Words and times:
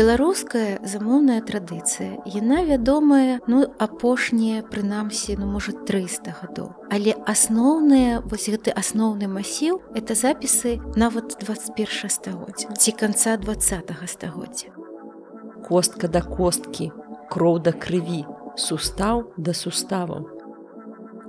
беларуская 0.00 0.80
замоўная 0.80 1.42
традыцыя 1.44 2.22
яна 2.32 2.62
вядомая 2.64 3.36
ну 3.52 3.66
апошнія 3.86 4.62
прынамсі 4.64 5.36
ну 5.36 5.48
можа 5.50 5.74
300 5.76 6.36
гадоў. 6.40 6.72
Але 6.88 7.12
асноўныя 7.28 8.24
вось 8.24 8.48
гэты 8.48 8.72
асноўны 8.72 9.28
масіў 9.28 9.82
это 9.92 10.16
запісы 10.16 10.80
нават 10.96 11.36
21 11.44 12.08
стагоддзя 12.16 12.72
ці 12.80 12.90
канца 12.96 13.36
два 13.36 13.54
стагоддзя. 13.60 14.72
Костка 15.68 16.08
да 16.08 16.24
косткі 16.24 16.90
кроў 17.28 17.60
да 17.60 17.76
крыві 17.76 18.24
сустаў 18.56 19.28
да 19.36 19.52
суставаў 19.52 20.39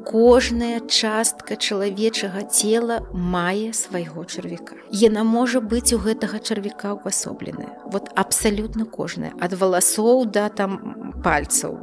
кожная 0.06 0.80
частка 0.80 1.56
чалавечага 1.56 2.44
цела 2.44 3.02
мае 3.14 3.74
свайго 3.74 4.26
чарвіка. 4.26 4.76
Яна 4.92 5.24
можа 5.24 5.62
быць 5.62 5.94
у 5.94 6.00
гэтага 6.02 6.40
чарвіка 6.40 6.98
ўвасобленая. 6.98 7.78
Вот 7.86 8.10
абсалютна 8.16 8.86
кожная 8.86 9.32
ад 9.40 9.54
валасоў 9.54 10.26
да 10.26 10.50
там 10.50 11.22
пальцаў. 11.24 11.78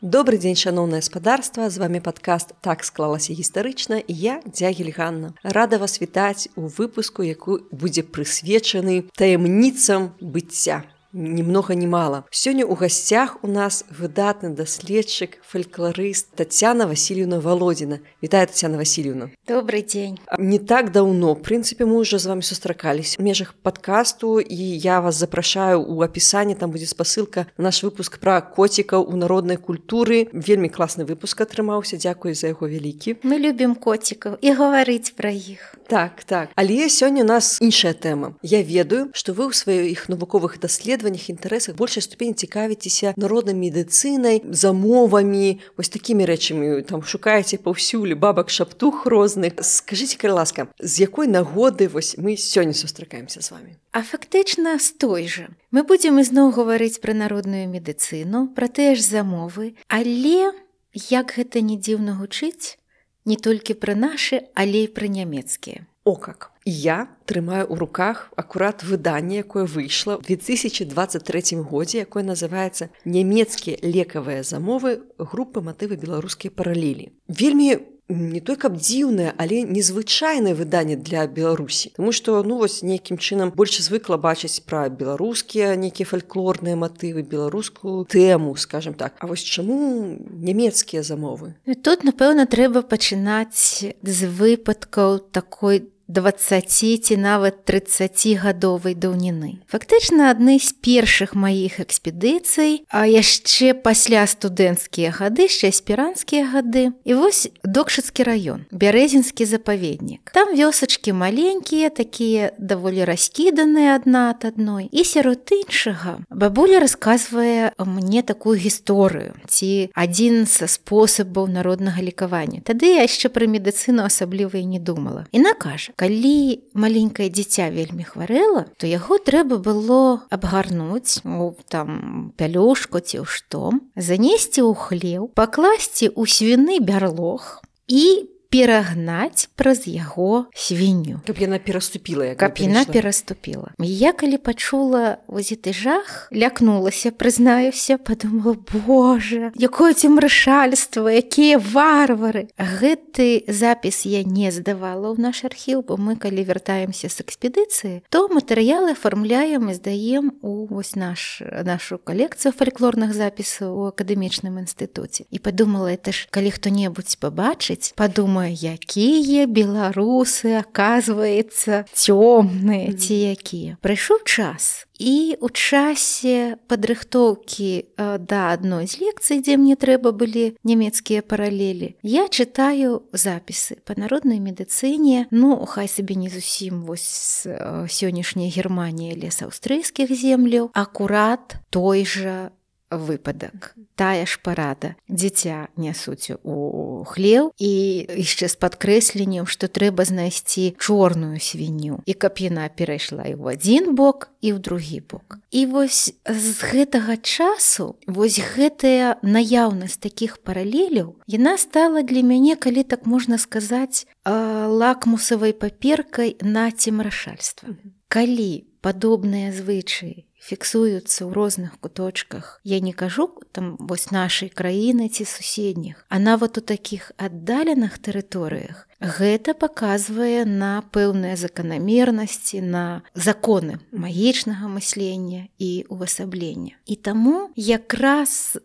Добры 0.00 0.38
дзень 0.38 0.56
шаноўнае 0.56 1.02
спадарства 1.06 1.68
з 1.70 1.78
вами 1.78 2.00
падкаст 2.00 2.54
так 2.66 2.82
склалася 2.84 3.32
гістарычна 3.36 4.00
і 4.00 4.14
я 4.14 4.40
дзягель 4.42 4.90
Ганна 4.96 5.34
рада 5.42 5.78
вас 5.78 6.00
вітаць 6.02 6.48
у 6.56 6.66
выпуску 6.66 7.22
якую 7.22 7.68
будзе 7.70 8.02
прысвечаны 8.02 9.06
таямніцам 9.14 10.10
быцця 10.18 10.82
ни 11.12 11.42
много 11.42 11.74
ни 11.74 11.86
мало. 11.86 12.24
Сегодня 12.30 12.66
у 12.66 12.74
гостях 12.74 13.38
у 13.42 13.46
нас 13.46 13.84
выдатный 13.90 14.50
доследчик, 14.50 15.38
фольклорист 15.46 16.28
Татьяна 16.34 16.86
Васильевна 16.86 17.40
Володина. 17.40 18.00
Витаю, 18.20 18.46
Татьяна 18.46 18.76
Васильевна. 18.76 19.30
Добрый 19.46 19.82
день. 19.82 20.20
Не 20.38 20.58
так 20.58 20.92
давно, 20.92 21.34
в 21.34 21.42
принципе, 21.42 21.84
мы 21.84 21.96
уже 21.96 22.18
с 22.18 22.26
вами 22.26 22.42
сустракались 22.42 23.16
в 23.16 23.22
межах 23.22 23.54
подкасту, 23.54 24.38
и 24.38 24.54
я 24.54 25.00
вас 25.00 25.16
запрашаю 25.16 25.82
у 25.82 26.02
описания, 26.02 26.54
там 26.54 26.70
будет 26.70 26.94
посылка 26.96 27.46
на 27.56 27.64
наш 27.64 27.82
выпуск 27.82 28.18
про 28.18 28.40
котиков 28.40 29.06
у 29.06 29.16
народной 29.16 29.56
культуры. 29.56 30.28
Вельми 30.32 30.68
классный 30.68 31.04
выпуск 31.04 31.40
отрымался, 31.40 31.96
дякую 31.96 32.34
за 32.34 32.48
его 32.48 32.66
великий. 32.66 33.18
Мы 33.22 33.36
любим 33.36 33.74
котиков 33.74 34.38
и 34.40 34.52
говорить 34.52 35.14
про 35.14 35.30
их. 35.30 35.74
Так, 35.90 36.22
так. 36.24 36.48
Але 36.54 36.88
сегодня 36.88 37.24
у 37.24 37.26
нас 37.26 37.58
іншая 37.60 37.94
тема. 37.94 38.34
Я 38.42 38.62
ведаю, 38.62 39.10
что 39.12 39.32
вы 39.32 39.46
у 39.46 39.52
своих 39.52 40.08
навуковых 40.08 40.60
даследаваннях 40.60 41.28
інтарэсах 41.30 41.74
большай 41.74 42.02
ступені 42.02 42.34
цікавіцеся 42.34 43.14
народнай 43.16 43.58
медыцынай 43.58 44.38
замовамі 44.46 45.58
вось 45.76 45.90
такімі 45.90 46.30
рэчамі 46.30 46.86
там 46.86 47.02
шукаеце 47.02 47.58
паўсюль 47.58 48.14
бабак 48.14 48.54
шаптух 48.54 49.06
розных 49.06 49.58
скажитеце 49.66 50.14
калі 50.22 50.38
ласка 50.38 50.68
з 50.78 51.00
якой 51.00 51.26
нагоды 51.26 51.90
вось 51.90 52.14
мы 52.14 52.38
сёння 52.38 52.72
сустракаемся 52.72 53.42
з 53.42 53.50
вами 53.50 53.74
а 53.90 54.06
фактычна 54.06 54.78
з 54.78 54.94
той 54.94 55.26
жа 55.26 55.50
мы 55.74 55.82
будзем 55.82 56.22
ізноў 56.22 56.54
гаварыць 56.54 57.02
пра 57.02 57.18
народную 57.18 57.66
медыцыну 57.66 58.46
пра 58.54 58.70
тыя 58.70 58.94
ж 58.94 59.02
замовы 59.02 59.74
але 59.90 60.54
як 60.94 61.34
гэта 61.34 61.66
не 61.66 61.74
дзіўна 61.74 62.14
гучыць 62.14 62.78
не 63.24 63.36
толькі 63.36 63.74
пра 63.74 63.94
нашы 63.94 64.48
але 64.54 64.86
і 64.86 64.92
пра 64.94 65.08
нямецкія 65.08 65.86
о 66.04 66.16
как! 66.16 66.52
Я 66.64 67.08
трымаю 67.24 67.68
ў 67.68 67.76
руках 67.76 68.32
акурат 68.36 68.82
выданне 68.84 69.44
якое 69.44 69.64
выйшло 69.64 70.16
в 70.18 70.24
2023 70.24 71.60
годзе 71.60 72.04
якое 72.04 72.24
называется 72.24 72.90
нямецкія 73.04 73.76
лекавыя 73.82 74.42
замовы 74.42 75.04
групы 75.18 75.60
матывы 75.60 75.96
беларускія 75.96 76.50
паралелі 76.50 77.12
вельмі 77.28 77.80
не 78.10 78.40
той 78.40 78.56
каб 78.56 78.76
дзіўнае 78.76 79.32
але 79.36 79.62
незвычайнае 79.64 80.54
выданне 80.54 80.96
для 80.96 81.26
беларусі 81.26 81.92
тому 81.96 82.12
что 82.12 82.42
ну 82.42 82.58
вось 82.58 82.82
нейкім 82.82 83.18
чынам 83.18 83.54
больш 83.54 83.80
звыкла 83.80 84.18
бачыць 84.18 84.60
пра 84.66 84.88
беларускія 84.88 85.76
нейкія 85.76 86.06
фальклорныя 86.06 86.76
матывы 86.76 87.22
беларускую 87.22 88.04
тэму 88.04 88.56
скажем 88.56 88.94
так. 88.94 89.14
А 89.18 89.26
вось 89.26 89.42
чаму 89.42 90.18
нямецкія 90.30 91.02
замовы? 91.02 91.54
Тут 91.82 92.04
напэўна 92.04 92.46
трэба 92.46 92.82
пачынаць 92.82 93.84
з 94.02 94.18
выпадкаў 94.26 95.18
такой 95.30 95.80
для 95.80 95.99
20 96.10 96.66
ці 97.06 97.16
нават 97.16 97.62
30гадовай 97.64 98.98
даўніны. 98.98 99.62
Фактычна 99.70 100.34
адны 100.34 100.58
з 100.58 100.74
першых 100.74 101.38
маіх 101.38 101.78
экспедыцый, 101.78 102.82
а 102.90 103.06
яшчэ 103.06 103.78
пасля 103.78 104.26
студэнцкія 104.26 105.14
гады, 105.14 105.46
яшчэ 105.46 105.70
аспіранцкія 105.70 106.50
гады. 106.50 106.90
І 107.06 107.14
вось 107.14 107.46
докшыцкі 107.62 108.26
раён, 108.26 108.66
бярэзінскі 108.74 109.46
запаведнік. 109.46 110.34
Там 110.34 110.54
вёсачкі 110.58 111.14
маленькія, 111.14 111.90
такія 111.94 112.50
даволі 112.58 113.06
раскіданыя 113.06 113.94
адна 113.94 114.34
ад 114.34 114.44
адной. 114.44 114.90
І 114.90 115.04
сярод 115.04 115.46
іншага 115.54 116.26
бабуля 116.30 116.80
расказвае 116.82 117.72
мне 117.78 118.22
такую 118.22 118.58
гісторыю 118.58 119.38
ці 119.46 119.90
адзін 119.94 120.46
са 120.46 120.66
спосабаў 120.66 121.46
народнага 121.46 122.02
лекавання. 122.02 122.60
Тады 122.66 122.98
я 122.98 123.06
яшчэ 123.06 123.30
пра 123.30 123.46
медыцыну 123.46 124.02
асабліва 124.02 124.58
і 124.58 124.66
не 124.66 124.80
думала. 124.80 125.26
І 125.32 125.38
накажа, 125.38 125.92
калі 126.00 126.64
маленькае 126.72 127.28
дзіця 127.28 127.68
вельмі 127.74 128.08
хварэла 128.08 128.64
то 128.80 128.88
яго 128.88 129.20
трэба 129.20 129.60
было 129.60 130.24
абгарнуць 130.32 131.20
у 131.28 131.52
там 131.68 132.32
пялюшку 132.40 133.04
ці 133.04 133.20
ў 133.20 133.26
што 133.28 133.76
занесці 133.94 134.64
ў 134.64 134.72
хлеў 134.72 135.28
пакласці 135.36 136.08
ў 136.08 136.22
свіны 136.24 136.80
бярлог 136.80 137.60
і 137.84 138.04
перагнаць 138.50 139.46
праз 139.54 139.86
яго 139.86 140.50
свінню. 140.54 141.22
Каб 141.26 141.38
яна 141.38 141.62
пераступіла 141.62 142.34
каб 142.34 142.58
яна 142.58 142.84
пераступіла. 142.84 143.70
Я 143.78 144.12
калі 144.12 144.42
пачула 144.42 145.22
возіты 145.30 145.70
жах 145.72 146.28
лякнулася 146.34 147.14
прызнаюся 147.14 147.98
подумала 147.98 148.56
Боже 148.86 149.54
якое 149.54 149.94
ці 149.94 150.10
мрышальства 150.18 151.06
якія 151.14 151.62
варвары! 151.62 152.50
Гэты 152.58 153.46
запіс 153.46 154.02
я 154.02 154.26
не 154.26 154.50
здавала 154.50 155.14
ў 155.14 155.22
наш 155.22 155.46
архіў 155.46 155.86
бо 155.86 155.94
мы 155.94 156.18
калі 156.18 156.42
вяртаемся 156.42 157.06
з 157.06 157.22
экспедыцыі 157.22 158.02
то 158.10 158.26
матэрыялы 158.26 158.98
аформляем 158.98 159.70
і 159.70 159.78
здаем 159.78 160.34
у 160.42 160.66
вось 160.66 160.98
наш 160.98 161.38
нашу 161.46 162.02
калекцыю 162.02 162.50
фальклорных 162.50 163.14
запісаў 163.14 163.78
у 163.78 163.86
акадэмічным 163.94 164.58
інстытуце. 164.58 165.30
І 165.30 165.38
подумала 165.38 165.86
это 165.86 166.10
ж 166.10 166.26
калі 166.34 166.50
хто-небудзь 166.50 167.14
пабачыць 167.14 167.94
подумаю 167.94 168.39
думаю 168.40 168.56
якія 168.56 169.44
беларусы 169.46 170.56
оказывается 170.56 171.84
цёмныя 171.92 172.96
ці 172.96 173.14
якія. 173.36 173.76
Прыйшоў 173.84 174.24
час 174.24 174.88
і 174.96 175.36
у 175.40 175.48
часе 175.48 176.56
падрыхтоўкі 176.68 177.96
да 177.96 178.40
адной 178.52 178.88
з 178.88 179.00
лекцый 179.00 179.40
дзе 179.44 179.56
мне 179.56 179.76
трэба 179.76 180.12
былі 180.12 180.56
нямецкія 180.64 181.20
паралелі 181.20 181.96
я 182.00 182.28
чытаю 182.28 183.04
запісы 183.12 183.76
па 183.84 183.96
народнай 183.96 184.40
медыцыне. 184.40 185.28
Ну 185.30 185.60
хай 185.68 185.88
сабе 185.88 186.16
не 186.16 186.28
зусім 186.28 186.84
вось 186.88 187.44
сённяшняя 187.44 188.48
германія 188.48 189.16
лес 189.16 189.44
аўстрыйскіх 189.44 190.12
земляў. 190.12 190.72
Акурат 190.72 191.60
той 191.68 192.04
жа 192.04 192.52
выпадак. 192.90 193.74
Тая 193.94 194.26
ж 194.26 194.38
парада 194.42 194.94
дзіця 195.08 195.68
нясуць 195.76 196.34
у 196.42 197.04
хлеў 197.06 197.52
і 197.58 197.72
яшчэ 198.18 198.50
з 198.50 198.56
падкрэсленнем 198.58 199.46
што 199.46 199.70
трэба 199.70 200.04
знайсці 200.04 200.74
чорную 200.78 201.38
свінню. 201.40 202.02
І 202.06 202.14
каб 202.14 202.42
яна 202.42 202.68
перайшла 202.68 203.28
і 203.30 203.38
ў 203.38 203.54
адзін 203.54 203.94
бок 203.94 204.30
і 204.40 204.54
ў 204.54 204.58
другі 204.58 205.00
бок. 205.06 205.38
І 205.50 205.66
вось 205.66 206.14
з 206.26 206.56
гэтага 206.64 207.16
часу 207.20 207.96
вось 208.06 208.40
гэтая 208.40 209.20
наяўнасць 209.22 210.00
такіх 210.00 210.38
паралеляў 210.42 211.14
яна 211.26 211.56
стала 211.58 212.02
для 212.02 212.22
мяне 212.22 212.56
калі 212.56 212.82
так 212.82 213.06
можна 213.06 213.38
сказаць 213.38 214.06
лакмусавай 214.24 215.52
паперкай 215.52 216.36
на 216.42 216.70
цемрашальства. 216.70 217.76
Калі 218.10 218.66
падобныя 218.80 219.52
звычаі 219.52 220.29
фіксуюцца 220.40 221.28
ў 221.28 221.30
розных 221.36 221.78
куточках. 221.78 222.60
Я 222.64 222.80
не 222.80 222.92
кажу 222.92 223.28
там 223.52 223.76
вось 223.78 224.10
нашай 224.10 224.48
краіны 224.48 225.08
ці 225.12 225.24
суседніх, 225.24 226.06
а 226.08 226.18
нават 226.18 226.58
у 226.58 226.60
такіх 226.64 227.12
аддаленых 227.20 228.00
тэрыторыях. 228.00 228.88
Гэта 229.00 229.52
паказвае 229.54 230.44
на 230.44 230.80
пэўныя 230.92 231.36
заканамернасці, 231.36 232.60
на 232.64 233.02
законы 233.14 233.80
магічнага 233.92 234.68
мыслення 234.68 235.48
і 235.58 235.84
увасаблення. 235.88 236.80
І 236.86 236.96
таму 236.96 237.52
якраз 237.56 238.58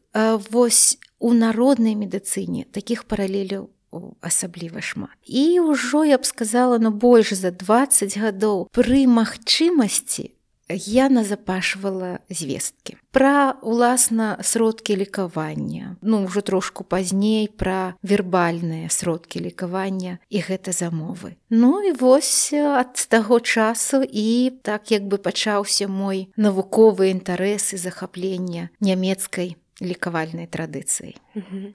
вось 0.52 0.98
у 1.20 1.34
народнай 1.34 1.96
медыцыне 1.96 2.66
такіх 2.72 3.04
паралеляў 3.04 3.70
асабліва 4.22 4.82
шмат. 4.82 5.16
І 5.24 5.60
ўжо 5.60 6.04
я 6.04 6.18
б 6.20 6.26
сказала 6.26 6.80
ну 6.80 6.92
больш 6.92 7.32
за 7.34 7.52
20 7.52 8.18
гадоў 8.20 8.68
пры 8.76 9.08
магчымасці 9.08 10.36
я 10.70 11.10
назапашвала 11.10 12.20
звесткі 12.30 12.98
пра 13.12 13.56
уласна 13.62 14.38
сродкі 14.42 14.98
лекавання 14.98 15.96
ну 16.02 16.26
ўжо 16.26 16.42
трошку 16.42 16.84
пазней 16.84 17.48
пра 17.48 17.96
вербальныя 18.04 18.90
сродкі 18.90 19.46
лекавання 19.46 20.18
і 20.30 20.40
гэта 20.42 20.74
замовы. 20.74 21.38
Ну 21.50 21.82
і 21.82 21.92
вось 21.92 22.54
ад 22.54 22.98
таго 23.10 23.40
часу 23.40 24.04
і 24.04 24.52
так 24.62 24.92
як 24.92 25.08
бы 25.08 25.18
пачаўся 25.18 25.88
мой 25.88 26.28
навуковы 26.36 27.14
інтарэс 27.14 27.74
і 27.74 27.78
захаплення 27.78 28.70
нямецкай 28.82 29.56
лекавальнай 29.82 30.48
традыцыі. 30.48 31.16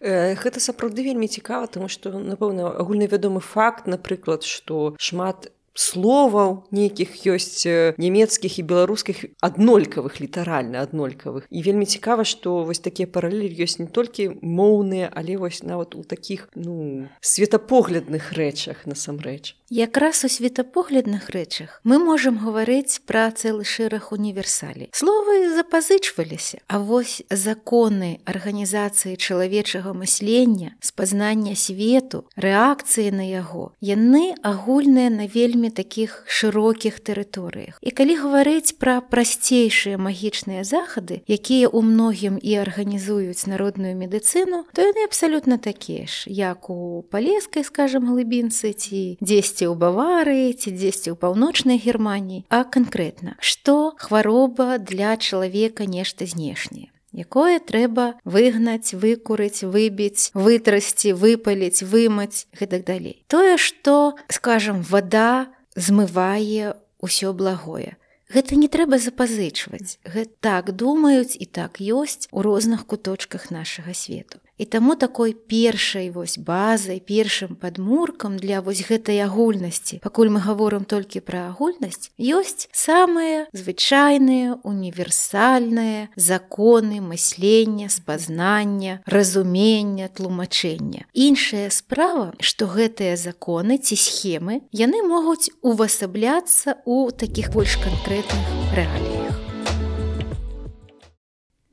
Гэта 0.01 0.59
сапраўды 0.61 1.05
вельмі 1.05 1.29
цікава 1.29 1.67
тому 1.67 1.89
что 1.89 2.11
напэўна 2.17 2.73
агульнавядомы 2.81 3.41
факт 3.41 3.87
напрыклад 3.87 4.43
что 4.45 4.97
шмат 4.99 5.53
словаў 5.75 6.67
нейкіх 6.71 7.27
ёсць 7.27 7.67
нямецкіх 7.99 8.59
і 8.59 8.63
беларускіх 8.63 9.25
аднолькавых 9.41 10.21
літаральна 10.21 10.83
аднолькавых. 10.83 11.47
І 11.51 11.63
вельмі 11.63 11.87
цікава 11.87 12.25
што 12.25 12.65
вось 12.65 12.83
такія 12.83 13.07
паралелі 13.07 13.55
ёсць 13.55 13.79
не 13.79 13.87
толькі 13.87 14.31
моўныя 14.43 15.11
але 15.15 15.37
вось 15.37 15.63
нават 15.63 15.95
у 15.95 16.03
такіх 16.03 16.49
ну 16.55 17.07
светапоглядных 17.21 18.33
рэчах 18.33 18.87
насамрэч. 18.87 19.55
Якраз 19.71 20.25
у 20.25 20.29
светапоглядных 20.29 21.31
рэчах 21.31 21.81
мы 21.85 21.99
можам 22.03 22.39
гаварыць 22.43 23.01
пра 23.07 23.31
цэлы 23.31 23.65
шэраг 23.65 24.11
універсалі. 24.13 24.91
Словы 24.93 25.55
запазычваліся 25.55 26.61
а 26.67 26.79
вось 26.79 27.23
законы 27.31 28.19
арганізацыі 28.25 29.17
чалавечага 29.17 29.95
мыслення 29.95 30.75
спазнання 30.81 31.55
свету 31.55 32.27
рэакцыі 32.37 33.15
на 33.15 33.27
яго 33.27 33.73
яны 33.81 34.35
агульныя 34.43 35.11
на 35.11 35.27
вельмі 35.27 35.60
такіх 35.69 36.25
шырокіх 36.25 37.05
тэрыторыях. 37.05 37.77
І 37.85 37.93
калі 37.93 38.17
гаварыць 38.17 38.73
пра 38.81 39.05
прасцейшыя 39.05 40.01
магічныя 40.01 40.65
захады 40.65 41.21
якія 41.29 41.69
ў 41.69 41.85
многім 41.85 42.41
і 42.41 42.57
арганізуюць 42.65 43.45
народную 43.45 43.93
медыцыну 43.93 44.65
то 44.73 44.81
яны 44.81 45.05
абсалютна 45.05 45.61
такія 45.61 46.09
ж 46.09 46.25
як 46.33 46.73
у 46.73 47.05
палескай 47.13 47.69
скажем 47.69 48.09
глыбінцы 48.09 48.73
ці 48.73 49.21
дзесьці 49.21 49.69
ў 49.69 49.77
баварыі 49.77 50.57
ці 50.57 50.73
дзесьці 50.73 51.13
ў 51.13 51.17
паўночнай 51.21 51.77
германіі. 51.77 52.49
А 52.49 52.65
канкрэтна 52.65 53.37
што 53.45 53.93
хвароба 54.01 54.81
для 54.81 55.21
чалавека 55.21 55.85
нешта 55.85 56.25
знешняе 56.25 56.89
якое 57.15 57.59
трэба 57.59 58.21
выгнаць 58.25 58.95
выкурыць 58.95 59.63
выбіць 59.63 60.31
вытрасці 60.35 61.15
выпаліць 61.15 61.83
вымаць 61.83 62.47
гэтак 62.59 62.85
далей 62.85 63.25
тое 63.27 63.57
што 63.57 64.17
скажем 64.29 64.83
вода 64.83 65.49
змывае 65.75 66.77
ўсё 67.01 67.33
благое 67.33 67.97
Гэта 68.31 68.55
не 68.55 68.69
трэба 68.71 69.03
запазычваць. 69.03 69.99
Гэта 70.07 70.31
так 70.39 70.71
думаюць 70.79 71.35
і 71.35 71.47
так 71.51 71.83
ёсць 71.83 72.31
у 72.31 72.47
розных 72.47 72.87
куточках 72.87 73.51
нашага 73.51 73.91
свету. 73.91 74.39
І 74.61 74.65
таму 74.69 74.95
такой 74.95 75.33
першай 75.33 76.11
вось 76.13 76.37
базай 76.37 77.01
першым 77.01 77.57
падмуркам 77.57 78.37
для 78.37 78.61
вось 78.61 78.85
гэтай 78.85 79.25
агульнасці. 79.25 80.05
Пакуль 80.05 80.29
мы 80.29 80.45
гаворым 80.45 80.85
толькі 80.85 81.25
пра 81.25 81.49
агульнасць 81.49 82.13
ёсць 82.21 82.69
самыя 82.69 83.49
звычайныя 83.57 84.61
універсальныя 84.61 86.13
законы 86.13 87.01
мыслення 87.01 87.89
спазнання 87.89 89.01
разумення 89.07 90.13
тлумачэння. 90.13 91.09
Іншая 91.17 91.73
справа 91.73 92.37
што 92.45 92.69
гэтыя 92.69 93.17
законы 93.17 93.81
ці 93.81 93.97
схемы 93.97 94.61
яны 94.77 95.01
могуць 95.09 95.49
увасабляцца 95.65 96.77
ў 96.85 97.17
такіх 97.17 97.49
больш 97.57 97.81
канкрэтных 97.81 98.77
рэаліях 98.77 99.20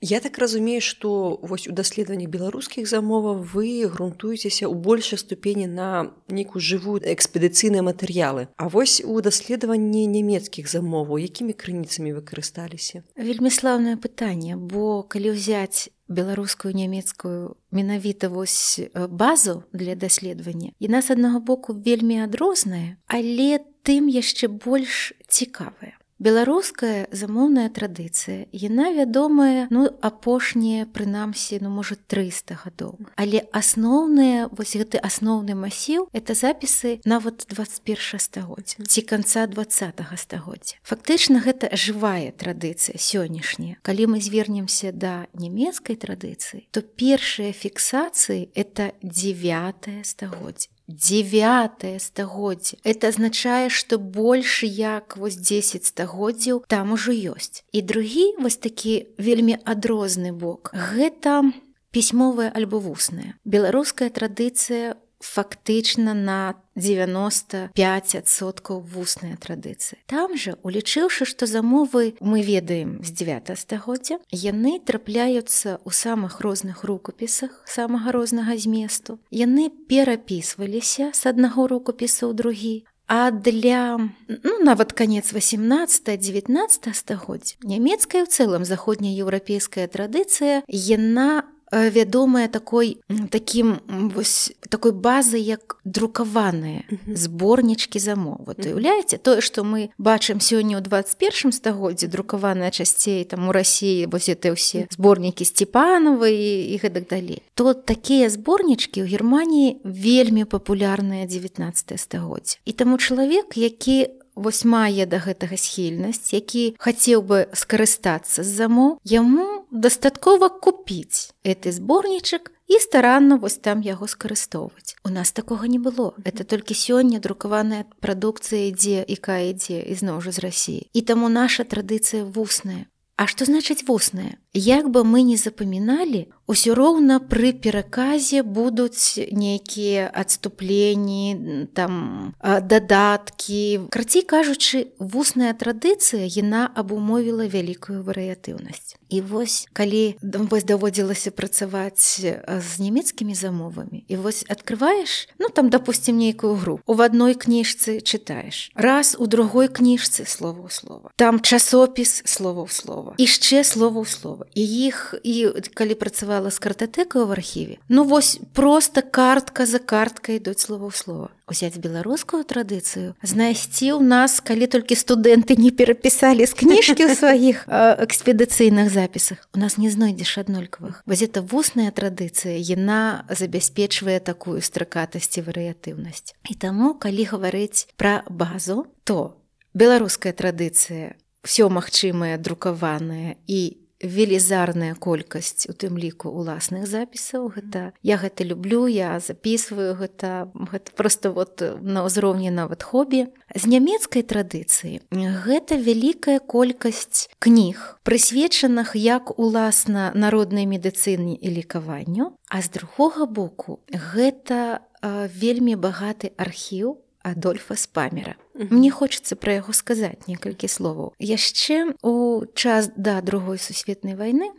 Я 0.01 0.19
так 0.19 0.37
разумею, 0.37 0.81
што 0.81 1.39
вось 1.41 1.67
у 1.67 1.73
даследаванні 1.73 2.27
беларускіх 2.29 2.85
замоваў 2.85 3.41
вы 3.41 3.89
грунтуецеся 3.89 4.69
ў 4.69 4.75
большай 4.77 5.17
ступені 5.17 5.65
на 5.65 6.13
нейкую 6.29 6.61
жывую 6.61 7.01
экспедыцыйныя 7.01 7.81
матэрыялы. 7.81 8.47
А 8.61 8.69
вось 8.69 9.01
у 9.01 9.17
даследаванні 9.25 10.05
нямецкіх 10.05 10.69
замоваў, 10.69 11.17
якімі 11.17 11.57
крыніцамі 11.57 12.13
выкарысталіся. 12.13 13.01
Вельмі 13.17 13.49
слаўнае 13.49 13.97
пытанне, 13.97 14.53
бо 14.53 15.01
калі 15.01 15.33
ўзяць 15.33 15.89
беларускую 16.07 16.77
нямецкую 16.77 17.57
менавіта 17.73 18.29
вось 18.29 18.79
базу 18.93 19.65
для 19.73 19.97
даследавання. 19.97 20.77
Яна 20.79 21.01
з 21.01 21.17
аднаго 21.17 21.41
боку 21.41 21.73
вельмі 21.73 22.21
адрозная, 22.21 23.01
але 23.09 23.65
тым 23.81 24.07
яшчэ 24.13 24.47
больш 24.47 25.17
цікавая 25.25 25.96
беларуская 26.19 27.07
замоўная 27.11 27.69
традыцыя 27.69 28.47
яна 28.51 28.89
вядомая 28.93 29.67
ну 29.69 29.85
апошнія 30.01 30.85
прынамсі 30.89 31.59
ну 31.61 31.69
можа 31.69 31.95
300 31.95 32.57
гадоў. 32.65 32.97
Але 33.15 33.45
асноўныя 33.53 34.49
вось 34.51 34.75
гэты 34.75 34.97
асноўны 34.97 35.53
масіў 35.53 36.09
это 36.13 36.33
запісы 36.33 36.99
нават 37.05 37.45
21 37.49 38.19
стагоддзя 38.19 38.83
ці 38.83 39.01
канца 39.01 39.47
два 39.47 39.65
стагоддзя. 39.67 40.77
Фактычна 40.83 41.41
гэта 41.41 41.69
жывая 41.73 42.31
традыцыя 42.31 42.97
сённяшняя. 42.97 43.77
Калі 43.81 44.17
мы 44.17 44.21
звернемся 44.21 44.91
да 44.91 45.27
нямецкай 45.33 45.95
традыцыі 45.95 46.65
то 46.71 46.81
першыя 46.81 47.53
фіксацыі 47.53 48.49
это 48.55 48.93
9 49.01 50.05
стагоддзя 50.05 50.69
девятое 50.87 51.99
стагоддзе 51.99 52.77
это 52.83 53.09
азначае 53.09 53.69
что 53.69 53.97
больш 53.97 54.63
як 54.63 55.17
вось 55.17 55.35
10 55.35 55.85
стагоддзяў 55.85 56.63
там 56.67 56.93
ужо 56.95 57.11
ёсць 57.11 57.63
і 57.71 57.81
другі 57.81 58.39
вось 58.39 58.57
такі 58.57 59.07
вельмі 59.17 59.59
адрозны 59.65 60.31
бок 60.31 60.71
гэта 60.73 61.43
пісьмовая 61.91 62.49
альбо 62.55 62.79
вусная 62.79 63.35
беларуская 63.43 64.09
традыцыя 64.09 64.95
фактычна 65.19 66.13
на 66.13 66.55
95соткаў 66.75 68.81
вусная 68.81 69.37
традыцыя. 69.37 69.97
Там 70.05 70.37
жа, 70.37 70.57
улічыўшы, 70.61 71.25
што 71.25 71.49
замовы 71.49 72.13
мы 72.21 72.41
ведаем 72.41 73.01
з 73.03 73.11
9 73.11 73.57
стагоддзя, 73.57 74.19
яны 74.31 74.79
трапляюцца 74.79 75.81
ў 75.81 75.91
самых 75.91 76.41
розных 76.41 76.83
рукапісах 76.83 77.65
самага 77.65 78.13
рознага 78.13 78.57
зместу. 78.57 79.19
Яны 79.31 79.69
перапісваліся 79.69 81.11
з 81.13 81.21
аднаго 81.25 81.67
рукапіса 81.67 82.29
ў 82.29 82.33
другі, 82.37 82.85
А 83.07 83.31
для 83.31 83.97
ну, 84.27 84.59
нават 84.59 84.91
канец 84.91 85.31
18-19 85.31 86.91
стагоддзя 86.91 87.55
нямецкая 87.63 88.23
ў 88.23 88.27
цэлым 88.27 88.67
заходнееўрапейская 88.67 89.87
традыцыя 89.87 90.67
яна 90.67 91.47
вядомая 91.71 92.47
такой 92.47 92.97
таким 93.29 93.79
вось 93.87 94.51
такой 94.69 94.91
базы 94.91 95.37
як 95.37 95.77
друкаваныя 95.83 96.83
зборнічкі 97.07 97.99
замоў 97.99 98.43
вот 98.47 98.63
уяўляеце 98.63 99.17
тое 99.17 99.41
што 99.41 99.63
мы 99.63 99.91
бачым 99.97 100.39
сёння 100.39 100.79
ў 100.79 100.81
21 100.81 101.51
стагоддзе 101.51 102.07
друкаваная 102.07 102.71
часцей 102.71 103.23
там 103.25 103.47
у 103.47 103.51
рассіі 103.51 104.07
вось 104.07 104.29
это 104.29 104.55
ўсе 104.55 104.87
зборнікі 104.91 105.43
сціпанавы 105.43 106.31
і, 106.31 106.71
і 106.71 106.75
гэтак 106.79 107.11
далей 107.11 107.43
то 107.55 107.73
такія 107.73 108.29
зборнічкі 108.29 109.03
ў 109.03 109.07
германії 109.07 109.83
вельмі 109.83 110.47
папулярныя 110.47 111.27
19 111.27 111.99
стагоддзе 111.99 112.59
і 112.65 112.71
таму 112.71 112.97
чалавек 112.97 113.59
які 113.59 114.07
вось 114.37 114.63
мае 114.63 115.09
да 115.09 115.17
гэтага 115.17 115.57
схільнасць 115.57 116.33
які 116.33 116.77
хацеў 116.77 117.25
бы 117.25 117.39
скарыстацца 117.57 118.45
з 118.45 118.49
замоў 118.61 119.01
яму 119.03 119.65
дастаткова 119.71 120.53
купіць 120.61 121.33
гэты 121.41 121.73
зборнічак 121.73 122.53
і 122.67 122.79
старанна 122.83 123.37
вось 123.41 123.57
там 123.63 123.81
яго 123.81 124.07
скарыстоўваць. 124.11 124.99
У 125.03 125.09
нас 125.09 125.31
такога 125.31 125.67
не 125.67 125.79
было. 125.79 126.13
Это 126.23 126.43
толькі 126.43 126.75
сёння 126.75 127.19
друкаваная 127.19 127.85
прадукцыя 128.03 128.67
ідзе 128.69 129.07
якая 129.07 129.55
ідзе 129.55 129.81
ізноў 129.87 130.21
жа 130.21 130.31
з 130.35 130.43
рассіі 130.43 130.87
і 130.93 131.01
таму 131.01 131.31
наша 131.31 131.63
традыцыя 131.63 132.27
вусная 132.27 132.85
А 133.17 133.25
што 133.25 133.49
значыць 133.49 133.81
вусная 133.87 134.37
як 134.57 134.89
бы 134.89 135.05
мы 135.05 135.21
не 135.21 135.37
запаміналі 135.37 136.27
усё 136.47 136.73
роўна 136.73 137.19
пры 137.19 137.51
пераказе 137.51 138.41
будуць 138.41 139.19
нейкія 139.31 140.07
адступленні 140.15 141.67
там 141.75 142.33
дадаткі 142.41 143.91
крацей 143.91 144.23
кажучы 144.23 144.87
вусная 144.97 145.51
традыцыя 145.53 146.23
яна 146.23 146.71
абумовіла 146.73 147.45
вялікую 147.51 148.01
варыятыўнасць 148.07 148.95
і 149.11 149.21
вось 149.21 149.67
калі 149.75 150.15
вось 150.23 150.63
даводзілася 150.63 151.31
працаваць 151.31 152.23
з 152.23 152.71
нямецкімі 152.79 153.35
замовамі 153.35 154.07
і 154.07 154.15
вось 154.15 154.47
открываеш 154.47 155.27
ну 155.39 155.51
там 155.51 155.69
допустим 155.69 156.17
нейкую 156.17 156.55
групу 156.55 156.81
в 156.87 157.01
адной 157.01 157.35
кніжцы 157.35 157.99
чытаеш. 157.99 158.71
Раз 158.73 159.15
у 159.19 159.27
другой 159.27 159.67
кніжцы 159.67 160.23
слова 160.23 160.63
ў 160.63 160.71
слова 160.71 161.11
там 161.19 161.43
часопіс 161.43 162.23
слова 162.23 162.63
ў 162.63 162.71
слова 162.71 163.11
яшчэ 163.19 163.67
слова 163.67 163.99
ў 163.99 164.07
слова 164.07 164.46
і 164.55 164.63
іх 164.87 165.15
і 165.23 165.53
калі 165.73 165.95
працавала 165.95 166.51
з 166.51 166.59
картатэкаю 166.59 167.25
в 167.27 167.31
архіве 167.31 167.77
ну 167.89 168.03
вось 168.03 168.39
просто 168.53 169.01
картка 169.01 169.65
за 169.65 169.79
карткай 169.79 170.37
ідуць 170.37 170.59
слова 170.59 170.91
слова 170.91 171.29
узяць 171.47 171.77
беларускую 171.77 172.43
традыцыю 172.43 173.15
знайсці 173.23 173.95
ў 173.95 174.03
нас 174.03 174.39
калі 174.43 174.67
толькі 174.67 174.95
студэнты 174.99 175.55
не 175.55 175.71
перапісалі 175.71 176.43
з 176.45 176.53
кніжкі 176.53 177.07
ў 177.07 177.15
сваіх 177.15 177.63
экспедыцыйных 177.67 178.91
запісах 178.91 179.47
у 179.55 179.59
нас 179.59 179.77
не 179.77 179.89
знойдзеш 179.89 180.37
аднолькавых 180.43 181.03
это 181.07 181.41
вусная 181.41 181.91
традыцыя 181.91 182.59
яна 182.59 183.27
забяспечвае 183.29 184.19
такую 184.19 184.61
стракатасць 184.61 185.39
і 185.39 185.45
варыятыўнасць 185.47 186.35
і 186.47 186.53
таму 186.55 186.95
калі 186.95 187.23
гаварыць 187.31 187.87
пра 187.95 188.23
базу 188.29 188.87
то 189.03 189.39
беларуская 189.73 190.33
традыцыя 190.33 191.15
все 191.47 191.69
магчымае 191.69 192.35
друкаванае 192.37 193.39
і 193.47 193.86
велізарная 194.01 194.93
колькасць 194.95 195.65
у 195.69 195.73
тым 195.73 195.97
ліку 195.97 196.29
уласных 196.29 196.85
запісаў. 196.85 197.49
Гэта 197.55 197.93
я 198.03 198.17
гэта 198.17 198.43
люблю 198.43 198.85
я 198.87 199.19
записываю 199.19 199.95
гэта 199.95 200.51
гэта 200.53 200.91
просто 200.93 201.31
вот 201.31 201.61
на 201.81 202.05
ўзроўні 202.05 202.51
нават 202.51 202.83
хобі. 202.83 203.27
З 203.55 203.65
нямецкай 203.65 204.21
традыцыі 204.21 205.01
гэта 205.11 205.77
вялікая 205.77 206.39
колькасць 206.39 207.29
кніг 207.39 207.97
прысвечаных 208.03 208.93
як 208.95 209.33
уласна 209.39 210.11
народнай 210.13 210.65
медыцыне 210.65 211.33
і 211.35 211.47
лікаванню. 211.57 212.37
А 212.49 212.61
з 212.61 212.69
другога 212.69 213.25
боку 213.25 213.79
гэта 213.83 214.85
вельмі 215.01 215.75
багаты 215.75 216.31
архіў 216.37 217.01
Адольфа 217.27 217.75
спамера. 217.75 218.35
Мне 218.57 218.91
хочацца 218.91 219.37
пра 219.37 219.61
яго 219.61 219.73
сказаць 219.73 220.27
некалькі 220.27 220.67
словаў. 220.67 221.13
Яшчэ 221.21 221.93
у 222.01 222.45
час 222.53 222.89
да 222.97 223.21
другой 223.21 223.61
сусветнай 223.61 224.17
вайны 224.17 224.49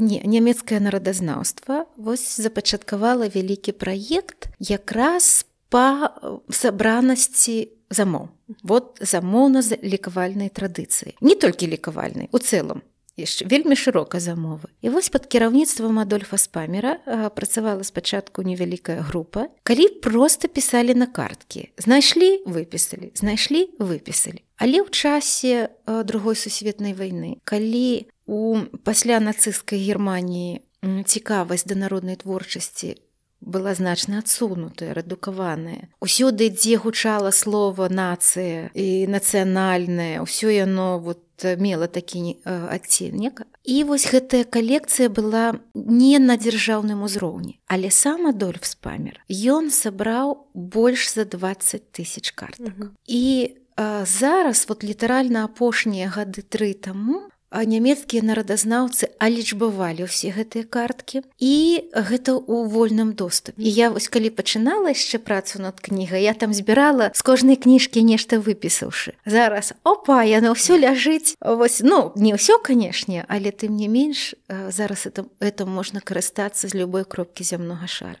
не, 0.00 0.20
нямецкае 0.24 0.80
нарадазнаўства 0.80 1.86
вось 1.96 2.36
запачаткавала 2.36 3.28
вялікі 3.28 3.72
праект 3.72 4.48
якраз 4.58 5.46
па 5.68 6.16
сабранасці 6.50 7.68
замоў. 7.90 8.28
Вот 8.62 8.98
замоўна 9.00 9.62
з 9.62 9.78
лікавальнай 9.82 10.50
традыцыі. 10.50 11.16
Не 11.20 11.34
толькі 11.34 11.70
лікавальнай 11.70 12.28
у 12.32 12.38
цэлым 12.38 12.82
яшчэ 13.16 13.48
вельмі 13.48 13.76
шырока 13.76 14.20
замовы. 14.20 14.68
І 14.80 14.92
вось 14.92 15.08
под 15.08 15.26
кіраўніцтвам 15.26 15.98
адольфа 15.98 16.38
спамера 16.38 17.00
працавала 17.34 17.84
спачатку 17.84 18.42
невялікая 18.42 19.00
група. 19.00 19.48
Калі 19.64 19.88
просто 19.88 20.48
пісалі 20.48 20.94
на 20.94 21.06
карткі. 21.06 21.72
Знайшлі 21.76 22.44
выпісалі 22.46 23.10
знайшлі 23.16 23.72
выпісалі. 23.80 24.44
Але 24.56 24.84
ў 24.84 24.88
часе 24.92 25.72
другой 25.86 26.36
сусветнай 26.36 26.92
вайны 26.92 27.40
калі 27.44 28.06
у 28.26 28.60
пасля 28.84 29.18
нацысцкай 29.20 29.80
германії 29.80 30.62
цікавасць 30.82 31.66
да 31.66 31.74
народнай 31.74 32.16
творчасці 32.16 32.96
была 33.40 33.74
значна 33.74 34.18
адсунутая 34.24 34.94
рэдукаваная. 34.96 35.92
Усюды 36.00 36.48
дзе 36.50 36.80
гучала 36.80 37.30
слова 37.30 37.88
нацыя 37.92 38.72
і 38.72 39.06
нацыянальная 39.06 40.24
ўсё 40.24 40.48
яно 40.50 40.98
вот 40.98 41.25
мела 41.44 41.86
такі 41.86 42.36
адценнік 42.44 43.42
і 43.64 43.84
вось 43.84 44.06
гэтая 44.08 44.44
калекцыя 44.44 45.08
была 45.08 45.60
не 45.74 46.18
на 46.18 46.36
дзяржаўным 46.36 47.02
узроўні 47.02 47.58
але 47.66 47.90
сам 47.90 48.26
адольф 48.26 48.64
спамер. 48.64 49.20
Ён 49.28 49.70
сабраў 49.70 50.48
больш 50.54 51.12
за 51.14 51.24
20 51.24 51.82
тысяч 51.92 52.34
картак 52.34 52.72
-hmm. 52.78 52.88
і 53.06 53.56
а, 53.76 54.04
зараз 54.04 54.66
вот 54.68 54.84
літаральна 54.84 55.44
апошнія 55.44 56.08
гады 56.08 56.42
тры 56.42 56.74
таму 56.74 57.28
нямецкія 57.64 58.20
нарадазнаўцы 58.26 59.14
алічбавалі 59.22 60.10
ўсе 60.10 60.34
гэтыя 60.34 60.66
карткі. 60.66 61.22
І 61.38 61.88
гэта 61.94 62.36
ў 62.36 62.68
вольным 62.68 63.14
доступе. 63.14 63.56
І 63.62 63.70
я 63.70 63.88
вось 63.94 64.10
калі 64.10 64.34
пачынала 64.34 64.92
яшчэ 64.92 65.22
працу 65.22 65.62
над 65.62 65.80
кнігай 65.80 66.26
я 66.26 66.34
там 66.34 66.52
збірала 66.52 67.14
з 67.14 67.22
кожнай 67.22 67.56
кніжкі 67.56 68.02
нешта 68.02 68.36
выпісаўшы. 68.42 69.14
Зараз 69.24 69.72
опа 69.86 70.26
яно 70.26 70.52
ўсё 70.52 70.76
ляжыць. 70.76 71.38
Вось 71.40 71.80
ну 71.80 72.12
не 72.16 72.34
ўсё 72.34 72.58
канешне 72.58 73.24
але 73.28 73.54
тым 73.54 73.76
не 73.76 73.88
менш 73.88 74.34
зараз 74.48 75.06
это 75.06 75.24
это 75.40 75.64
можна 75.66 76.00
карыстацца 76.00 76.68
з 76.68 76.74
любой 76.74 77.04
кропкі 77.04 77.44
зямнога 77.44 77.86
шара. 77.86 78.20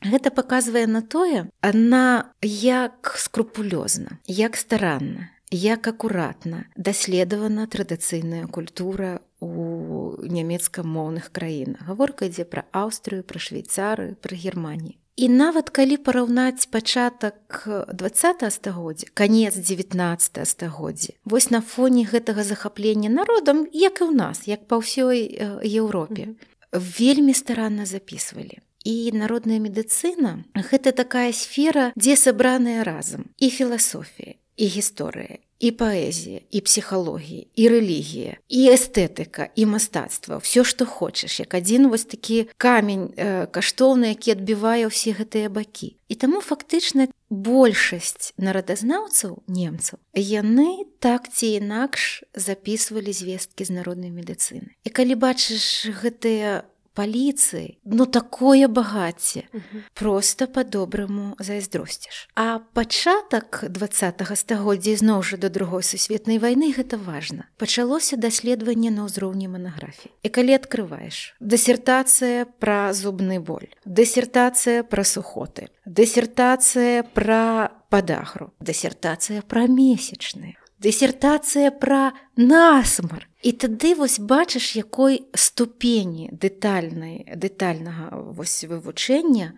Гэта 0.00 0.30
паказвае 0.32 0.86
на 0.88 1.02
тое, 1.04 1.52
адна 1.60 2.32
як 2.40 3.12
скрупулёзна, 3.20 4.16
як 4.24 4.56
старанна, 4.56 5.28
як 5.50 5.86
акуратна 5.86 6.64
даследавана 6.76 7.66
традыцыйная 7.66 8.46
культура 8.46 9.20
у 9.40 10.14
нямецкамоўных 10.22 11.32
краінах. 11.32 11.82
Гаворка 11.86 12.30
ідзе 12.30 12.44
пра 12.44 12.64
Аўстрыю, 12.72 13.26
пра 13.26 13.40
швейцары, 13.42 14.14
пра 14.20 14.36
Геррманіі. 14.36 14.96
І 15.20 15.28
нават 15.28 15.68
калі 15.68 15.98
параўнаць 16.00 16.64
пачатак 16.72 17.68
20 17.92 18.46
стагоддзя, 18.52 19.10
канец 19.12 19.52
19 19.52 20.48
стагоддзя, 20.48 21.12
вось 21.24 21.50
на 21.50 21.60
фоне 21.60 22.08
гэтага 22.08 22.40
захаплення 22.44 23.10
народам, 23.10 23.66
як 23.72 24.00
і 24.00 24.08
ў 24.08 24.16
нас, 24.16 24.48
як 24.48 24.64
па 24.64 24.80
ўсёй 24.80 25.28
Еўропе, 25.60 26.32
вельмі 26.72 27.34
старанна 27.34 27.84
записывалі. 27.84 28.64
І 28.80 29.12
народная 29.12 29.60
медыцына 29.60 30.48
гэта 30.56 30.96
такая 30.96 31.36
сфера, 31.36 31.92
дзе 32.00 32.16
сабраныя 32.16 32.80
разам 32.80 33.28
і 33.36 33.52
філасофія, 33.52 34.39
і 34.60 34.66
гісторыя 34.68 35.40
і 35.60 35.70
паэзія 35.76 36.40
і 36.48 36.58
псіхалогія 36.64 37.44
і 37.52 37.64
рэлігія 37.68 38.40
і 38.48 38.60
эстэтыка 38.72 39.52
і 39.56 39.66
мастацтва. 39.68 40.40
Все 40.40 40.64
што 40.64 40.88
хочаш. 40.88 41.40
Як 41.40 41.54
адзін 41.54 41.92
вось 41.92 42.08
такі 42.08 42.48
камень 42.56 43.12
э, 43.16 43.46
каштоўны 43.52 44.16
які 44.16 44.36
адбівае 44.40 44.88
ўсе 44.88 45.12
гэтыя 45.12 45.52
бакі. 45.52 45.96
І 46.08 46.14
таму 46.16 46.40
фактычна 46.40 47.12
большасць 47.28 48.32
нарадазнаўцаў 48.40 49.44
немцаў 49.46 50.00
яны 50.16 50.88
так 50.98 51.28
ці 51.28 51.60
інакш 51.60 52.24
записывалі 52.34 53.12
звесткі 53.12 53.64
з 53.64 53.70
народнай 53.76 54.10
медыцыны. 54.10 54.72
І 54.84 54.88
калі 54.88 55.14
бачыш 55.20 55.92
гэтыя 55.92 56.64
паліцыі 57.00 57.80
ну 57.88 58.04
такое 58.04 58.68
багацце. 58.68 59.48
Просто 59.96 60.46
по-добраму 60.46 61.34
зайздросціш. 61.40 62.28
А 62.36 62.60
пачатак 62.76 63.64
два 63.72 63.88
стагоддзя 63.88 64.96
зноў 65.00 65.24
жа 65.24 65.40
да 65.40 65.48
другой 65.48 65.82
сусветнай 65.82 66.36
вайны 66.36 66.76
гэта 66.76 67.00
важна. 67.00 67.48
Пачалося 67.56 68.20
даследаванне 68.20 68.92
на 68.92 69.08
ўзроўні 69.08 69.48
манаграфіі. 69.48 70.12
І 70.22 70.28
калі 70.28 70.60
открываеш 70.60 71.32
дысертацыя 71.40 72.44
пра 72.60 72.92
зубны 72.92 73.40
боль 73.40 73.72
дысертацыя 73.86 74.84
пра 74.84 75.04
сухоты 75.04 75.70
дысертацыя 75.86 77.02
пра 77.16 77.72
падахру 77.88 78.52
дысертацыя 78.60 79.42
пра 79.46 79.66
месячныя 79.66 80.60
дысертацыя 80.80 81.70
пра 81.70 82.12
насмар. 82.40 83.26
І 83.40 83.52
тады 83.56 83.94
вось 83.96 84.20
бачыш 84.20 84.76
якой 84.76 85.24
ступені 85.32 86.28
дэтальнай 86.28 87.24
дэтальнага 87.40 88.12
вось 88.36 88.68
вывучэння 88.68 89.56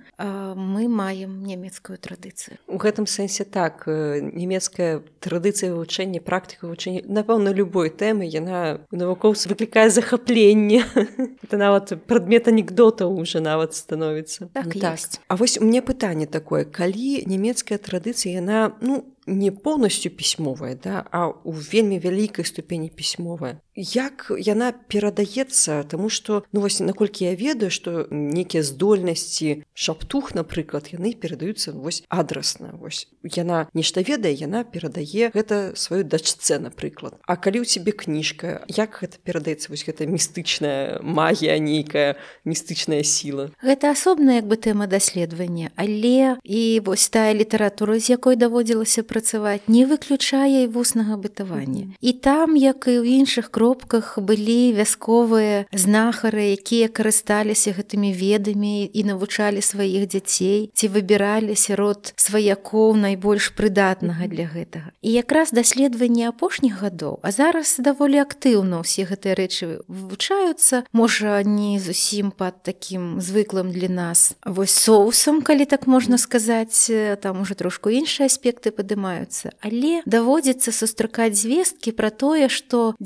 мы 0.54 0.86
маем 0.86 1.42
нямецкую 1.42 1.98
традыцыю. 1.98 2.62
У 2.70 2.78
гэтым 2.78 3.10
сэнсе 3.10 3.42
так 3.42 3.82
нямецкая 3.90 5.02
традыцыя 5.18 5.74
вывучэння 5.74 6.22
практыка 6.22 6.70
вывучэння 6.70 7.02
напэўна 7.10 7.50
любой 7.50 7.90
тэмы 7.90 8.30
яна 8.30 8.86
навукоўцы 8.94 9.50
выклікае 9.50 9.90
захапленне. 9.90 10.86
Это 11.42 11.58
нават 11.58 12.06
прадмет 12.06 12.46
анекдота 12.46 13.10
уже 13.10 13.40
нават 13.40 13.74
становіцца. 13.74 14.46
Так, 14.54 14.78
так. 14.78 14.98
А 15.26 15.34
вось 15.34 15.58
у 15.58 15.64
мне 15.66 15.82
пытанне 15.82 16.26
такое 16.26 16.64
калі 16.64 17.26
нямецкая 17.26 17.82
традыцыя 17.82 18.38
яна 18.38 18.78
ну 18.80 19.10
не 19.26 19.50
поўнасцю 19.50 20.10
пісьмовая 20.10 20.74
да 20.74 21.04
а 21.10 21.28
у 21.28 21.52
вельмі 21.52 21.98
вялікай 21.98 22.44
ступені 22.44 22.71
пісьмовая 22.88 23.60
як 23.74 24.30
яна 24.38 24.72
перадаецца 24.72 25.82
тому 25.84 26.10
что 26.10 26.44
ну 26.52 26.60
вось 26.60 26.80
наколькі 26.80 27.24
я 27.24 27.34
ведаю 27.34 27.70
что 27.70 28.06
некія 28.10 28.62
здольнасці 28.62 29.64
шаптух 29.74 30.34
напрыклад 30.34 30.92
яны 30.92 31.14
перадаюцца 31.14 31.72
вось 31.72 32.04
адрасна 32.08 32.76
вось 32.76 33.08
яна 33.22 33.68
нешта 33.72 34.02
ведае 34.02 34.34
яна 34.34 34.64
перадае 34.64 35.32
гэта 35.32 35.72
сваю 35.74 36.04
дачце 36.04 36.58
напрыклад. 36.58 37.16
А 37.26 37.36
калі 37.36 37.62
ў 37.62 37.66
цябе 37.66 37.96
кніжка 37.96 38.64
як 38.68 39.00
гэта 39.00 39.16
перадаецца? 39.24 39.72
Вось 39.72 39.86
гэта 39.86 40.04
містычная 40.04 41.00
магія 41.00 41.56
нейкая 41.58 42.16
містычная 42.44 43.02
сіла? 43.02 43.50
Гэта 43.62 43.92
асобная 43.96 44.42
як 44.42 44.46
бы 44.50 44.56
тэма 44.60 44.86
даследавання. 44.86 45.70
Але 45.76 46.36
і 46.44 46.80
вось 46.84 47.08
тая 47.08 47.32
літаратура 47.34 47.98
з 47.98 48.12
якой 48.12 48.36
даводзілася 48.36 49.02
працаваць 49.02 49.64
не 49.68 49.86
выключае 49.86 50.64
і 50.64 50.72
вуснага 50.72 51.16
бытавання. 51.16 51.94
І 52.00 52.12
там 52.12 52.56
як 52.56 52.84
і 52.88 53.00
ў 53.00 53.24
іншых 53.24 53.48
кру 53.48 53.61
кропках 53.62 54.18
былі 54.18 54.74
вясковыя 54.74 55.70
знахары 55.70 56.50
якія 56.58 56.90
карысталіся 56.90 57.70
гэтымі 57.78 58.10
ведамі 58.10 58.90
і 58.90 59.00
навучалі 59.06 59.62
сваіх 59.62 60.10
дзяцей 60.10 60.66
ці 60.74 60.90
выбіралі 60.90 61.54
сярод 61.54 62.10
сваякоў 62.18 62.98
найбольш 62.98 63.54
прыдатнага 63.54 64.26
для 64.26 64.50
гэтага. 64.50 64.90
І 64.98 65.14
якраз 65.14 65.54
даследаванне 65.54 66.26
апошніх 66.26 66.82
гадоў 66.82 67.22
а 67.22 67.30
зараз 67.30 67.78
даволі 67.78 68.18
актыўна 68.26 68.82
ўсе 68.82 69.06
гэтыя 69.06 69.38
рэчы 69.38 69.86
вывучаюцца 69.86 70.82
можа 70.90 71.38
не 71.46 71.78
зусім 71.78 72.34
пад 72.34 72.66
такім 72.66 73.22
звыклым 73.22 73.70
для 73.70 73.86
нас 73.86 74.34
вось 74.42 74.74
соусам 74.74 75.38
калі 75.38 75.70
так 75.70 75.86
можна 75.86 76.18
сказаць 76.18 76.90
там 77.22 77.46
уже 77.46 77.54
трошку 77.54 77.94
іншыя 77.94 78.26
аспекты 78.26 78.74
падымаюцца 78.74 79.54
але 79.62 80.02
даводзіцца 80.02 80.74
сустракаць 80.74 81.38
звесткі 81.38 81.94
пра 81.94 82.10
тое 82.10 82.50
што 82.50 82.98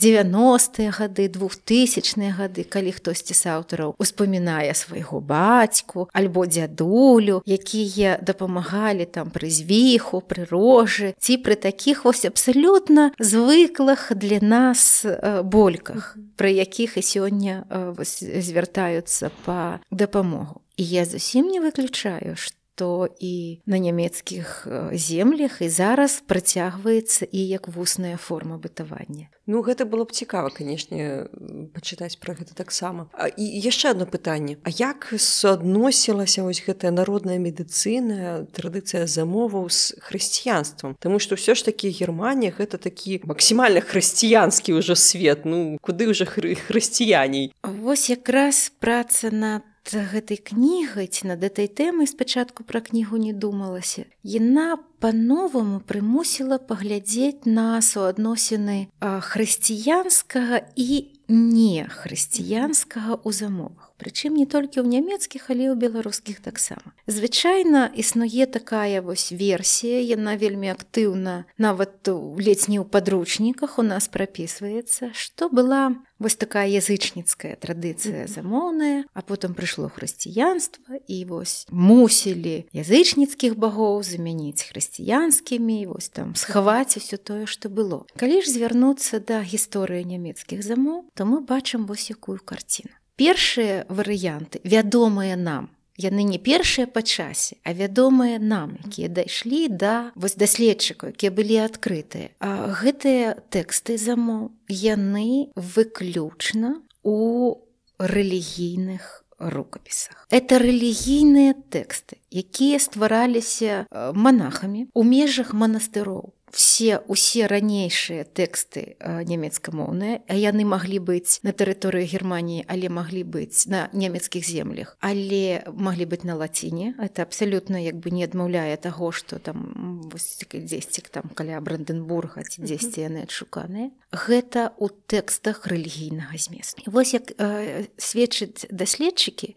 90-е 0.47 0.91
гады 0.91 1.26
двухтысячныя 1.29 2.35
гады 2.37 2.62
калі 2.62 2.93
хтосьці 2.95 3.35
з 3.35 3.50
аўтараў 3.50 3.95
успамінае 3.99 4.75
свайго 4.75 5.21
бацьку 5.21 6.09
альбо 6.12 6.47
дзядулю 6.47 7.43
якія 7.47 8.19
дапамагалі 8.23 9.07
там 9.11 9.31
пры 9.35 9.50
звіху 9.50 10.23
прырожы 10.23 11.15
ці 11.19 11.38
пры 11.43 11.57
такіх 11.59 12.05
вось 12.05 12.25
абсалютна 12.25 13.11
звыклых 13.19 14.12
для 14.15 14.38
нас 14.41 15.07
больках 15.43 16.15
пра 16.37 16.49
якіх 16.49 16.97
і 16.97 17.03
сёння 17.03 17.65
звяртаюцца 17.97 19.31
па 19.45 19.81
дапамогу. 19.91 20.61
І 20.76 20.85
я 20.85 21.05
зусім 21.05 21.49
не 21.49 21.61
выключаю 21.61 22.37
што 22.37 22.57
то 22.76 23.09
і 23.21 23.61
на 23.66 23.78
нямецкіх 23.78 24.68
землях 24.92 25.59
і 25.64 25.68
зараз 25.68 26.23
працягваецца 26.28 27.26
і 27.33 27.40
як 27.49 27.68
вусная 27.68 28.16
форма 28.16 28.61
бытавання. 28.61 29.33
Ну 29.47 29.62
гэта 29.62 29.88
было 29.88 30.04
б 30.04 30.12
цікава, 30.12 30.50
канешне, 30.50 31.30
пачытаць 31.73 32.21
пра 32.21 32.37
гэта 32.37 32.52
таксама. 32.52 33.09
І 33.38 33.45
яшчэ 33.64 33.97
одно 33.97 34.04
пытанне. 34.04 34.59
А 34.66 34.71
як 34.71 35.14
суадносілася 35.16 36.42
вось 36.42 36.61
гэтая 36.61 36.92
народная 36.92 37.38
медыцына, 37.38 38.45
традыцыя 38.52 39.06
замоваў 39.06 39.71
з 39.71 39.97
хрысціянствам. 40.02 40.99
Таму 41.00 41.16
што 41.23 41.40
ўсё 41.40 41.56
ж 41.56 41.64
такі 41.64 41.88
Германія 41.95 42.52
гэта 42.52 42.76
такі 42.76 43.25
максімальна 43.25 43.80
хрысціянскі 43.80 44.76
ўжо 44.76 44.99
свет, 44.99 45.49
ну 45.49 45.78
куды 45.80 46.12
ўжо 46.12 46.28
хры 46.28 46.59
хрысціяней. 46.59 47.54
Вось 47.62 48.11
якраз 48.12 48.75
праца 48.83 49.30
на 49.33 49.62
гэтай 49.95 50.37
кнігай 50.43 51.07
ці 51.07 51.31
над 51.31 51.45
этой 51.45 51.69
тэмай 51.69 52.07
спачатку 52.11 52.64
пра 52.64 52.81
кнігу 52.81 53.16
не 53.16 53.33
думалася. 53.33 54.07
Яна 54.23 54.83
па-новаму 54.99 55.81
прымусіла 55.81 56.59
паглядзець 56.59 57.47
на 57.47 57.78
суадносіны 57.83 58.90
хрысціянскага 59.00 60.66
і 60.75 61.14
не 61.28 61.87
хрысціянскага 61.87 63.21
ў 63.23 63.31
замовах. 63.31 63.86
Прычым 63.97 64.37
не 64.37 64.45
толькі 64.45 64.85
ў 64.85 64.87
нямецкіх, 64.93 65.49
але 65.49 65.73
ў 65.73 65.75
беларускіх 65.81 66.45
таксама. 66.45 66.93
Звычайна 67.09 67.88
існуе 67.97 68.45
такая 68.45 69.00
вось 69.00 69.33
версія, 69.33 70.05
яна 70.05 70.37
вельмі 70.37 70.69
актыўна 70.76 71.49
нават 71.57 72.05
ледзь 72.37 72.69
не 72.69 72.76
ў 72.76 72.85
падручніках 72.85 73.81
у 73.81 73.85
нас 73.87 74.09
прапісваецца, 74.12 75.17
што 75.17 75.49
была 75.49 75.97
вось 76.19 76.37
такая 76.37 76.69
язычніцкая 76.69 77.57
традыцыя 77.57 78.26
замоўная, 78.29 79.05
а 79.12 79.21
потым 79.25 79.57
прыйшло 79.57 79.88
хрысціянства 79.88 81.00
і 81.09 81.19
вось 81.33 81.65
мусілі 81.73 82.69
язычніцкіх 82.76 83.57
багоў 83.57 84.05
замяніць 84.05 84.65
хрысціянскімі, 84.69 85.88
вось 85.88 86.12
там 86.12 86.37
схаваць 86.37 86.97
усё 87.00 87.17
тое, 87.17 87.45
што 87.49 87.73
было. 87.73 88.05
Калі 88.17 88.45
ж 88.45 88.53
звярнуцца 88.53 89.21
да 89.21 89.41
гісторыі 89.41 90.05
нямецкіх 90.05 90.61
замоў, 90.61 91.09
то 91.17 91.25
мы 91.25 91.41
бачым 91.41 91.88
вось 91.88 92.12
якую 92.12 92.41
карціну 92.45 92.93
першыя 93.16 93.85
варыянты 93.88 94.61
вядомыя 94.64 95.37
нам 95.37 95.73
яны 95.96 96.23
не 96.28 96.38
першыя 96.38 96.87
па 96.87 97.02
часе 97.02 97.56
а 97.64 97.73
вядомыя 97.73 98.38
нам 98.38 98.76
якія 98.85 99.08
дайшлі 99.08 99.68
да 99.68 100.12
вось 100.14 100.37
даследчыкаў 100.37 101.16
якія 101.16 101.32
былі 101.32 101.56
адкрытыя. 101.64 102.30
А 102.40 102.68
гэтыя 102.70 103.40
тэксты 103.50 103.96
замоў 103.96 104.52
яны 104.68 105.49
выключна 105.56 106.80
у 107.02 107.56
рэлігійных 107.99 109.25
рукапісах. 109.38 110.28
Это 110.30 110.61
рэлігійныя 110.61 111.56
тэксты 111.73 112.20
якія 112.30 112.80
ствараліся 112.80 113.88
манахамі 114.12 114.88
у 114.92 115.04
межах 115.04 115.52
манастыроў 115.56 116.36
все 116.53 116.99
усе 117.09 117.47
ранейшыя 117.47 118.25
тэксты 118.25 118.97
нямецкамоўныя. 119.00 120.23
А 120.29 120.35
яны 120.35 120.65
маглі 120.65 120.99
быць 120.99 121.41
на 121.43 121.53
тэрыторыі 121.53 122.07
германії 122.07 122.65
але 122.69 122.88
маглі 122.88 123.25
быць 123.25 123.67
на 123.67 123.91
нямецкіх 123.93 124.47
землях 124.47 124.97
але 125.00 125.67
маглі 125.73 126.07
быць 126.07 126.25
на 126.25 126.35
лаціне. 126.35 126.95
Это 126.99 127.23
абсалютна 127.23 127.82
як 127.82 127.97
бы 127.99 128.11
не 128.11 128.25
адмаўляе 128.25 128.76
таго 128.76 129.13
что 129.13 129.39
там 129.39 130.02
дзесьці 130.13 131.02
там 131.11 131.30
каля 131.35 131.61
бранденбурга 131.61 132.43
ці 132.43 132.63
дзесьці 132.63 133.00
яны 133.00 133.26
адшуканыя. 133.26 133.91
Гэта 134.13 134.73
у 134.78 134.89
тэкстах 134.89 135.67
рэлігійнага 135.67 136.39
зместу. 136.39 136.82
Вось 136.87 137.15
як 137.15 137.32
э, 137.37 137.87
сведчыць 137.99 138.67
даследчыкі 138.71 139.56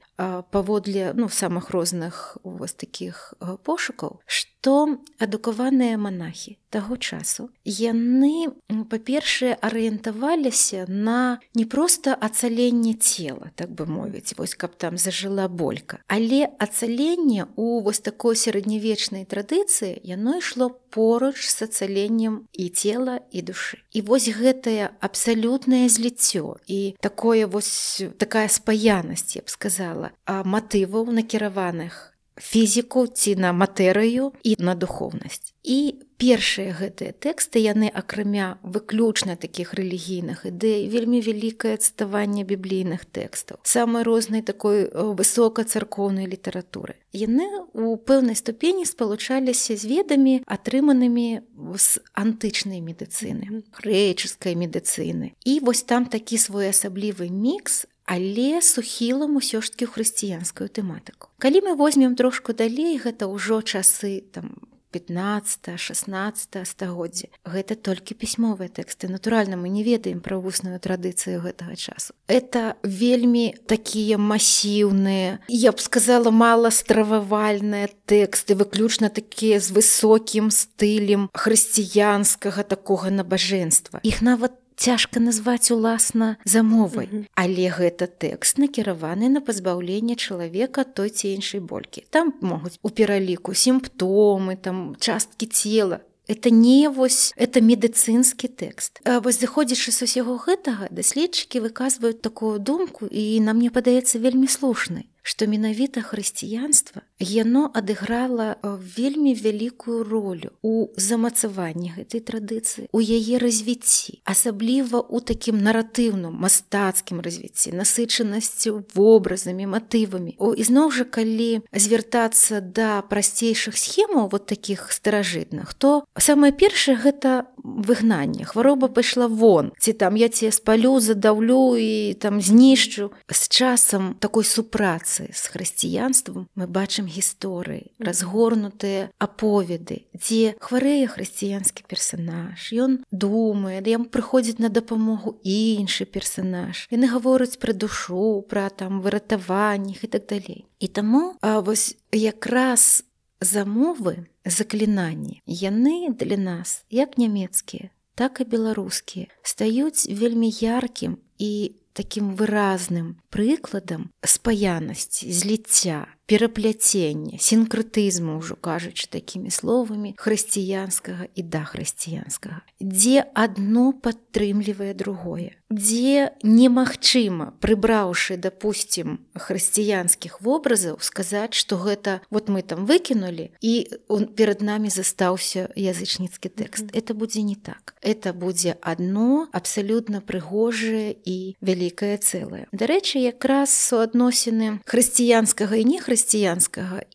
паводле 0.51 1.13
ну 1.15 1.29
самых 1.29 1.69
розных 1.69 2.37
у 2.43 2.51
вас 2.51 2.73
таких 2.73 3.33
пошукаў 3.63 4.19
што 4.25 4.99
адукаваныя 5.19 5.97
монахі 5.97 6.59
таго 6.69 6.97
часу. 6.97 7.49
Яны 7.63 8.51
па-першае 8.91 9.55
арыентаваліся 9.55 10.85
на 10.87 11.39
не 11.55 11.65
проста 11.65 12.13
ацаленне 12.13 12.93
цела 12.93 13.51
так 13.55 13.71
бы 13.71 13.87
мовіць 13.87 14.35
вось 14.37 14.53
каб 14.53 14.75
там 14.75 14.97
зажыла 14.97 15.47
болька 15.47 16.03
але 16.07 16.51
ацаленне 16.59 17.47
у 17.55 17.79
вось 17.81 18.03
такой 18.03 18.35
сярэднявечнай 18.35 19.25
традыцыі 19.25 19.95
яно 20.03 20.37
ішло 20.43 20.69
поруч 20.89 21.47
з 21.47 21.63
ацаленнем 21.63 22.45
і 22.53 22.69
цела 22.69 23.21
і 23.31 23.41
душы. 23.41 23.79
І 23.93 24.01
вось 24.01 24.27
гэтае 24.27 24.91
абсалютнае 24.99 25.87
зліццё 25.89 26.59
і 26.67 26.95
такое 26.99 27.47
вось 27.47 28.03
такая 28.17 28.47
спаянасць 28.49 29.39
я 29.39 29.41
б 29.41 29.49
сказала 29.49 30.08
матываў 30.25 31.11
накіраваных 31.11 32.09
фізіку 32.39 33.07
ці 33.07 33.35
на 33.35 33.51
матэрыю 33.53 34.31
і 34.43 34.55
на 34.59 34.75
духоўнасць. 34.75 35.53
І 35.63 35.99
першыя 36.19 36.71
гэтыя 36.71 37.11
тэксты 37.11 37.59
яны 37.59 37.91
акрамя 37.91 38.57
выключна 38.63 39.35
такіх 39.35 39.75
рэлігійных 39.75 40.47
ідэй 40.47 40.87
вельмі 40.87 41.19
вялікае 41.19 41.75
адставанне 41.75 42.47
біблійных 42.47 43.03
тэкстаў 43.05 43.59
самай 43.63 44.03
рознай 44.07 44.41
такой 44.41 44.87
высокацаркоўнай 44.91 46.31
літаратуры. 46.31 46.95
Яны 47.11 47.47
у 47.75 47.95
пэўнай 47.99 48.39
ступені 48.39 48.87
спалучаліся 48.87 49.75
з 49.75 49.83
ведамі 49.85 50.35
атрыманымі 50.47 51.43
з 51.75 51.99
антычнай 52.15 52.79
медыцыны, 52.79 53.67
грэчаскай 53.75 54.55
медыцыны. 54.55 55.35
І 55.43 55.59
вось 55.59 55.83
там 55.83 56.07
такі 56.07 56.39
своеасаблівы 56.39 57.27
мікс 57.29 57.85
але 58.09 58.61
сухілам 58.65 59.37
усё 59.37 59.61
ж 59.61 59.69
таки 59.69 59.85
ў 59.85 59.93
хрысціянскую 59.93 60.65
тэматыку. 60.65 61.29
Калі 61.37 61.61
мы 61.61 61.71
возьмем 61.77 62.17
трошку 62.17 62.57
далей, 62.57 62.97
гэта 62.97 63.29
ўжо 63.29 63.61
часы 63.61 64.25
там 64.33 64.57
15 64.91 65.77
16 65.77 66.67
стагоддзя 66.67 67.29
гэта 67.45 67.75
толькі 67.75 68.17
пісьмовыя 68.17 68.69
тэксты. 68.69 69.05
Натуральна 69.07 69.57
мы 69.57 69.69
не 69.69 69.83
ведаем 69.83 70.21
пра 70.21 70.41
вусную 70.41 70.79
традыцыю 70.79 71.41
гэтага 71.45 71.75
часу. 71.77 72.13
Это 72.25 72.73
вельмі 72.81 73.53
такія 73.69 74.17
масіўныя 74.17 75.45
я 75.47 75.71
б 75.71 75.77
сказала 75.77 76.31
мала 76.33 76.73
стрававальныя 76.73 77.93
тэксты 78.09 78.57
выключна 78.57 79.13
такія 79.13 79.61
з 79.61 79.69
высокім 79.69 80.49
стылем 80.49 81.29
хрысціянскага 81.37 82.65
такога 82.65 83.13
набажэнства. 83.13 84.01
Іх 84.01 84.25
нават 84.25 84.57
цяжка 84.79 85.19
назваць 85.19 85.71
уласна 85.71 86.37
замовай 86.45 87.07
mm 87.11 87.19
-hmm. 87.19 87.25
але 87.35 87.69
гэта 87.69 88.07
тэкст 88.07 88.57
накіраваны 88.57 89.29
на 89.29 89.41
пазбаўленне 89.41 90.15
чалавека 90.15 90.83
той 90.83 91.09
ці 91.09 91.27
іншай 91.27 91.59
болькі. 91.59 92.05
Там 92.09 92.33
могуць 92.41 92.79
у 92.81 92.89
пераліку 92.89 93.51
сімптомы 93.51 94.55
там 94.55 94.95
часткі 94.99 95.45
цела. 95.45 95.99
Это 96.29 96.51
не 96.51 96.89
вось 96.89 97.33
это 97.37 97.61
медыцынскі 97.61 98.47
тэкст. 98.47 99.01
А 99.03 99.19
вось 99.19 99.39
заходзячы 99.39 99.91
з 99.91 100.01
усяго 100.03 100.37
гэтага 100.37 100.87
даследчыкі 100.91 101.59
выказваюць 101.59 102.21
такую 102.21 102.59
думку 102.59 103.07
і 103.11 103.39
нам 103.39 103.57
мне 103.57 103.69
падаецца 103.69 104.19
вельмі 104.19 104.47
слушнай 104.47 105.05
што 105.23 105.47
менавіта 105.47 106.01
хрысціянства 106.01 107.01
яно 107.19 107.67
адыграла 107.73 108.55
вельмі 108.63 109.33
вялікую 109.35 110.03
ролю 110.03 110.55
у 110.63 110.87
замацаванні 110.95 111.93
гэтай 111.97 112.23
традыцыі 112.23 112.87
у 112.91 112.99
яе 113.03 113.39
развіцці 113.43 114.21
асабліва 114.23 115.03
у 115.03 115.19
такім 115.19 115.59
наратыўным 115.59 116.39
мастацкім 116.39 117.19
развіцці 117.19 117.75
насычанасцю 117.75 118.83
вобразамі 118.95 119.67
матывамі. 119.67 120.35
О 120.39 120.53
ізноў 120.55 120.91
жа 120.95 121.03
калі 121.03 121.61
звяртацца 121.73 122.61
да 122.61 123.01
прасцейшых 123.01 123.77
схемаў 123.77 124.29
вот 124.31 124.47
таких 124.47 124.91
старажытных 124.95 125.73
то 125.73 126.05
самае 126.17 126.51
першае 126.51 126.95
гэта 126.95 127.45
выгнанне. 127.59 128.45
Хвароба 128.45 128.87
пайшла 128.87 129.27
вон 129.27 129.71
ці 129.79 129.93
там 129.93 130.15
я 130.15 130.29
тебе 130.29 130.51
спалю 130.51 130.99
задаўлю 130.99 131.75
і 131.75 132.13
там 132.15 132.41
знішчу. 132.41 133.11
З 133.27 133.47
часам 133.49 134.15
такой 134.19 134.43
супрацы 134.43 135.08
з 135.09 135.43
хрысціянствам 135.49 136.47
мы 136.55 136.69
бачым 136.69 137.09
гісторыі 137.09 137.89
разгорнутыя 137.97 139.09
аповеды 139.17 140.05
дзе 140.13 140.53
хварэе 140.61 141.09
хрысціянскі 141.09 141.89
персанаж 141.89 142.69
ён 142.77 143.01
думае 143.11 143.81
яму 143.89 144.05
прыходзіць 144.05 144.61
на 144.61 144.69
дапамогу 144.69 145.39
іншы 145.43 146.05
персанаж. 146.05 146.85
Яны 146.93 147.09
гавораць 147.09 147.57
пра 147.57 147.73
душу 147.73 148.45
пра 148.49 148.69
там 148.69 149.01
выратаваннях 149.01 150.03
і 150.03 150.07
так 150.07 150.29
далей. 150.29 150.65
І 150.79 150.87
таму 150.87 151.35
а 151.41 151.59
вось 151.59 151.97
якраз 152.11 153.03
замовы 153.41 154.27
заклінанні 154.45 155.41
яны 155.45 156.13
для 156.13 156.37
нас 156.37 156.83
як 156.89 157.17
нямецкія 157.17 157.89
так 158.15 158.41
і 158.41 158.43
беларускія 158.43 159.27
стаюць 159.43 160.09
вельмі 160.11 160.51
яркім 160.51 161.17
і 161.39 161.78
такім 161.93 162.35
выразным 162.35 163.15
прыкладам 163.29 164.09
спаянасці 164.23 165.33
зліцця 165.33 166.05
перапляцення 166.29 167.41
сінкрэтызму 167.41 168.37
ўжо 168.37 168.53
кажучы 168.53 169.09
такімі 169.09 169.49
словамі 169.49 170.13
хрысціянскага 170.13 171.25
і 171.33 171.41
да 171.41 171.65
хрысціянскага 171.65 172.61
дзе 172.77 173.25
адно 173.33 173.97
падтрымлівае 173.97 174.93
другое. 174.93 175.57
Дзе 175.69 176.33
немагчыма 176.41 177.53
прыбраўшы 177.61 178.37
допустим 178.37 179.25
хрысціянскіх 179.33 180.41
вобразаў 180.45 181.01
сказаць 181.01 181.57
что 181.57 181.81
гэта 181.81 182.21
вот 182.29 182.49
мы 182.49 182.61
там 182.61 182.85
выкінули 182.85 183.49
і 183.61 183.89
он 184.07 184.29
перад 184.29 184.61
нами 184.61 184.93
застаўся 184.93 185.73
язычніцкі 185.73 186.53
тэкст 186.53 186.93
это 186.93 187.17
будзе 187.17 187.41
не 187.41 187.57
так. 187.57 187.97
Это 188.05 188.33
будзе 188.33 188.77
одно 188.81 189.49
абсалютна 189.51 190.21
прыгожае 190.21 191.17
і 191.25 191.57
вялікае 191.57 192.21
цэлае 192.21 192.69
дарэчы 192.69 193.17
якраз 193.17 193.73
суадносіны 193.73 194.85
хрысціянскага 194.85 195.73
і 195.73 195.89
нехрысці 195.89 196.18
хрысціянскага 196.18 196.18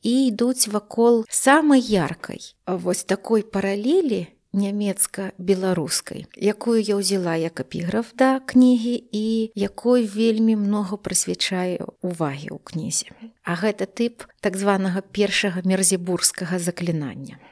і 0.03 0.15
ідуць 0.29 0.69
вакол 0.69 1.25
самай 1.29 1.81
яркай 1.81 2.41
вось 2.67 3.05
такой 3.05 3.43
паралелі 3.43 4.27
нямецка-беларускай 4.55 6.25
якую 6.39 6.79
я 6.79 6.97
ўзяла 6.97 7.35
як 7.37 7.61
эпіграф 7.61 8.15
да 8.15 8.39
кнігі 8.41 8.95
і 9.11 9.51
якой 9.59 10.07
вельмі 10.07 10.57
многа 10.57 10.97
прысвячае 10.97 11.83
увагі 12.01 12.55
ў 12.55 12.59
кнізе. 12.63 13.11
А 13.43 13.59
гэта 13.59 13.91
тып 13.91 14.25
так 14.41 14.57
званага 14.57 15.03
першага 15.03 15.67
мерзебургскага 15.67 16.63
заклінання. 16.63 17.43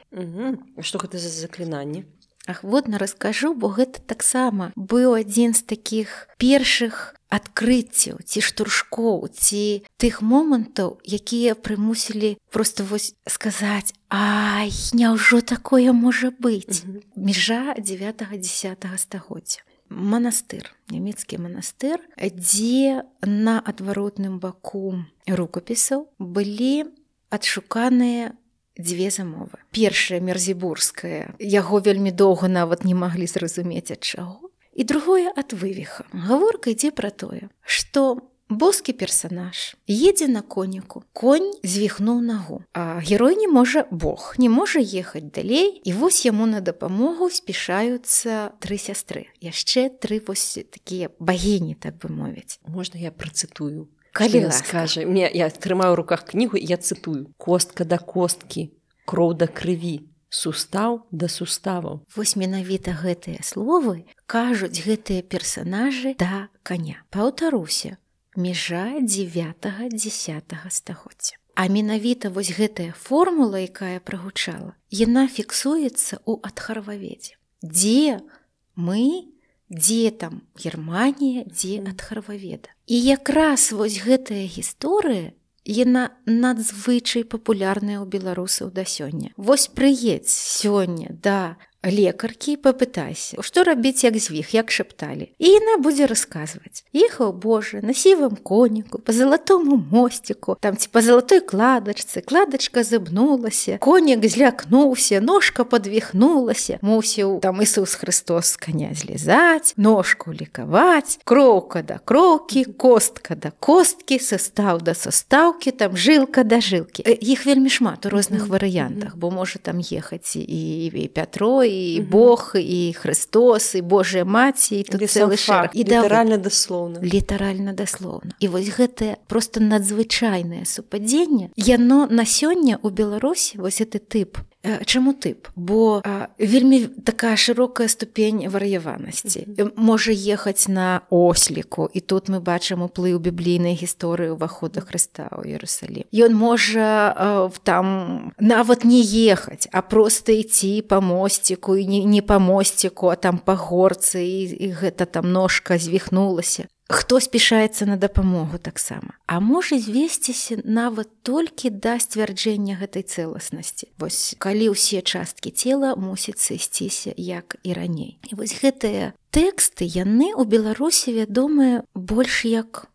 Что 0.79 0.97
гэта 1.03 1.19
за 1.19 1.29
заклінанне? 1.29 2.07
Ахвотна 2.47 2.97
раскажу 2.99 3.53
бо 3.55 3.71
гэта 3.71 4.03
таксама 4.03 4.71
быў 4.75 5.15
адзін 5.19 5.53
з 5.55 5.63
такіх 5.63 6.27
першых 6.39 7.15
адкрыццяў 7.33 8.21
ці 8.21 8.39
штуршкоў 8.45 9.27
ці 9.33 9.63
тых 9.97 10.21
момантаў 10.21 10.99
якія 11.03 11.57
прымусілі 11.57 12.37
просто 12.53 12.85
вось 12.85 13.13
сказаць 13.25 13.93
ай 14.13 14.69
няўжо 14.93 15.41
такое 15.41 15.95
можа 15.97 16.29
быць 16.29 16.85
межа 17.15 17.73
9 17.79 18.27
10 18.37 18.85
стагоддзя 19.05 19.65
манастыр 19.89 20.69
нямецкі 20.93 21.41
манастыр 21.41 21.97
дзе 22.17 23.03
на 23.25 23.57
адваротным 23.59 24.37
баку 24.43 25.01
рукапісаў 25.27 26.07
былі 26.19 26.85
адшуканыя 27.33 28.33
дзве 28.77 29.09
замовы. 29.09 29.61
Першая 29.71 30.19
мерзібурская, 30.19 31.35
яго 31.39 31.79
вельмі 31.79 32.11
доўга 32.11 32.49
нават 32.49 32.85
не 32.85 32.97
маглі 32.97 33.29
зразумець 33.29 33.91
ад 33.93 34.01
чаго. 34.01 34.42
І 34.75 34.83
другое 34.83 35.31
ад 35.35 35.53
вывіха. 35.53 36.05
Гаворка 36.13 36.73
ідзе 36.73 36.91
пра 36.91 37.09
тое, 37.09 37.49
што 37.61 38.21
боскі 38.49 38.93
персанаж 38.93 39.75
едзе 39.87 40.27
на 40.27 40.41
коніку, 40.41 41.03
конь 41.13 41.53
звіхнуў 41.63 42.21
нагу. 42.21 42.63
А 42.73 42.99
герой 43.01 43.35
не 43.35 43.47
можа 43.47 43.85
Бог, 43.91 44.35
не 44.37 44.49
можа 44.49 44.79
ехаць 44.79 45.31
далей 45.33 45.81
і 45.83 45.93
вось 45.93 46.25
яму 46.25 46.45
на 46.45 46.61
дапамогу 46.61 47.29
спішаюцца 47.29 48.53
тры 48.59 48.77
сястры. 48.77 49.29
яшчэ 49.41 49.89
тры 50.01 50.21
вось 50.25 50.59
такія 50.69 51.09
багіні 51.19 51.75
так 51.75 51.97
бы 51.97 52.09
мовіць. 52.09 52.59
Можна 52.67 52.99
я 52.99 53.11
працытую 53.11 53.87
калі 54.13 54.51
скажа 54.51 55.01
мне 55.09 55.29
я 55.33 55.49
трымаю 55.49 55.97
ў 55.97 55.97
руках 55.97 56.29
кнігу 56.29 56.57
я 56.61 56.77
цытую 56.77 57.33
костка 57.37 57.83
да 57.83 57.97
косткі 57.97 58.69
кроў 59.09 59.33
да 59.33 59.49
крыві 59.49 60.05
сустаў 60.33 61.05
да 61.11 61.29
суставаў. 61.29 62.01
Вось 62.15 62.35
менавіта 62.35 62.97
гэтыя 62.97 63.45
словы 63.45 64.09
кажуць 64.25 64.81
гэтыя 64.81 65.21
персонажы 65.21 66.15
да 66.17 66.49
коня 66.65 67.05
паўтаруся 67.13 67.97
межа 68.35 68.97
9 68.99 69.93
10 69.93 70.53
стагоддзя. 70.69 71.37
А 71.55 71.69
менавіта 71.69 72.33
вось 72.33 72.49
гэтая 72.49 72.97
формула 72.97 73.61
якая 73.61 74.01
прагучала 74.01 74.73
яна 74.89 75.29
фіксуецца 75.29 76.17
ў 76.25 76.41
адхарваведзе. 76.41 77.37
Дзе 77.61 78.25
мы 78.73 79.29
дзе 79.69 80.11
там 80.11 80.41
Германія, 80.55 81.43
дзе 81.45 81.81
ад 81.81 82.01
харваведа. 82.01 82.69
І 82.87 82.99
якраз 82.99 83.71
вось 83.71 84.01
гэтая 84.01 84.45
гісторыя, 84.45 85.33
Яна 85.65 86.11
надзвычай 86.27 87.23
папулярная 87.23 88.03
ў 88.03 88.05
беларусаў 88.07 88.71
да 88.75 88.83
сёння. 88.83 89.31
Вось 89.37 89.67
прыедзь 89.71 90.35
сёння 90.35 91.15
да 91.23 91.55
лекаркі 91.83 92.55
папытайся 92.55 93.41
што 93.43 93.63
рабіць 93.67 94.03
як 94.03 94.17
звіх 94.17 94.53
як 94.55 94.71
шапталі 94.71 95.27
і 95.37 95.47
яна 95.51 95.75
будзе 95.83 96.07
расказваць 96.07 96.83
ехаў 96.95 97.33
Божа 97.33 97.83
на 97.83 97.93
сівым 97.93 98.39
коніку 98.39 98.99
по 98.99 99.11
залатому 99.11 99.75
мосціку 99.91 100.55
там 100.61 100.77
ці 100.77 100.87
па 100.91 101.01
залатой 101.03 101.41
кладачцы 101.43 102.23
кладачка 102.23 102.83
забнулася 102.83 103.77
конік 103.83 104.23
злякнуўся 104.23 105.19
ножка 105.19 105.63
подвіхнулася 105.63 106.79
мусіў 106.81 107.39
там 107.43 107.61
Ісус 107.61 107.95
Христос 107.99 108.55
коня 108.57 108.95
злізаць 108.95 109.75
ножку 109.75 110.31
лікаваць 110.31 111.19
кроўка 111.27 111.83
да 111.83 111.99
кроўкі 111.99 112.63
костка 112.79 113.35
да 113.35 113.51
косткі 113.59 114.19
состав 114.19 114.81
да 114.81 114.95
состаўкі 114.95 115.71
там 115.71 115.97
жылка 115.97 116.47
да 116.47 116.61
жылкі 116.63 117.03
іх 117.03 117.45
вельмі 117.45 117.67
шмат 117.67 118.05
у 118.05 118.09
розных 118.09 118.47
варыянтах 118.47 119.17
бо 119.17 119.31
можа 119.31 119.59
там 119.59 119.83
ехаць 119.83 120.35
і, 120.39 120.87
і 120.87 121.07
Пятро 121.13 121.63
і 121.63 121.72
Бог 122.09 122.53
і 122.55 122.93
Христос 122.93 123.75
і 123.75 123.81
Божая 123.81 124.25
маці 124.25 124.75
і 124.79 124.83
тут 124.83 125.01
цэлы 125.01 125.37
шар. 125.37 125.69
і 125.73 125.83
літаральна 125.83 126.37
даслоўна 126.37 126.99
літаральна 127.01 127.73
даслоўна 127.73 128.31
і 128.39 128.47
вось 128.47 128.69
гэтае 128.77 129.17
просто 129.27 129.59
надзвычайнае 129.59 130.65
супадзенне 130.65 131.49
яно 131.55 132.07
на 132.09 132.25
сёння 132.25 132.79
у 132.81 132.89
Беларусі 132.89 133.57
вось 133.57 133.81
гэты 133.81 133.99
тып 133.99 134.37
Чаму 134.85 135.13
тып? 135.13 135.47
Бо 135.55 136.01
а, 136.05 136.27
вельмі 136.39 136.87
такая 137.03 137.35
шырокая 137.35 137.87
ступень 137.87 138.47
вар'яванасці. 138.49 139.39
Mm 139.39 139.55
-hmm. 139.55 139.71
можа 139.75 140.11
ехаць 140.11 140.67
на 140.67 141.01
осліку 141.09 141.89
і 141.93 141.99
тут 141.99 142.29
мы 142.29 142.39
бачым 142.39 142.83
уплыў 142.83 143.19
біблійнай 143.19 143.75
гісторыі 143.75 144.29
ўвахода 144.29 144.79
Хрыста 144.79 145.27
ў 145.31 145.55
Ерусалім. 145.55 146.03
Ён 146.13 146.33
можа 146.33 147.13
а, 147.17 147.49
там 147.63 148.31
нават 148.39 148.85
не 148.85 149.01
ехаць, 149.31 149.67
а 149.71 149.81
проста 149.81 150.31
ісці 150.31 150.81
па 150.81 150.99
мосціку 150.99 151.77
і 151.77 151.87
не, 151.87 152.03
не 152.05 152.21
па 152.21 152.39
мосціку, 152.39 153.07
а 153.07 153.15
там 153.15 153.37
па 153.45 153.53
горцы 153.53 154.23
і, 154.23 154.41
і 154.65 154.67
гэта 154.71 155.05
там 155.05 155.31
ножка 155.31 155.77
звіхнулася 155.77 156.67
хто 156.89 157.19
спішаецца 157.19 157.85
на 157.85 157.97
дапамогу 157.97 158.57
таксама? 158.57 159.17
А 159.27 159.39
можа 159.39 159.79
звесціся 159.79 160.61
нават 160.63 161.09
толькі 161.23 161.69
да 161.69 161.99
сцвярджэння 161.99 162.77
гэтай 162.79 163.03
цэласнасці. 163.03 163.89
Вось 163.97 164.35
калі 164.37 164.73
ўсе 164.75 165.01
часткі 165.01 165.51
цела 165.51 165.95
мусіць 165.95 166.39
сысціся 166.39 167.13
як 167.17 167.55
і 167.63 167.73
раней. 167.73 168.19
І 168.29 168.35
вось 168.35 168.55
гэтыя 168.59 169.13
тэксты 169.33 169.87
яны 169.87 170.31
ў 170.35 170.43
беларусі 170.45 171.15
вядомыя 171.17 171.83
больш 171.95 172.45
як 172.45 172.92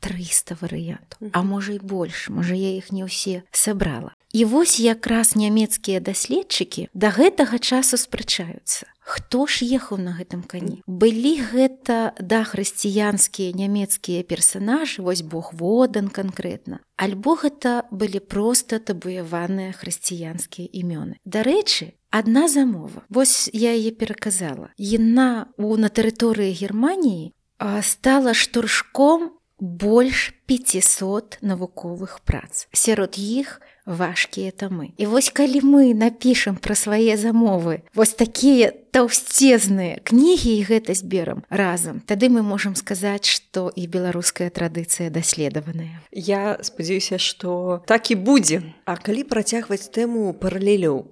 300 0.00 0.56
варыянтаў 0.60 1.30
а 1.32 1.42
можа 1.44 1.76
і 1.76 1.80
больш 1.80 2.28
можа 2.28 2.56
я 2.56 2.72
іх 2.76 2.90
не 2.92 3.04
ўсе 3.04 3.42
сабрала 3.52 4.16
і 4.32 4.44
вось 4.44 4.80
якраз 4.80 5.34
нямецкія 5.36 6.00
даследчыкі 6.00 6.88
да 6.94 7.10
гэтага 7.10 7.58
часу 7.58 7.98
спрачаюцца. 7.98 8.86
Хто 9.00 9.46
ж 9.50 9.66
ехаў 9.66 9.98
на 9.98 10.14
гэтым 10.14 10.46
кані? 10.46 10.86
Былі 10.86 11.42
гэта 11.50 12.14
да 12.22 12.46
хрысціянскія 12.46 13.50
нямецкія 13.58 14.22
персонажы 14.22 15.02
вось 15.02 15.26
бог 15.26 15.50
водан 15.50 16.06
канкрэтна 16.06 16.78
альбо 16.94 17.34
гэта 17.34 17.90
былі 17.90 18.22
проста 18.22 18.78
табуяваныя 18.78 19.74
хрысціянскія 19.74 20.70
імёны. 20.70 21.18
Дарэчы 21.26 21.98
адна 22.14 22.46
замова. 22.46 23.02
Вось 23.08 23.50
я 23.52 23.74
яе 23.74 23.90
пераказала. 23.90 24.70
Яна 24.78 25.50
у 25.58 25.74
на 25.74 25.90
тэрыторыі 25.90 26.54
германії 26.54 27.34
стала 27.82 28.34
штуршком 28.34 29.39
больш 29.60 30.34
500 30.46 31.38
навуковых 31.40 32.20
прац. 32.24 32.66
Сярод 32.72 33.14
іх 33.18 33.60
важкія 33.86 34.50
тамы. 34.50 34.92
І 34.96 35.06
вось 35.06 35.30
калі 35.30 35.60
мы 35.60 35.94
напішам 35.94 36.56
пра 36.56 36.74
свае 36.74 37.16
замовы, 37.16 37.82
вось 37.94 38.14
такія 38.14 38.72
таўсцезныя 38.90 40.00
кнігі 40.04 40.52
і 40.58 40.66
гэта 40.66 40.94
зберам 40.94 41.44
разам, 41.48 42.02
тады 42.06 42.28
мы 42.28 42.42
можам 42.42 42.74
сказаць, 42.76 43.26
што 43.26 43.70
і 43.74 43.86
беларуская 43.86 44.50
традыцыя 44.50 45.10
даследаваная. 45.10 46.02
Я 46.12 46.58
спадзяюся, 46.62 47.18
што 47.18 47.82
так 47.86 48.10
і 48.10 48.18
будзе. 48.18 48.62
А 48.84 48.96
калі 48.96 49.24
працягваць 49.24 49.90
тэму 49.94 50.34
паралеляў 50.34 51.06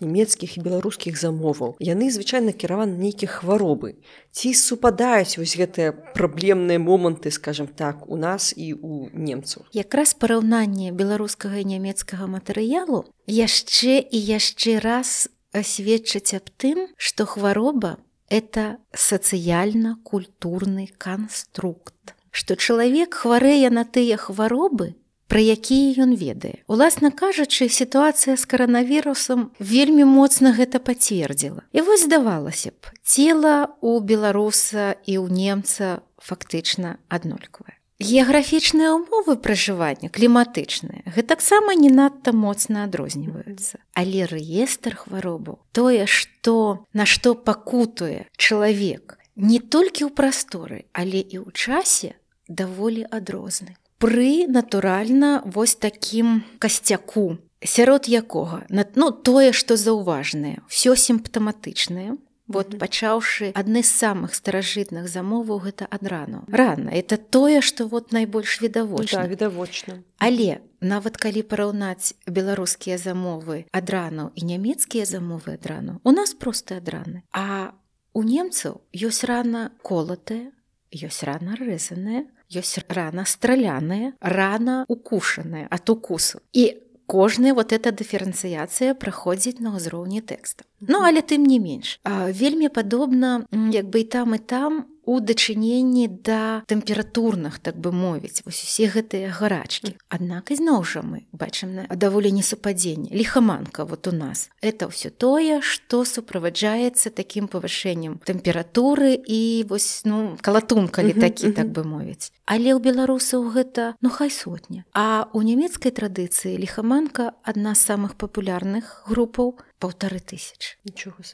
нямецкіх 0.00 0.56
і 0.56 0.64
беларускіх 0.66 1.16
замоваў, 1.16 1.76
яны 1.80 2.10
звычайна 2.10 2.52
кіраваны 2.52 2.96
нейкія 2.96 3.30
хваробы. 3.30 3.96
Ці 4.32 4.52
супадаюць 4.52 5.38
вось 5.40 5.56
гэтыя 5.56 5.92
праблемныя 5.92 6.78
моманты, 6.78 7.30
скажем 7.30 7.68
так, 7.68 8.08
у 8.10 8.16
нас 8.16 8.52
і 8.56 8.74
у 8.74 9.08
немцаў. 9.12 9.64
Якраз 9.72 10.12
параўнанне 10.14 10.92
беларускага 10.92 11.62
і 11.62 11.68
нямецкага 11.76 12.28
матэрыялу 12.28 13.06
яшчэ 13.26 13.98
і 14.00 14.18
яшчэ 14.18 14.78
раз 14.78 15.28
асведчыць 15.56 16.36
аб 16.36 16.52
тым, 16.60 16.86
што 16.96 17.26
хвароба 17.26 17.96
это 18.28 18.78
сацыяльна-культурны 18.92 20.88
канструкт, 20.98 22.14
што 22.30 22.56
чалавек 22.56 23.14
хварэе 23.14 23.70
на 23.70 23.84
тыя 23.84 24.16
хваробы, 24.16 24.94
пра 25.26 25.40
якія 25.42 26.06
ён 26.06 26.14
ведае. 26.14 26.62
Уласна 26.66 27.10
кажучы, 27.10 27.68
сітуацыя 27.68 28.36
з 28.36 28.44
каранавірусам 28.46 29.50
вельмі 29.58 30.04
моцна 30.04 30.52
гэта 30.54 30.78
пацвердзіла. 30.78 31.66
І 31.72 31.80
вось 31.86 32.04
здавалася 32.06 32.70
б, 32.70 32.94
цела 33.02 33.74
у 33.80 33.98
беларуса 34.00 34.94
і 35.06 35.18
ў 35.18 35.26
немца 35.30 36.02
фактычна 36.18 36.98
аднолькавае. 37.08 37.75
Геаграфічныя 37.96 38.92
ўмовы 38.92 39.40
пражывання 39.40 40.12
кліматычныя 40.12 41.08
гэтаксама 41.16 41.72
не 41.80 41.88
надта 41.88 42.36
моцна 42.36 42.84
адрозніваюцца. 42.84 43.80
Але 43.96 44.28
рэестр 44.28 45.00
хваробаў 45.00 45.64
тое, 45.72 46.04
што 46.04 46.84
на 46.92 47.08
што 47.08 47.32
пакутуе 47.32 48.28
чалавек 48.36 49.16
не 49.36 49.64
толькі 49.64 50.04
ў 50.04 50.10
прасторы, 50.12 50.84
але 50.92 51.24
і 51.24 51.40
ў 51.40 51.48
часе 51.56 52.20
даволі 52.52 53.08
адрозны. 53.08 53.80
Пры 53.96 54.44
натуральна 54.44 55.40
вось 55.48 55.80
такім 55.80 56.44
касцяку, 56.60 57.40
сярод 57.64 58.12
якога 58.12 58.68
ну, 58.68 59.08
тое, 59.10 59.56
што 59.56 59.80
заўважнае, 59.80 60.60
ўсё 60.68 60.92
сімптаматычнае, 61.00 62.20
Вот 62.48 62.78
пачаўшы 62.78 63.50
адны 63.54 63.82
з 63.82 63.90
самых 63.90 64.34
старажытных 64.34 65.08
замоваў 65.10 65.66
гэта 65.66 65.86
ад 65.90 66.06
рану. 66.06 66.44
Рана 66.46 66.90
это 66.90 67.16
тое, 67.16 67.60
што 67.60 67.86
вот 67.86 68.12
найбольш 68.12 68.60
відавочна 68.62 69.22
да, 69.22 69.28
відавочна. 69.28 70.02
Але 70.18 70.62
нават 70.80 71.16
калі 71.16 71.42
параўнаць 71.42 72.14
беларускія 72.26 72.98
замовы 72.98 73.66
ад 73.72 73.90
рану 73.90 74.30
і 74.34 74.46
нямецкія 74.46 75.04
замовы 75.04 75.58
ад 75.58 75.66
рану, 75.66 76.00
у 76.04 76.12
нас 76.12 76.34
проста 76.34 76.78
ад 76.78 76.88
раны. 76.88 77.22
А 77.34 77.74
у 78.14 78.22
немцаў 78.22 78.80
ёсць 78.94 79.26
рана 79.26 79.74
колатая, 79.82 80.54
ёсць 80.94 81.26
рана 81.26 81.58
рэзаная, 81.58 82.30
ёсць 82.48 82.78
рана 82.88 83.26
страляная, 83.26 84.14
рана 84.20 84.84
укушаная 84.88 85.66
ад 85.70 85.90
укусу. 85.90 86.40
І 86.52 86.85
кожная 87.06 87.54
вот 87.54 87.72
эта 87.72 87.92
дыферэнцыяцыя 87.92 88.94
праходзіць 88.94 89.62
на 89.62 89.74
ўзроўні 89.78 90.20
тэкста. 90.20 90.66
Ну 90.80 91.02
але 91.06 91.22
тым 91.22 91.46
не 91.46 91.58
менш 91.62 91.98
вельмі 92.04 92.68
падобна 92.68 93.46
як 93.72 93.86
бы 93.88 94.02
і 94.02 94.10
там 94.10 94.34
і 94.34 94.38
там 94.38 94.84
у 95.06 95.20
дачыненні 95.20 96.10
да 96.26 96.66
тэмпературных 96.66 97.58
так 97.62 97.78
бы 97.78 97.94
мовіць. 97.94 98.42
Вось 98.44 98.62
усе 98.66 98.90
гэтыя 98.90 99.30
гарачкі. 99.30 99.94
Аднак 100.10 100.50
ізноў 100.50 100.82
жа 100.82 101.00
мы 101.06 101.24
бачым 101.32 101.74
на 101.78 101.82
даволі 101.94 102.34
несупадзенне 102.34 103.14
лихаманка 103.14 103.86
вот 103.86 104.06
у 104.06 104.12
нас. 104.12 104.50
Это 104.60 104.90
ўсё 104.90 105.14
тое 105.14 105.62
што 105.62 106.04
суправаджаецца 106.04 107.14
такім 107.14 107.46
павышэннем 107.46 108.18
тэмпературы 108.26 109.14
і 109.14 109.64
вось 109.70 110.02
ну 110.04 110.36
калатун 110.42 110.90
калі 110.90 111.14
такі 111.14 111.54
так 111.54 111.70
бы 111.70 111.86
мовіць. 111.86 112.34
Але 112.44 112.74
ў 112.74 112.82
беларусаў 112.82 113.46
гэта 113.54 113.94
ну 114.02 114.10
хай 114.10 114.30
сотня. 114.30 114.84
А 114.92 115.30
у 115.32 115.42
нямецкай 115.46 115.94
традыцыі 115.94 116.58
лихаманка 116.58 117.38
адна 117.46 117.78
з 117.78 117.86
самых 117.86 118.18
папулярных 118.18 119.06
групаў 119.06 119.54
полторы 119.78 120.20
тысяч 120.20 120.78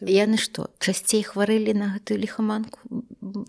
яны 0.02 0.36
што 0.36 0.70
часцей 0.82 1.22
хварэлі 1.22 1.74
на 1.78 1.94
гэтую 1.94 2.18
лихаманку 2.18 2.80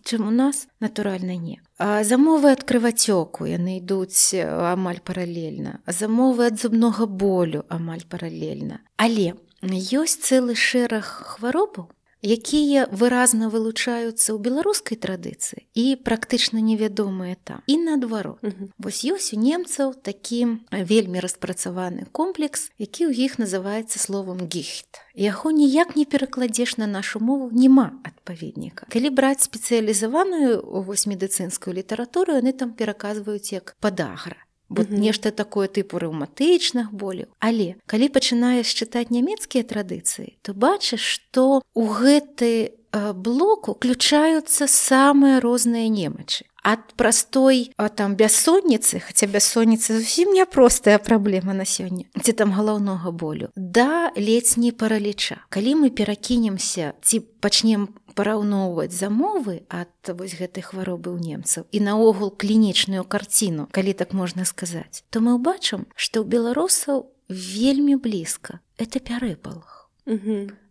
чым 0.03 0.27
у 0.27 0.31
нас 0.31 0.67
натуральна 0.79 1.35
не. 1.35 1.61
А 1.77 2.03
замовы 2.03 2.51
ад 2.51 2.63
крывацёку 2.63 3.45
яны 3.45 3.79
ідуць 3.79 4.35
амаль 4.35 5.01
паралельна. 5.03 5.79
Замовы 5.87 6.47
ад 6.51 6.59
зубнога 6.59 7.05
болю 7.05 7.65
амаль 7.69 8.05
паралельна. 8.09 8.81
Але 8.97 9.33
ёсць 9.63 10.19
цэлы 10.27 10.55
шэраг 10.55 11.03
хваробаў 11.03 11.89
якія 12.23 12.87
выразна 12.89 13.51
вылучаюцца 13.51 14.33
ў 14.33 14.37
беларускай 14.39 14.97
традыцыі 14.97 15.67
і 15.75 15.99
практычна 15.99 16.63
невядомыя 16.63 17.35
там. 17.43 17.61
І 17.67 17.77
наадварот. 17.77 18.39
Вось 18.79 19.03
ёсць 19.03 19.35
у 19.35 19.39
немцаў 19.39 19.93
такі 19.99 20.63
вельмі 20.71 21.19
распрацаваны 21.19 22.07
комплекс 22.15 22.71
які 22.79 23.11
ў 23.11 23.27
іх 23.27 23.37
называецца 23.37 23.99
словом 23.99 24.47
гіхт 24.47 25.03
яго 25.13 25.51
ніяк 25.51 25.95
не 25.95 26.05
перакладзеш 26.05 26.77
на 26.77 26.87
нашу 26.87 27.19
мову 27.19 27.49
няма 27.53 27.93
адпаведніка. 28.03 28.89
Калі 28.89 29.09
браць 29.13 29.45
спецыялізаваную 29.45 30.63
вось 30.63 31.05
медыцынскую 31.05 31.75
літаратуру 31.77 32.39
яны 32.39 32.53
там 32.53 32.73
пераказваюць 32.73 33.53
як 33.53 33.75
падагра 33.79 34.42
вот 34.69 34.87
mm 34.87 34.95
-hmm. 34.95 34.99
нешта 34.99 35.31
такое 35.31 35.67
тыпу 35.67 35.99
рэўматычных 35.99 36.91
боляў 36.91 37.27
але 37.39 37.75
калі 37.85 38.09
пачынаеш 38.09 38.67
чытаць 38.67 39.09
нямецкія 39.09 39.63
традыцыі 39.63 40.37
то 40.41 40.53
бачыш 40.53 41.01
што 41.01 41.61
у 41.73 41.83
гэты 41.87 42.71
блок 43.13 43.69
уключаюцца 43.69 44.67
самыя 44.67 45.39
розныя 45.39 45.89
немачы 45.89 46.45
ад 46.63 46.93
простой 46.95 47.71
а 47.77 47.89
там 47.89 48.15
бяссонніцы 48.15 48.99
хаця 49.03 49.27
бяссонніца 49.27 49.99
зусім 49.99 50.33
няпростая 50.33 50.97
праблема 50.97 51.53
на 51.53 51.67
сёння 51.67 52.07
ці 52.23 52.33
там 52.33 52.55
галаўнога 52.55 53.11
болю 53.11 53.51
да 53.55 54.11
ледзь 54.15 54.57
не 54.57 54.71
параліча 54.71 55.43
калі 55.49 55.75
мы 55.83 55.91
перакінемся 55.91 56.93
ці 57.03 57.19
пачнем 57.43 57.91
параўноўваць 58.15 58.93
замовы 58.93 59.67
ад 59.69 59.91
вось 60.07 60.37
гэтай 60.39 60.63
хваробы 60.63 61.11
ў 61.11 61.19
немцаў 61.19 61.67
і 61.71 61.79
наогул 61.83 62.31
клінічную 62.31 63.03
карціну 63.03 63.67
калі 63.71 63.93
так 63.93 64.13
можна 64.13 64.45
сказаць 64.45 65.03
то 65.09 65.19
мы 65.19 65.35
ўбачым 65.35 65.85
што 65.95 66.23
ў 66.23 66.29
беларусаў 66.31 67.09
вельмі 67.29 67.95
блізка. 67.95 68.59
Это 68.77 68.99
пярэпалах 68.99 69.82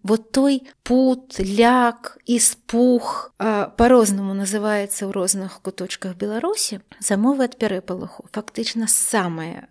вот 0.03 0.33
той 0.33 0.63
пут 0.83 1.41
ляк 1.41 2.19
і 2.27 2.39
спух 2.39 3.33
по-рознаму 3.39 4.35
называецца 4.35 5.09
ў 5.09 5.11
розных 5.13 5.63
куточках 5.63 6.17
беларусі 6.17 6.83
замовы 7.01 7.49
ад 7.49 7.57
пярэпалаху 7.57 8.29
фактычна 8.33 8.91
самыя 8.91 9.71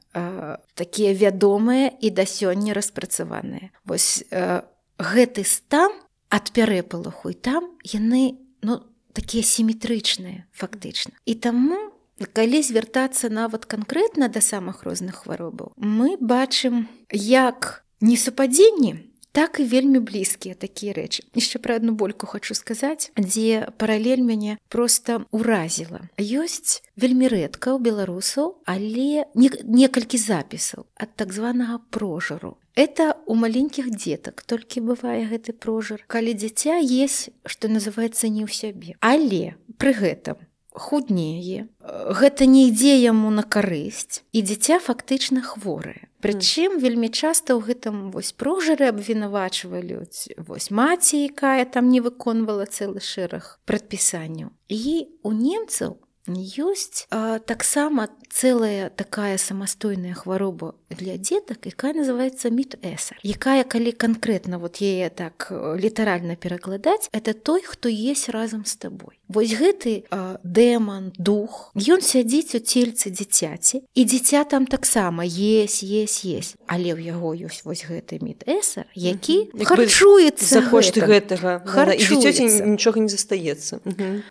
такія 0.74 1.13
вядомыя 1.13 1.93
і 1.93 2.10
да 2.10 2.26
сёння 2.26 2.74
распрацаваныя 2.74 3.69
вось 3.86 4.24
а, 4.32 4.65
гэты 4.97 5.43
стан 5.45 5.91
ад 6.32 6.50
пярэпалаху 6.56 7.30
і 7.30 7.38
там 7.38 7.76
яны 7.84 8.39
ну 8.63 8.82
такія 9.13 9.43
сіметрычныя 9.43 10.47
фактычна. 10.56 11.13
І 11.26 11.36
таму 11.36 11.91
калі 12.34 12.62
звяртацца 12.62 13.30
нават 13.30 13.65
канкрэтна 13.65 14.30
да 14.30 14.41
самых 14.41 14.84
розных 14.88 15.26
хваробаў 15.26 15.74
мы 15.78 16.17
бачым 16.21 16.88
як 17.12 17.84
несупадзенні 18.00 19.11
так 19.32 19.60
і 19.60 19.65
вельмі 19.65 20.00
блізкія 20.04 20.56
такія 20.56 20.94
рэчы. 20.94 21.24
Яшчэ 21.36 21.60
пра 21.63 21.80
адну 21.80 21.96
больку 21.96 22.28
хочу 22.28 22.54
сказаць 22.54 23.12
дзе 23.15 23.72
паралель 23.78 24.24
мяне 24.24 24.58
просто 24.70 25.26
уразіла 25.32 26.08
ёсць 26.20 26.84
вельмі 26.96 27.32
рэдка 27.32 27.76
ў 27.76 27.80
беларусаў 27.80 28.60
але 28.67 29.28
не, 29.36 29.50
некалькі 29.63 30.20
запісаў 30.20 30.86
ад 31.00 31.15
так 31.15 31.34
званага 31.34 31.80
прожару. 31.89 32.58
Это 32.76 33.15
у 33.28 33.36
маленькіх 33.36 33.91
дзетак 33.91 34.44
толькі 34.48 34.84
бывае 34.88 35.28
гэты 35.28 35.52
прожар, 35.52 36.04
калі 36.08 36.32
дзіця 36.34 36.80
есть, 36.80 37.36
што 37.44 37.67
называецца 37.67 38.32
не 38.32 38.48
ў 38.48 38.50
сябе. 38.52 38.96
Але 39.04 39.60
пры 39.76 39.91
гэтым 39.91 40.39
худнее. 40.72 41.67
Гэта 41.84 42.48
не 42.48 42.72
ідзе 42.72 42.96
яму 42.96 43.32
на 43.32 43.44
карысць 43.44 44.24
і 44.32 44.39
дзіця 44.39 44.80
фактычна 44.80 45.44
хворае 45.44 46.08
Прычым 46.21 46.77
вельмі 46.77 47.10
часта 47.10 47.57
ў 47.57 47.65
гэтым 47.65 48.13
вось 48.13 48.31
прожары 48.31 48.93
абвінавачваюць 48.93 50.38
вось 50.38 50.69
маці, 50.69 51.25
якая 51.25 51.65
там 51.65 51.89
не 51.89 51.99
выконвала 51.99 52.69
цэлы 52.69 53.01
шэраг 53.01 53.57
прадпісанняў. 53.65 54.53
І 54.69 55.10
у 55.25 55.34
немцаў 55.34 55.97
ёсць 56.29 57.07
таксама 57.45 58.10
цэлая 58.29 58.89
такая 58.89 59.38
самастойная 59.38 60.13
хвароба 60.13 60.75
для 60.89 61.17
дзетак 61.17 61.65
якая 61.65 61.93
называется 61.93 62.53
мітэсар 62.53 63.17
якая 63.23 63.63
калі 63.63 63.91
канкрэтна 63.91 64.60
вот 64.62 64.77
яе 64.86 65.10
так 65.10 65.49
літаральна 65.51 66.36
перакладаць 66.36 67.10
это 67.12 67.34
той 67.34 67.62
хто 67.65 67.89
есть 67.89 68.29
разам 68.29 68.65
з 68.65 68.75
табой 68.75 69.17
Вось 69.32 69.56
гэты 69.56 70.04
дэман 70.44 71.12
дух 71.17 71.72
ён 71.76 72.04
сядзіць 72.04 72.56
у 72.56 72.60
цельцы 72.60 73.10
дзіцяці 73.10 73.84
і 73.96 74.02
дзіця 74.04 74.44
там 74.44 74.67
таксама 74.67 75.24
есть 75.24 75.84
есть 75.84 76.26
есть 76.28 76.56
але 76.67 76.91
ў 76.91 77.15
яго 77.15 77.32
ёсць 77.32 77.63
вось 77.63 77.88
гэты 77.88 78.20
мітэсар 78.20 78.91
які 78.96 79.50
харчуецца 79.56 80.46
за 80.46 80.62
кошты 80.67 81.02
гэтага 81.08 81.63
нічога 81.63 83.00
не 83.00 83.08
застаецца. 83.08 83.80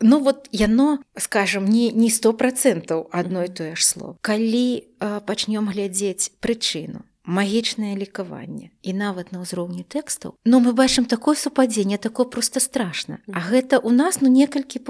Ну 0.00 0.20
вот 0.20 0.48
яно 0.52 1.00
скажем 1.16 1.64
не 1.64 1.90
не 1.90 2.10
сто 2.10 2.32
процентаў 2.32 3.08
адной 3.10 3.48
тое 3.48 3.74
ж 3.74 3.82
слово. 3.86 4.16
Калі 4.20 4.84
пачнём 5.00 5.72
глядзець 5.72 6.32
прычыну 6.40 7.08
магічнае 7.30 7.94
лекаванне 7.94 8.74
і 8.82 8.90
нават 8.98 9.30
на 9.30 9.46
ўзроўні 9.46 9.86
тэкстаў 9.86 10.34
но 10.44 10.58
мы 10.58 10.74
бачым 10.74 11.06
такое 11.06 11.38
супадзенне 11.38 11.96
такое 12.02 12.26
просто 12.26 12.58
страшна 12.58 13.22
А 13.32 13.40
гэта 13.40 13.78
у 13.78 13.90
нас 13.90 14.20
ну 14.20 14.28
некалькі 14.28 14.80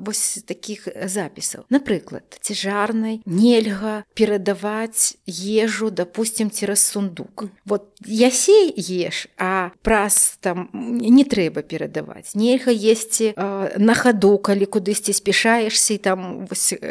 вось 0.00 0.44
таких 0.46 0.88
запісаў. 1.04 1.64
Напрыклад 1.70 2.38
цяжарнай 2.40 3.22
нельга 3.26 4.04
перадаваць 4.14 5.16
ежу 5.26 5.90
допустим 5.90 6.50
цераз 6.50 6.84
сундук. 6.86 7.44
Вот 7.64 7.90
ясей 8.06 8.72
еш 8.76 9.26
а 9.38 9.70
праз 9.82 10.38
там 10.40 10.70
не 10.72 11.24
трэба 11.24 11.62
перадаваць. 11.62 12.34
Нельга 12.34 12.70
есці 12.70 13.34
на 13.36 13.94
хаду 13.94 14.38
калі 14.38 14.66
кудысьці 14.66 15.12
спешаешься 15.12 15.94
і 15.94 15.98
там 15.98 16.46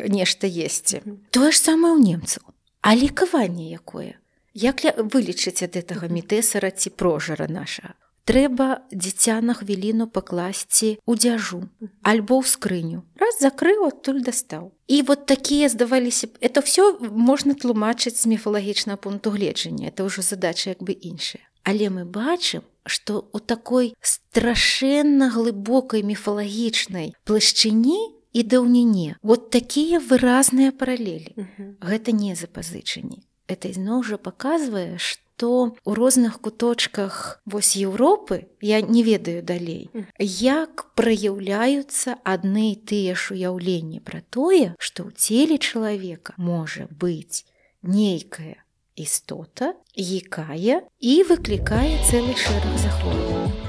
нешта 0.08 0.48
есці. 0.48 1.02
Тое 1.32 1.52
ж 1.52 1.58
самае 1.58 1.96
ў 1.96 2.02
немцаў. 2.04 2.44
А 2.82 2.96
лекаванне 2.96 3.72
якое 3.72 4.20
Як 4.58 4.82
вылічыць 4.98 5.62
ад 5.62 5.78
гэтага 5.78 6.08
мітэсара 6.10 6.74
ці 6.74 6.90
прожара 6.98 7.46
наша? 7.46 7.94
Трэба 8.26 8.82
дзіця 8.90 9.38
на 9.46 9.54
хвіліну 9.54 10.08
пакласці 10.10 10.98
ў 11.06 11.14
дзяжу 11.14 11.60
альбо 12.02 12.42
ў 12.42 12.50
скрыню. 12.50 13.06
Раз 13.22 13.38
закрыў, 13.38 13.86
адтуль 13.86 14.26
дастаў. 14.26 14.74
І 14.90 15.06
вот 15.06 15.30
такія 15.30 15.70
здаваліся 15.70 16.34
это 16.42 16.66
ўсё 16.66 16.98
можна 17.06 17.54
тлумачыць 17.54 18.18
з 18.18 18.26
міфалагічнага 18.34 18.98
пункту 18.98 19.30
гледжання. 19.30 19.94
Это 19.94 20.10
ўжо 20.10 20.26
задача 20.26 20.74
як 20.74 20.82
бы 20.82 20.98
іншая. 20.98 21.46
Але 21.62 21.94
мы 21.94 22.10
бачым, 22.10 22.66
што 22.82 23.30
у 23.38 23.40
такой 23.40 23.94
страшэнна 24.02 25.30
глыбокай 25.38 26.02
міфалагічнай 26.02 27.14
плашчыні 27.30 28.18
і 28.34 28.42
даўніне 28.42 29.22
вот 29.22 29.54
такія 29.54 30.02
выразныя 30.02 30.74
паралелі. 30.74 31.38
Гэта 31.78 32.10
не 32.10 32.34
запазычанні 32.34 33.22
это 33.48 33.72
ізноў 33.72 34.04
жа 34.04 34.18
паказвае 34.18 35.00
што 35.00 35.50
у 35.86 35.94
розных 35.94 36.40
куточках 36.42 37.42
вось 37.46 37.76
Еўропы 37.78 38.48
я 38.62 38.82
не 38.82 39.04
ведаю 39.04 39.44
далей 39.44 39.90
як 40.20 40.88
праяўляюцца 40.96 42.18
адны 42.24 42.74
тыя 42.92 43.14
ж 43.16 43.38
уяўленні 43.38 44.02
пра 44.02 44.24
тое 44.30 44.74
што 44.80 45.08
ў 45.08 45.12
целе 45.16 45.58
чалавека 45.62 46.34
можа 46.38 46.90
быць 46.90 47.46
нейкая 47.84 48.58
істота 48.98 49.74
якая 49.94 50.82
і 51.00 51.14
выклікае 51.30 51.96
цэлы 52.10 52.34
шэраг 52.34 52.76
захворвання 52.82 53.67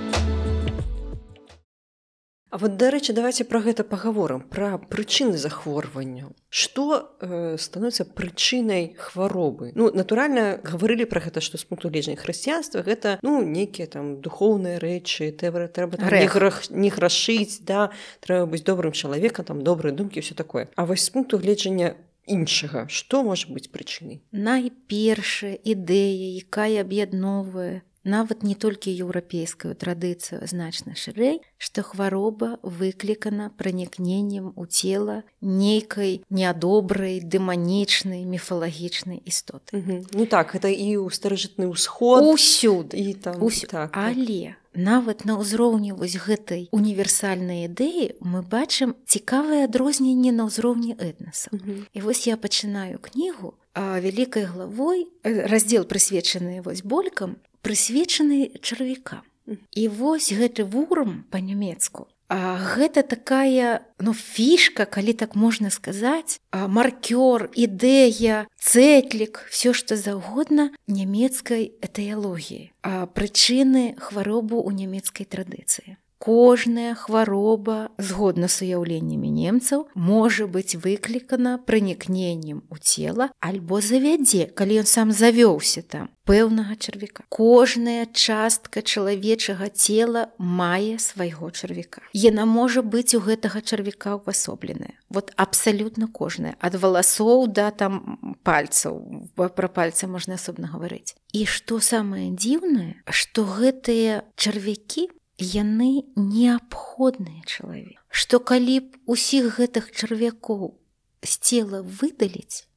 А 2.50 2.56
вот 2.56 2.76
дарэчы 2.76 3.12
давайте 3.12 3.44
пра 3.44 3.60
гэта 3.60 3.84
паговорам 3.84 4.40
пра 4.40 4.78
прычыны 4.78 5.36
захворвання. 5.36 6.32
Что 6.48 7.12
э, 7.20 7.56
становіцца 7.60 8.08
прычынай 8.08 8.96
хваробы? 8.96 9.72
Ну 9.74 9.92
натуральна 9.92 10.56
гаварылі 10.64 11.04
пра 11.04 11.20
гэта 11.20 11.44
што 11.44 11.60
з 11.60 11.68
пункту 11.68 11.92
лежання 11.92 12.16
хрысціянства 12.16 12.80
гэта 12.80 13.20
ну 13.20 13.44
нейкія 13.44 13.86
там 13.86 14.24
духоўныя 14.24 14.80
рэчы 14.80 15.28
тэвры 15.36 15.68
трэба 15.68 16.00
не 16.00 16.88
грашыць 16.88 17.60
да 17.68 17.92
трэба 18.24 18.56
быць 18.56 18.64
добрым 18.64 18.96
чалавекам 18.96 19.44
там 19.44 19.60
добрыя 19.60 19.92
думкі 19.92 20.24
все 20.24 20.34
такое. 20.34 20.72
А 20.76 20.88
вось 20.88 21.04
з 21.04 21.10
пункту 21.10 21.36
гледжання 21.36 22.00
іншага 22.24 22.88
што 22.88 23.24
можа 23.24 23.52
быць 23.52 23.68
прычынай? 23.68 24.24
Найпершая 24.32 25.60
ідэя 25.60 26.40
якая 26.40 26.80
аб'ядноўвае 26.80 27.84
нават 28.04 28.42
не 28.42 28.54
толькі 28.54 28.90
еўрапейскую 28.90 29.74
традыцыю 29.74 30.46
значна 30.46 30.94
шырэй, 30.94 31.40
што 31.58 31.82
хвароба 31.82 32.58
выклікана 32.62 33.50
пранікненнем 33.56 34.52
у 34.56 34.66
цела 34.66 35.22
нейкай 35.40 36.22
нядобрай 36.30 37.20
дэманічнай 37.20 38.24
міфалагічнай 38.24 39.22
істоты. 39.24 39.76
Mm 39.76 39.82
-hmm. 39.86 40.06
Ну 40.12 40.26
так 40.26 40.54
гэта 40.54 40.68
і 40.68 40.98
ў 40.98 41.10
старажытны 41.10 41.66
ўсход 41.66 42.24
усюды 42.24 42.96
і 42.96 43.14
там 43.14 43.42
Усю... 43.42 43.66
так, 43.66 43.90
але 43.92 44.54
нават 44.74 45.24
на 45.24 45.34
ўзроўні 45.38 45.92
вось 45.92 46.16
гэтай 46.16 46.68
універсальнай 46.70 47.66
ідэі 47.66 48.22
мы 48.22 48.42
бачым 48.42 48.94
цікавае 49.06 49.64
адрозненне 49.64 50.32
на 50.32 50.44
ўзроўні 50.46 50.94
этнаса. 50.94 51.50
Mm 51.52 51.60
-hmm. 51.60 51.80
І 51.92 52.00
вось 52.00 52.26
я 52.26 52.36
пачынаю 52.36 52.98
кнігу 52.98 53.54
вялікай 53.74 54.44
главой 54.44 55.08
раздзел 55.22 55.82
прысвечаны 55.82 56.62
вось 56.62 56.82
болькам 56.82 57.36
прысвечаны 57.62 58.50
чарвікам. 58.60 59.24
І 59.72 59.88
вось 59.88 60.32
гэты 60.32 60.64
вурм 60.64 61.24
па-нямецку. 61.32 62.08
А 62.28 62.60
гэта 62.60 63.00
такая 63.00 63.80
ну, 63.98 64.12
фішка, 64.12 64.84
калі 64.84 65.16
так 65.16 65.32
можна 65.34 65.70
сказаць, 65.72 66.36
маркёр, 66.52 67.48
ідэя, 67.56 68.44
цэтлік, 68.60 69.48
все 69.48 69.72
што 69.72 69.96
заўгодна 69.96 70.68
нямецкай 70.84 71.72
этыялогіі, 71.80 72.68
прычыны 73.16 73.96
хваробу 73.96 74.60
ў 74.60 74.84
нямецкай 74.84 75.24
традыцыі 75.24 75.96
кожная 76.18 76.94
хвароба 76.94 77.90
згодна 77.98 78.48
з 78.48 78.68
уяўленнямі 78.68 79.30
немцаў 79.30 79.86
можа 79.94 80.46
быць 80.46 80.76
выклікана 80.76 81.58
пранікненнем 81.58 82.62
у 82.68 82.76
цела 82.76 83.30
альбо 83.40 83.80
завядзе 83.80 84.50
калі 84.52 84.82
ён 84.84 84.88
сам 84.90 85.12
завёўся 85.12 85.82
там 85.82 86.10
пэўнага 86.28 86.76
чарвіка 86.76 87.24
кожная 87.32 88.04
частка 88.12 88.82
чалавечага 88.82 89.70
цела 89.72 90.28
мае 90.38 90.98
свайго 90.98 91.50
чарвіка 91.50 92.02
яна 92.12 92.44
можа 92.44 92.82
быць 92.82 93.14
у 93.14 93.20
гэтага 93.22 93.62
чарвіка 93.62 94.16
ўвасобленая. 94.18 94.94
Вот 95.08 95.32
абсалютна 95.36 96.08
кожная. 96.08 96.56
Ад 96.60 96.74
валасоў 96.74 97.46
да 97.48 97.70
там 97.70 98.18
пальцаў. 98.42 99.00
Пра 99.36 99.68
пальцы 99.68 100.06
можна 100.06 100.34
асобна 100.34 100.68
гаварыць. 100.68 101.16
І 101.32 101.44
што 101.44 101.80
самае 101.80 102.32
дзіўнае 102.32 103.04
што 103.08 103.44
гэтыя 103.44 104.24
чарвякі 104.36 105.08
яны 105.38 106.04
неабходныя 106.14 107.42
чалавек 107.46 107.98
што 108.10 108.40
калі 108.40 108.80
б 108.80 108.98
усіх 109.06 109.58
гэтых 109.58 109.92
чарвякоў 109.92 110.74
з 111.22 111.32
цела 111.38 111.82
выдаліць 111.82 112.68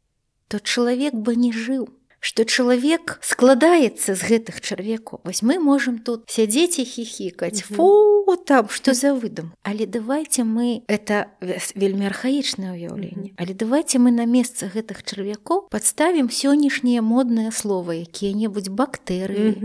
то 0.52 0.60
чалавек 0.60 1.16
бы 1.16 1.36
не 1.40 1.54
жыў. 1.56 1.88
Што 2.22 2.44
чалавек 2.44 3.18
складаецца 3.26 4.14
з 4.14 4.22
гэтых 4.22 4.60
чарвекаў 4.62 5.24
вось 5.26 5.40
мы 5.42 5.58
можемм 5.58 6.04
тут 6.06 6.28
сядзець 6.30 6.78
і 6.78 6.86
хіхікаць. 6.86 7.64
Фу 7.66 8.36
там 8.46 8.68
што 8.70 8.94
за 8.94 9.16
выдам 9.16 9.56
але 9.64 9.88
давайте 9.88 10.44
мы 10.44 10.84
это 10.92 11.32
вельмі 11.74 12.06
архаічнае 12.12 12.76
ўяўленне. 12.76 13.32
Але 13.40 13.56
давайте 13.56 13.98
мы 13.98 14.12
на 14.12 14.28
месца 14.28 14.70
гэтых 14.70 15.02
чарвякоў 15.02 15.72
падставім 15.72 16.30
сённяшнія 16.30 17.02
модныя 17.02 17.50
словы 17.50 18.04
якія-небудзь 18.06 18.70
бактэрыі 18.70 19.56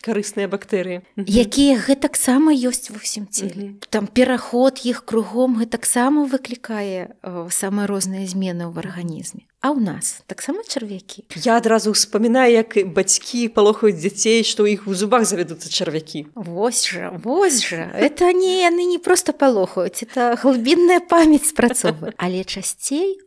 карысныя 0.00 0.48
бактэрыі 0.48 1.04
якія 1.16 1.78
гэтаксама 1.78 2.52
ёсць 2.52 2.90
ва 2.90 2.98
ўсім 3.00 3.28
целе. 3.30 3.76
Там 3.92 4.08
пераход 4.08 4.80
іх 4.84 5.04
кругом 5.04 5.60
гэтаксама 5.60 6.24
выклікае 6.26 7.14
самыя 7.52 7.86
розныя 7.86 8.24
змены 8.26 8.68
ў 8.68 8.74
арганізме. 8.80 9.44
А 9.60 9.76
ў 9.76 9.84
нас 9.84 10.24
таксама 10.24 10.64
чарвякі. 10.64 11.28
Я 11.44 11.60
адразу 11.60 11.92
ўспамінаю 11.92 12.48
як 12.48 12.80
бацькі 12.96 13.52
палохаюць 13.52 14.00
дзяцей 14.00 14.40
што 14.40 14.64
ў 14.64 14.80
іх 14.80 14.88
у 14.88 14.96
зубах 14.96 15.28
завядуцца 15.28 15.68
чарвякі. 15.68 16.32
Вось 16.32 16.88
жа 16.88 17.12
вось 17.20 17.60
жа. 17.60 17.92
Это 17.92 18.32
не 18.32 18.64
яны 18.64 18.88
не 18.88 18.96
просто 18.96 19.36
палохаюць 19.36 20.00
это 20.00 20.32
глыбінная 20.40 21.04
памяць 21.04 21.52
спрацовы 21.52 22.16
але 22.16 22.44
часцей 22.48 23.20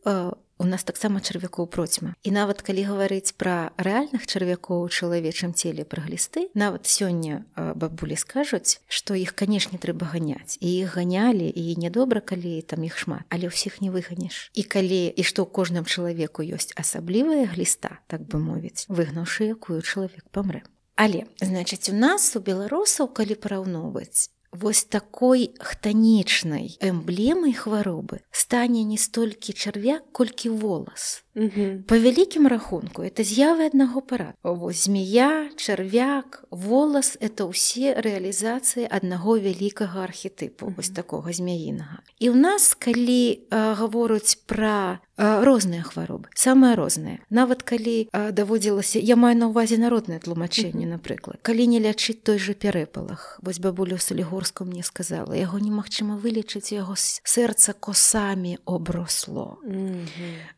у 0.58 0.66
нас 0.66 0.84
таксама 0.84 1.20
чарвякоў 1.20 1.68
процьма. 1.68 2.16
І 2.24 2.32
нават 2.32 2.62
калі 2.62 2.84
гаварыць 2.84 3.34
пра 3.38 3.74
рэальных 3.78 4.28
чарвякоў 4.28 4.86
у 4.86 4.90
чалавечым 4.90 5.54
целе 5.54 5.84
пра 5.86 6.04
глісты 6.06 6.50
нават 6.54 6.86
сёння 6.86 7.46
бабулі 7.56 8.16
скажуць 8.16 8.82
што 8.88 9.16
іх 9.16 9.34
канешне 9.36 9.80
трэба 9.80 10.14
ганяць. 10.14 10.58
І 10.60 10.68
іх 10.84 10.96
ганялі 10.98 11.50
і 11.50 11.76
нядобра 11.78 12.22
калі 12.22 12.62
там 12.62 12.84
іх 12.84 12.98
шмат 12.98 13.24
але 13.30 13.50
ўсіх 13.50 13.82
не 13.82 13.90
выганіш 13.90 14.52
і 14.54 14.64
калі 14.64 15.10
і 15.10 15.24
што 15.24 15.46
кожным 15.46 15.86
чалавеку 15.86 16.44
ёсць 16.44 16.74
асаблівая 16.76 17.50
гліста 17.50 18.00
так 18.08 18.22
бы 18.28 18.40
мовіць 18.40 18.86
выгнаўшы 18.90 19.54
якую 19.56 19.82
чалавек 19.82 20.26
памрэ. 20.32 20.62
Але 20.96 21.26
значыць 21.42 21.90
у 21.90 21.96
нас 21.98 22.36
у 22.38 22.40
беларусаў 22.40 23.10
калі 23.18 23.34
параўноўваць 23.34 24.30
вось 24.54 24.84
такой 24.86 25.52
хтанічнай 25.60 26.78
эмблемай 26.80 27.54
хваробы 27.54 28.22
стане 28.32 28.84
не 28.84 28.98
столькі 28.98 29.54
чарвяк 29.54 30.06
колькі 30.12 30.50
волас. 30.50 31.24
По 31.34 31.98
вялікім 31.98 32.46
рахунку 32.48 33.02
это 33.02 33.26
з'явы 33.26 33.66
аднаго 33.66 34.02
парад 34.02 34.38
вось 34.44 34.86
змея 34.86 35.50
чарвяк 35.58 36.46
волас 36.52 37.18
это 37.18 37.50
ўсе 37.50 37.98
рэалізацыі 37.98 38.86
аднаго 38.86 39.42
вялікага 39.42 40.06
архетыпу 40.06 40.70
вось 40.78 40.94
такога 40.94 41.34
змяінага. 41.34 42.06
І 42.22 42.30
ў 42.30 42.38
нас 42.38 42.78
калі 42.78 43.50
гавораць 43.50 44.38
пра 44.46 45.02
розныя 45.18 45.86
хваробы 45.86 46.30
самыя 46.34 46.74
розныя 46.74 47.22
нават 47.30 47.62
калі 47.62 48.10
даводзілася 48.14 48.98
я 48.98 49.16
маю 49.16 49.38
на 49.38 49.48
увазе 49.54 49.78
народнае 49.78 50.18
тлумачэнне 50.18 50.90
напрыклад 50.90 51.38
калі 51.46 51.68
не 51.70 51.78
лячыць 51.78 52.22
той 52.26 52.42
же 52.42 52.58
пярэпалах 52.58 53.38
вось 53.46 53.62
бабулю 53.62 54.02
салігорску 54.44 54.66
мне 54.66 54.84
сказала 54.84 55.34
яго 55.34 55.60
немагчыма 55.60 56.18
вылечыць 56.18 56.74
яго 56.74 56.96
сэрца 56.98 57.74
косамі 57.74 58.58
обросло. 58.66 59.58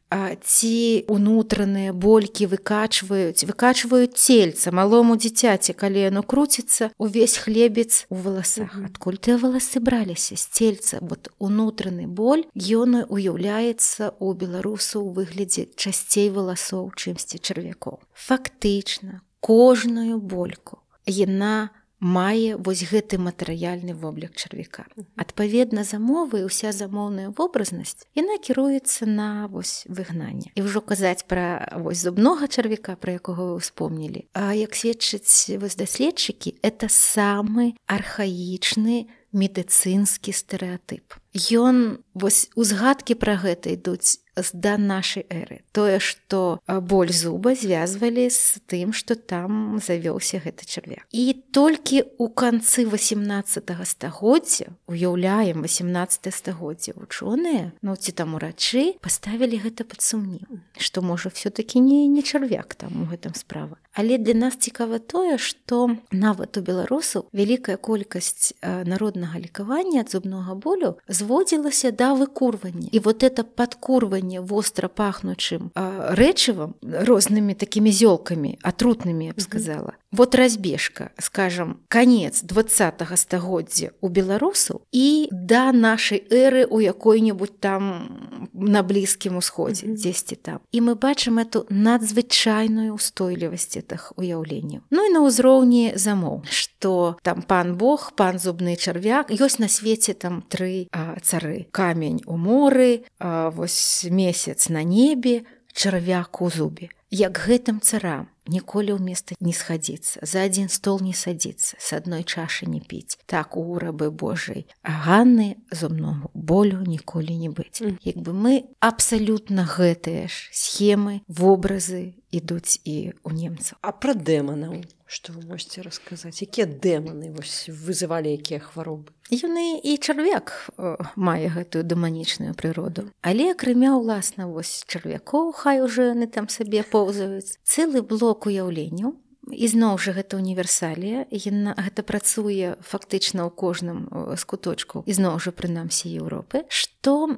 Ці 0.09 1.05
унутраныя 1.09 1.91
болькі 1.91 2.45
выкачваюць 2.47 3.45
выкачваюць 3.45 4.15
цельца 4.15 4.71
малому 4.71 5.17
дзіцяці 5.17 5.73
калі 5.73 5.99
яно 6.07 6.23
круціцца 6.23 6.89
увесь 6.97 7.38
хлебец 7.38 8.05
у 8.09 8.15
валасах 8.15 8.73
адкуль 8.79 9.17
тыя 9.17 9.38
валасы 9.38 9.79
браліся 9.79 10.36
з 10.36 10.45
цельца. 10.45 10.97
Вот 11.01 11.29
унутраны 11.38 12.07
боль 12.07 12.45
ён 12.55 13.05
уяўляецца 13.09 14.15
у 14.19 14.33
беларусу 14.33 15.03
ў 15.03 15.13
выглядзе 15.13 15.69
часцей 15.75 16.29
валасоў 16.29 16.93
чымсьці 16.95 17.38
чарвякоў 17.41 17.99
фактычна 18.13 19.21
кожную 19.41 20.17
больку 20.17 20.79
яна 21.05 21.69
у 21.69 21.84
мае 22.05 22.53
вось 22.61 22.85
гэты 22.85 23.17
матэрыяльны 23.17 23.97
воблік 23.97 24.37
чарвяка. 24.37 24.85
Адпаведна 25.17 25.81
замовы 25.81 26.45
уся 26.45 26.69
замоўная 26.69 27.33
вобразнасць 27.33 28.05
яна 28.13 28.37
кіруецца 28.37 29.09
на 29.09 29.49
вось 29.49 29.89
выгнанне. 29.89 30.53
І 30.53 30.61
ўжо 30.61 30.85
казаць 30.85 31.25
пра 31.25 31.65
вось 31.81 32.05
зубнога 32.05 32.45
чарвяка, 32.47 32.93
пра 32.95 33.17
якога 33.17 33.49
вы 33.49 33.53
ўспомнілі. 33.57 34.29
А 34.37 34.53
як 34.53 34.77
сведчыць 34.77 35.57
вось 35.57 35.75
даследчыкі, 35.75 36.61
это 36.61 36.85
самы 36.85 37.73
архаічны 37.89 39.09
медыцынскі 39.33 40.31
стэеатып. 40.31 41.17
Ён 41.36 41.99
вось 42.15 42.47
узгадкі 42.55 43.19
пра 43.19 43.36
гэта 43.36 43.75
ідуць 43.75 44.23
да 44.53 44.77
нашай 44.77 45.25
эры. 45.29 45.63
Тое 45.71 45.99
што 45.99 46.59
боль 46.67 47.11
зуба 47.11 47.55
звязвалі 47.55 48.27
з 48.29 48.59
тым 48.67 48.91
што 48.91 49.15
там 49.15 49.79
завёўся 49.79 50.43
гэты 50.43 50.67
чарвяк. 50.67 51.07
І 51.11 51.36
толькі 51.51 52.03
у 52.17 52.27
канцы 52.27 52.83
18 52.83 53.63
стагоддзя 53.88 54.75
уяўляем 54.88 55.63
18 55.63 56.33
стагоддзя 56.33 56.93
вучоныя 56.95 57.71
ну 57.81 57.95
ці 57.95 58.11
там 58.11 58.36
урачы 58.36 58.99
паставілі 58.99 59.63
гэта 59.63 59.88
пад 59.88 60.01
сумнеў 60.03 60.59
што 60.77 61.01
можа 61.01 61.29
все-таки 61.31 61.79
не 61.79 62.07
не 62.07 62.23
чарвяк 62.23 62.75
там 62.75 63.03
у 63.03 63.05
гэтым 63.07 63.36
справа. 63.36 63.79
Але 63.95 64.17
для 64.17 64.33
нас 64.33 64.59
цікава 64.59 64.99
тое 64.99 65.38
што 65.39 65.95
нават 66.11 66.57
у 66.57 66.61
беларусаў 66.61 67.31
вялікая 67.31 67.77
колькасць 67.79 68.51
народнага 68.61 69.39
лікавання 69.39 70.03
ад 70.03 70.11
зубнога 70.11 70.55
болю 70.55 70.99
зводзілася 71.26 71.91
да 71.91 72.13
выкурвання 72.13 72.88
і 72.91 72.99
вот 72.99 73.23
это 73.23 73.43
падкурванне 73.43 74.41
востра 74.41 74.88
пахнучым 74.88 75.71
рэчывам 75.73 76.78
рознымі 76.82 77.57
такімі 77.57 77.89
зёлкамі 77.89 78.61
атрутнымі 78.61 79.26
я 79.26 79.34
б 79.34 79.41
сказала 79.41 79.97
вот 80.16 80.36
разбежка 80.36 81.11
скажем 81.20 81.82
конец 81.88 82.41
двадцатого 82.41 83.16
стагоддзя 83.16 83.91
у 84.01 84.07
беларусаў 84.07 84.82
і 84.91 85.28
да 85.32 85.72
нашай 85.72 86.24
эры 86.30 86.66
у 86.66 86.80
якой-нибудь 86.80 87.59
там 87.59 88.47
на 88.53 88.84
блізкім 88.84 89.38
усходзе 89.38 89.91
дзесьці 89.91 90.36
там. 90.36 90.59
І 90.72 90.82
мы 90.82 90.95
бачым 90.95 91.38
эту 91.38 91.68
надзвычайную 91.70 92.95
устойлівасць 92.95 93.76
этих 93.78 94.13
уяўленняў. 94.16 94.82
Ну 94.89 95.05
і 95.05 95.11
на 95.11 95.22
ўзроўні 95.28 95.93
замоў 95.95 96.47
что 96.49 97.18
там 97.22 97.41
пан 97.41 97.76
Бог 97.76 98.13
пан 98.16 98.39
зубны 98.39 98.76
чарвяк 98.76 99.30
ёсць 99.30 99.59
на 99.59 99.68
свеце 99.68 100.13
там 100.13 100.41
тры 100.47 100.88
цары. 101.22 101.68
Камень 101.72 102.24
у 102.26 102.38
моры 102.38 103.03
а, 103.20 103.51
вось 103.51 104.07
месяц 104.09 104.70
на 104.70 104.84
небе 104.84 105.43
чарвяк 105.74 106.41
у 106.41 106.49
зубе. 106.49 106.89
Як 107.11 107.38
гэтым 107.47 107.82
царам 107.82 108.30
ніколі 108.47 108.95
ў 108.95 109.01
места 109.01 109.35
не 109.39 109.53
схадзіцца 109.53 110.21
за 110.21 110.45
адзін 110.45 110.69
стол 110.69 111.01
не 111.01 111.13
садзіцца 111.13 111.77
с 111.79 111.87
адной 111.97 112.23
чашы 112.23 112.69
не 112.69 112.81
піць 112.81 113.17
так 113.25 113.57
у 113.57 113.63
урабы 113.75 114.11
Божай 114.11 114.67
ганны 114.83 115.57
зубному 115.71 116.29
болю 116.33 116.83
ніколі 116.85 117.35
не 117.37 117.49
быць 117.49 117.81
як 117.81 118.17
бы 118.21 118.33
мы 118.33 118.53
абсалютна 118.79 119.65
гэтыя 119.65 120.29
ж 120.29 120.49
схемы 120.53 121.21
вобразы 121.27 122.13
ідуць 122.29 122.81
і 122.83 123.15
у 123.23 123.33
немцаў 123.33 123.81
а 123.81 123.91
пра 123.91 124.13
дэманаў 124.13 124.83
что 125.05 125.33
вы 125.33 125.45
можете 125.45 125.81
расказаць 125.81 126.41
якія 126.41 126.65
дэманы 126.65 127.33
вось 127.33 127.69
вызывалі 127.69 128.33
якія 128.35 128.59
хваробы 128.59 129.15
Юны 129.31 129.81
і 129.81 129.97
чарвяк 129.97 130.69
э, 130.77 130.97
мае 131.15 131.49
гэтую 131.49 131.81
дэманічную 131.81 132.53
прыроду. 132.53 133.09
Але 133.25 133.57
акрамя 133.57 133.97
ўласна 133.97 134.45
вось 134.45 134.85
чарвякоў 134.85 135.49
хай 135.49 135.81
уже 135.81 136.13
яны 136.13 136.29
там 136.29 136.45
сабе 136.45 136.85
поўзаюць. 136.85 137.57
Цэлы 137.65 138.05
блок 138.05 138.34
уяўленняў 138.43 139.15
ізноў 139.51 139.97
жа 140.01 140.15
гэта 140.17 140.38
універсалія. 140.38 141.25
Яна 141.29 141.75
гэта 141.77 142.01
працуе 142.01 142.75
фактычна 142.81 143.45
ў 143.45 143.51
кожным 143.53 144.09
з 144.09 144.41
э, 144.41 144.45
куточку 144.45 145.05
ізноў 145.05 145.38
жа 145.39 145.53
прынамсі 145.53 146.09
Еўропы. 146.09 146.65
Што 146.69 147.38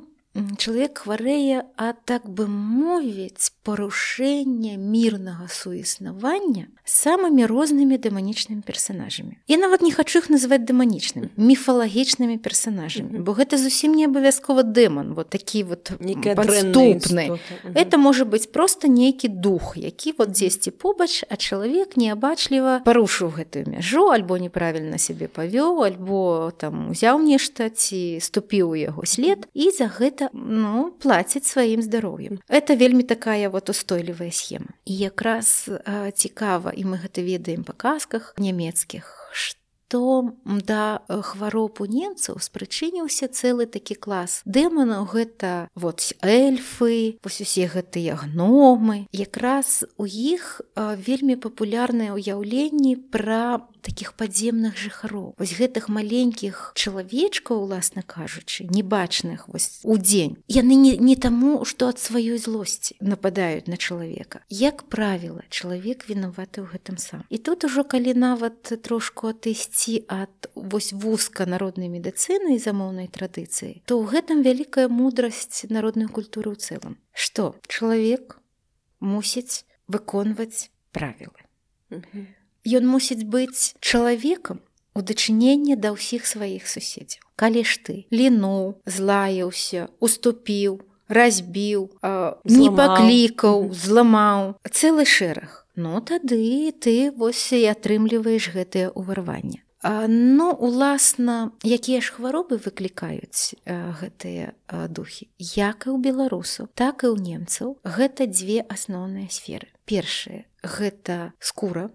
чалавек 0.58 1.04
хварэе 1.06 1.66
а 1.78 1.94
так 2.06 2.30
бы 2.30 2.48
мовіць 2.48 3.52
парушэнне 3.66 4.78
мірнага 4.78 5.50
суіснавання 5.50 6.70
самымі 6.86 7.50
рознымі 7.50 7.98
дэманічнымі 7.98 8.62
персонажамі 8.62 9.38
я 9.48 9.58
нават 9.58 9.82
не 9.82 9.92
хочу 9.92 10.20
их 10.20 10.30
называть 10.30 10.64
дэманічным 10.70 11.34
міфалагічнымі 11.38 12.38
персонажамі 12.38 13.20
бо 13.26 13.34
гэта 13.34 13.58
зусім 13.58 13.98
не 13.98 14.06
абавязкова 14.06 14.64
дэман 14.64 15.14
вот 15.18 15.30
такі 15.34 15.64
вот 15.64 15.92
подступны 15.98 17.40
это 17.74 17.98
можа 17.98 18.26
быть 18.26 18.52
просто 18.52 18.88
нейкі 18.88 19.28
дух 19.28 19.74
які 19.76 20.14
вот 20.18 20.32
дзесьці 20.32 20.72
побач 20.72 21.26
а 21.30 21.36
чалавек 21.36 21.98
неабачліва 21.98 22.86
парушыў 22.86 23.34
гэтую 23.34 23.66
мяжу 23.74 24.14
альбо 24.14 24.38
неправільна 24.38 25.02
сябе 25.02 25.28
павёў 25.28 25.82
альбо 25.82 26.54
там 26.58 26.94
узяў 26.94 27.20
нешта 27.26 27.70
ці 27.70 28.22
ступіў 28.22 28.70
у 28.70 28.76
яго 28.78 29.06
след 29.06 29.50
і 29.54 29.72
за 29.72 29.90
гэта 29.90 30.27
ну 30.34 30.94
плаціць 31.00 31.46
сваім 31.46 31.82
здароўем 31.82 32.40
это 32.48 32.76
вельмі 32.76 33.04
такая 33.04 33.50
вот 33.50 33.70
устойлівая 33.70 34.32
схема. 34.32 34.72
І 34.86 34.98
якраз 34.98 35.70
цікава 36.14 36.72
і 36.76 36.86
мы 36.86 36.98
гэта 37.02 37.22
ведаем 37.22 37.64
па 37.64 37.74
казках 37.74 38.34
нямецкіх 38.38 39.32
што 39.34 39.68
то 39.88 40.32
да 40.46 41.00
хвароб 41.08 41.80
у 41.80 41.86
немцаў 41.88 42.40
спрычыніўся 42.44 43.32
цэлы 43.32 43.68
такі 43.72 43.96
клас 43.96 44.42
дэманаў. 44.46 45.08
Гэта 45.08 45.72
вот 45.76 46.04
эльфы 46.22 47.20
вось 47.24 47.42
усе 47.42 47.72
гэтыя 47.72 48.20
гномы. 48.20 49.08
Якраз 49.12 49.88
у 49.98 50.06
іх 50.06 50.62
вельмі 50.76 51.40
папулярныя 51.40 52.12
ўяўленні 52.12 53.00
пра 53.12 53.64
таких 53.88 54.14
падземных 54.20 54.76
жыхароў 54.76 55.32
вось 55.40 55.56
гэтых 55.56 55.88
маленькіх 55.88 56.76
чалавечкаў 56.76 57.64
уласна 57.64 58.04
кажучы 58.04 58.68
небачных 58.68 59.48
вось 59.48 59.80
у 59.88 59.96
дзень 59.98 60.36
яны 60.52 60.76
не, 60.76 60.94
не 61.00 61.16
таму 61.16 61.64
што 61.64 61.88
ад 61.94 62.04
сваёй 62.04 62.38
злосці 62.38 63.00
нападаюць 63.00 63.68
на 63.72 63.78
чалавека. 63.78 64.44
Як 64.50 64.84
правіла 64.92 65.44
чалавек 65.50 66.08
вінаваты 66.10 66.64
ў 66.64 66.76
гэтым 66.76 66.98
сам. 67.00 67.24
І 67.30 67.38
тут 67.38 67.64
ужо 67.64 67.84
калі 67.88 68.14
нават 68.14 68.76
трошку 68.84 69.32
атысці 69.32 70.04
ад 70.12 70.52
вось 70.56 70.92
вузка 70.92 71.48
народнай 71.48 71.88
медыцыны 71.88 72.58
і 72.58 72.64
замоўнай 72.64 73.08
традыцыі 73.08 73.84
то 73.86 74.00
ў 74.02 74.12
гэтым 74.12 74.44
вялікая 74.44 74.88
мудрасць 74.92 75.64
народную 75.72 76.10
культуру 76.10 76.54
ў 76.54 76.60
цэлым. 76.60 77.00
Што 77.14 77.56
чалавек 77.68 78.40
мусіць 79.00 79.64
выконваць 79.88 80.70
правілы. 80.92 81.40
Ён 82.68 82.84
мусіць 82.92 83.24
быць 83.24 83.80
чалавекам 83.80 84.60
у 84.92 85.00
дачыненні 85.00 85.80
да 85.80 85.96
ўсіх 85.96 86.28
сваіх 86.28 86.68
суседзяў. 86.68 87.24
Калі 87.40 87.64
ж 87.64 87.80
ты 87.80 87.96
лінуў, 88.12 88.82
злаяўся, 88.84 89.88
уступіў, 90.04 90.84
разбіў 91.08 91.88
не 92.44 92.68
паклікаў 92.76 93.72
зламаў 93.72 94.60
цэлы 94.68 95.08
шэраг 95.08 95.64
Ну 95.78 96.02
тады 96.02 96.74
ты 96.82 97.14
вось 97.14 97.54
і 97.54 97.70
атрымліваеш 97.70 98.50
гэтае 98.50 98.90
ўварванне. 98.98 99.62
Ну 99.86 100.48
уласна 100.58 101.54
якія 101.62 102.02
ж 102.02 102.18
хваробы 102.18 102.58
выклікаюць 102.58 103.62
гэтыя 104.02 104.58
духі? 104.90 105.30
Як 105.38 105.86
і 105.86 105.94
ў 105.94 106.02
беларусу 106.02 106.66
так 106.74 107.06
і 107.06 107.14
ў 107.14 107.22
немцаў. 107.22 107.78
Гэта 107.86 108.26
дзве 108.26 108.66
асноўныя 108.66 109.30
сферы. 109.30 109.70
Першае 109.86 110.50
гэта 110.66 111.38
скура 111.38 111.94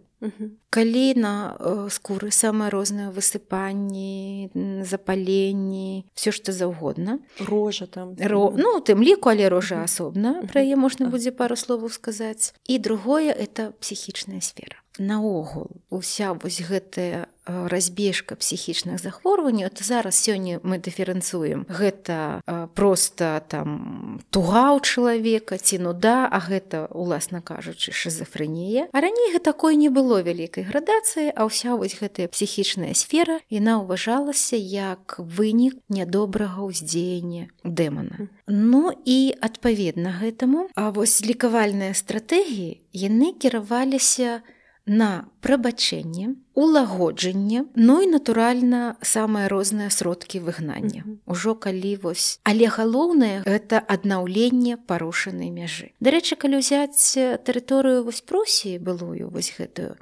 калі 0.71 1.07
на 1.19 1.57
э, 1.59 1.89
скуры 1.91 2.31
самыя 2.31 2.71
розныя 2.71 3.11
высыпанні 3.11 4.51
запаленні 4.87 6.07
все 6.15 6.31
што 6.31 6.53
заўгодна 6.53 7.19
рожа 7.43 7.87
там 7.87 8.15
Ро... 8.17 8.55
ну 8.57 8.79
тым 8.81 9.03
ліку 9.03 9.35
але 9.35 9.49
рожа 9.49 9.83
асобна 9.83 10.47
пра 10.47 10.63
яе 10.63 10.77
можна 10.77 11.11
будзе 11.11 11.35
пару 11.35 11.57
словаў 11.57 11.91
сказаць 11.91 12.55
і 12.69 12.79
другое 12.79 13.35
это 13.35 13.73
псіхічная 13.81 14.41
сфера. 14.41 14.79
Наогул 14.99 15.71
уся 15.91 16.33
вось 16.33 16.61
гэтая 16.61 17.32
разбежка 17.47 18.37
псіхічных 18.37 19.03
захворванняў 19.03 19.71
то 19.75 19.85
зараз 19.85 20.15
сёння 20.15 20.61
мы 20.63 20.79
дыферэнцуем 20.79 21.67
гэта 21.67 22.41
просто 22.75 23.43
там 23.49 24.21
туга 24.31 24.75
ў 24.75 24.81
чалавека 24.81 25.59
ці 25.59 25.83
нуда 25.83 26.31
а 26.31 26.39
гэта 26.39 26.87
уласна 26.95 27.43
кажучы 27.43 27.91
шизофрэнія 27.91 28.87
а 28.93 28.99
раней 29.01 29.35
гэта 29.35 29.53
такое 29.53 29.75
не 29.75 29.91
было 29.91 30.23
вялікай 30.23 30.63
градацыі 30.63 31.35
а 31.35 31.51
ўся 31.51 31.75
вось 31.75 31.99
гэтая 31.99 32.31
псіхічная 32.31 32.95
сфера 32.95 33.43
яна 33.51 33.83
ўважалася 33.83 34.55
як 34.55 35.19
вынік 35.19 35.75
нядобрага 35.89 36.63
ўздзеяння 36.63 37.51
дэмана 37.65 38.31
Ну 38.47 38.93
і 39.05 39.35
адпаведна 39.41 40.15
гэтаму 40.23 40.71
а 40.79 40.95
вось 40.95 41.19
лікавальныя 41.27 41.95
стратэгіі 41.95 42.79
яны 42.93 43.35
кіраваліся 43.35 44.43
на 44.87 45.25
прабачэнне 45.41 46.35
улагоджанне 46.55 47.65
ну 47.75 48.03
і 48.03 48.07
натуральна 48.13 48.97
самыя 49.01 49.49
розныя 49.49 49.91
сродкі 49.91 50.41
выгнання. 50.45 51.05
Ужо 51.27 51.55
калі 51.55 51.97
вось. 51.97 52.41
Але 52.45 52.69
галоўнае 52.69 53.43
гэта 53.47 53.81
аднаўленне 53.81 54.77
парушанай 54.77 55.51
мяжы. 55.51 55.97
Дарэчы 56.01 56.37
калі 56.37 56.61
ўзяць 56.61 57.17
тэрыторыю 57.47 58.05
вось 58.05 58.21
просіі 58.21 58.79
былую 58.79 59.33
вось 59.33 59.55
гэтую 59.57 59.97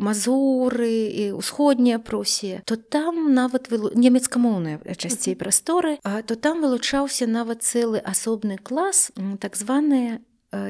мазуры 0.00 1.14
і 1.14 1.24
ўсходняя 1.38 1.98
просія 2.02 2.62
то 2.66 2.76
там 2.76 3.34
нават 3.34 3.70
нямецкамоўная 3.70 4.82
часцей 4.98 5.36
прасторы 5.36 5.98
то 6.02 6.34
там 6.34 6.60
вылучаўся 6.64 7.30
нават 7.30 7.62
цэлы 7.62 8.02
асобны 8.02 8.58
клас 8.58 9.12
так 9.38 9.56
званыя 9.56 10.18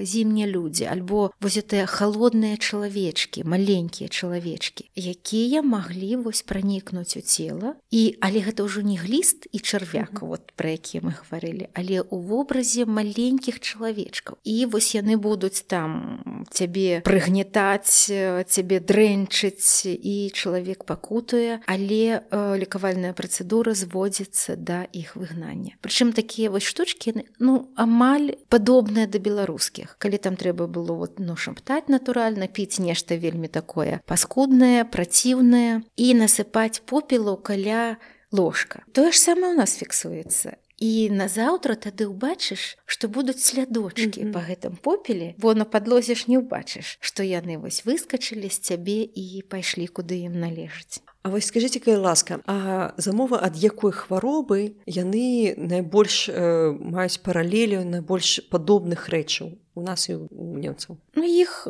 зімнія 0.03 0.47
людзі 0.47 0.89
альбо 0.89 1.31
вось 1.41 1.61
тыя 1.61 1.85
холодныя 1.85 2.57
чалавечкі 2.57 3.45
маленькія 3.45 4.09
чалавечкі 4.09 4.89
якія 4.97 5.63
маглі 5.63 6.17
вось 6.17 6.43
пранікнуць 6.43 7.17
у 7.17 7.21
цела. 7.21 7.75
І 7.91 8.17
але 8.21 8.41
гэта 8.41 8.65
ўжо 8.65 8.81
не 8.81 8.97
гліст 8.97 9.47
і 9.53 9.59
чарвяк 9.59 10.23
вот 10.25 10.53
пра 10.57 10.73
якія 10.73 11.05
мы 11.05 11.13
гаварылі 11.13 11.69
але 11.75 12.01
у 12.01 12.19
вобразе 12.19 12.87
маленькіх 12.89 13.61
чалавечкаў. 13.61 14.41
І 14.45 14.67
вось 14.67 14.95
яны 14.95 15.21
будуць 15.21 15.69
там 15.69 16.47
цябе 16.51 17.05
прыгнетаць 17.05 18.09
цябе 18.49 18.81
дрэнчыць 18.81 19.85
і 19.85 20.31
чалавек 20.33 20.89
пакутуе 20.89 21.61
але 21.67 22.25
лекавальная 22.33 23.13
працэдура 23.13 23.75
зводзіцца 23.75 24.57
да 24.57 24.89
іх 24.93 25.17
выгнання. 25.17 25.77
Прычым 25.85 26.17
такія 26.17 26.49
вось 26.49 26.65
штучкі 26.65 27.27
ну 27.39 27.69
амаль 27.77 28.41
падобныя 28.49 29.07
да 29.07 29.19
беларускіх 29.19 29.74
рускіх 29.75 29.97
калі 29.99 30.19
там 30.19 30.37
трэба 30.37 30.67
было 30.67 30.95
вот 30.95 31.19
ну 31.19 31.37
шаптаць 31.37 31.89
натуральна 31.89 32.47
піць 32.47 32.79
нешта 32.79 33.17
вельмі 33.17 33.49
такое 33.49 34.01
паскуднае 34.07 34.85
праціўнае 34.85 35.83
і 35.97 36.15
насыпаць 36.15 36.83
попелу 36.87 37.37
каля 37.37 37.97
ложка. 38.33 38.83
Тое 38.93 39.13
ж 39.13 39.19
самае 39.19 39.53
у 39.53 39.57
нас 39.57 39.77
фіксуецца 39.77 40.57
і 40.79 41.11
назаўтра 41.15 41.79
тады 41.79 42.11
ўбачыш 42.11 42.77
што 42.85 43.09
будуць 43.09 43.39
слядочки 43.39 44.21
mm 44.21 44.27
-hmm. 44.27 44.33
по 44.33 44.41
гэтым 44.43 44.77
попеле 44.77 45.35
бо 45.39 45.55
на 45.55 45.65
падлозе 45.65 46.15
ж 46.15 46.25
не 46.29 46.39
ўбачыш 46.39 46.99
што 47.01 47.23
яны 47.23 47.59
вось 47.59 47.87
выскачылі 47.87 48.51
з 48.51 48.59
цябе 48.59 49.07
і 49.15 49.43
пайшлі 49.49 49.87
куды 49.87 50.27
ім 50.27 50.41
належаць 50.41 51.03
А 51.23 51.31
вось 51.31 51.47
скажитеце 51.47 51.81
кай 51.81 51.97
ласка 51.97 52.41
А 52.47 52.93
замова 52.97 53.39
ад 53.43 53.57
якой 53.57 53.93
хваробы 53.93 54.75
яны 54.87 55.55
найбольш 55.57 56.29
э, 56.29 56.73
маюць 56.81 57.23
паралелю 57.23 57.85
найбольш 57.85 58.41
падобных 58.51 59.09
рэчаў 59.09 59.57
у 59.75 59.83
нас 59.83 60.09
і 60.09 60.15
у 60.15 60.59
немцаў 60.59 60.97
Ну 61.15 61.25
іх 61.25 61.69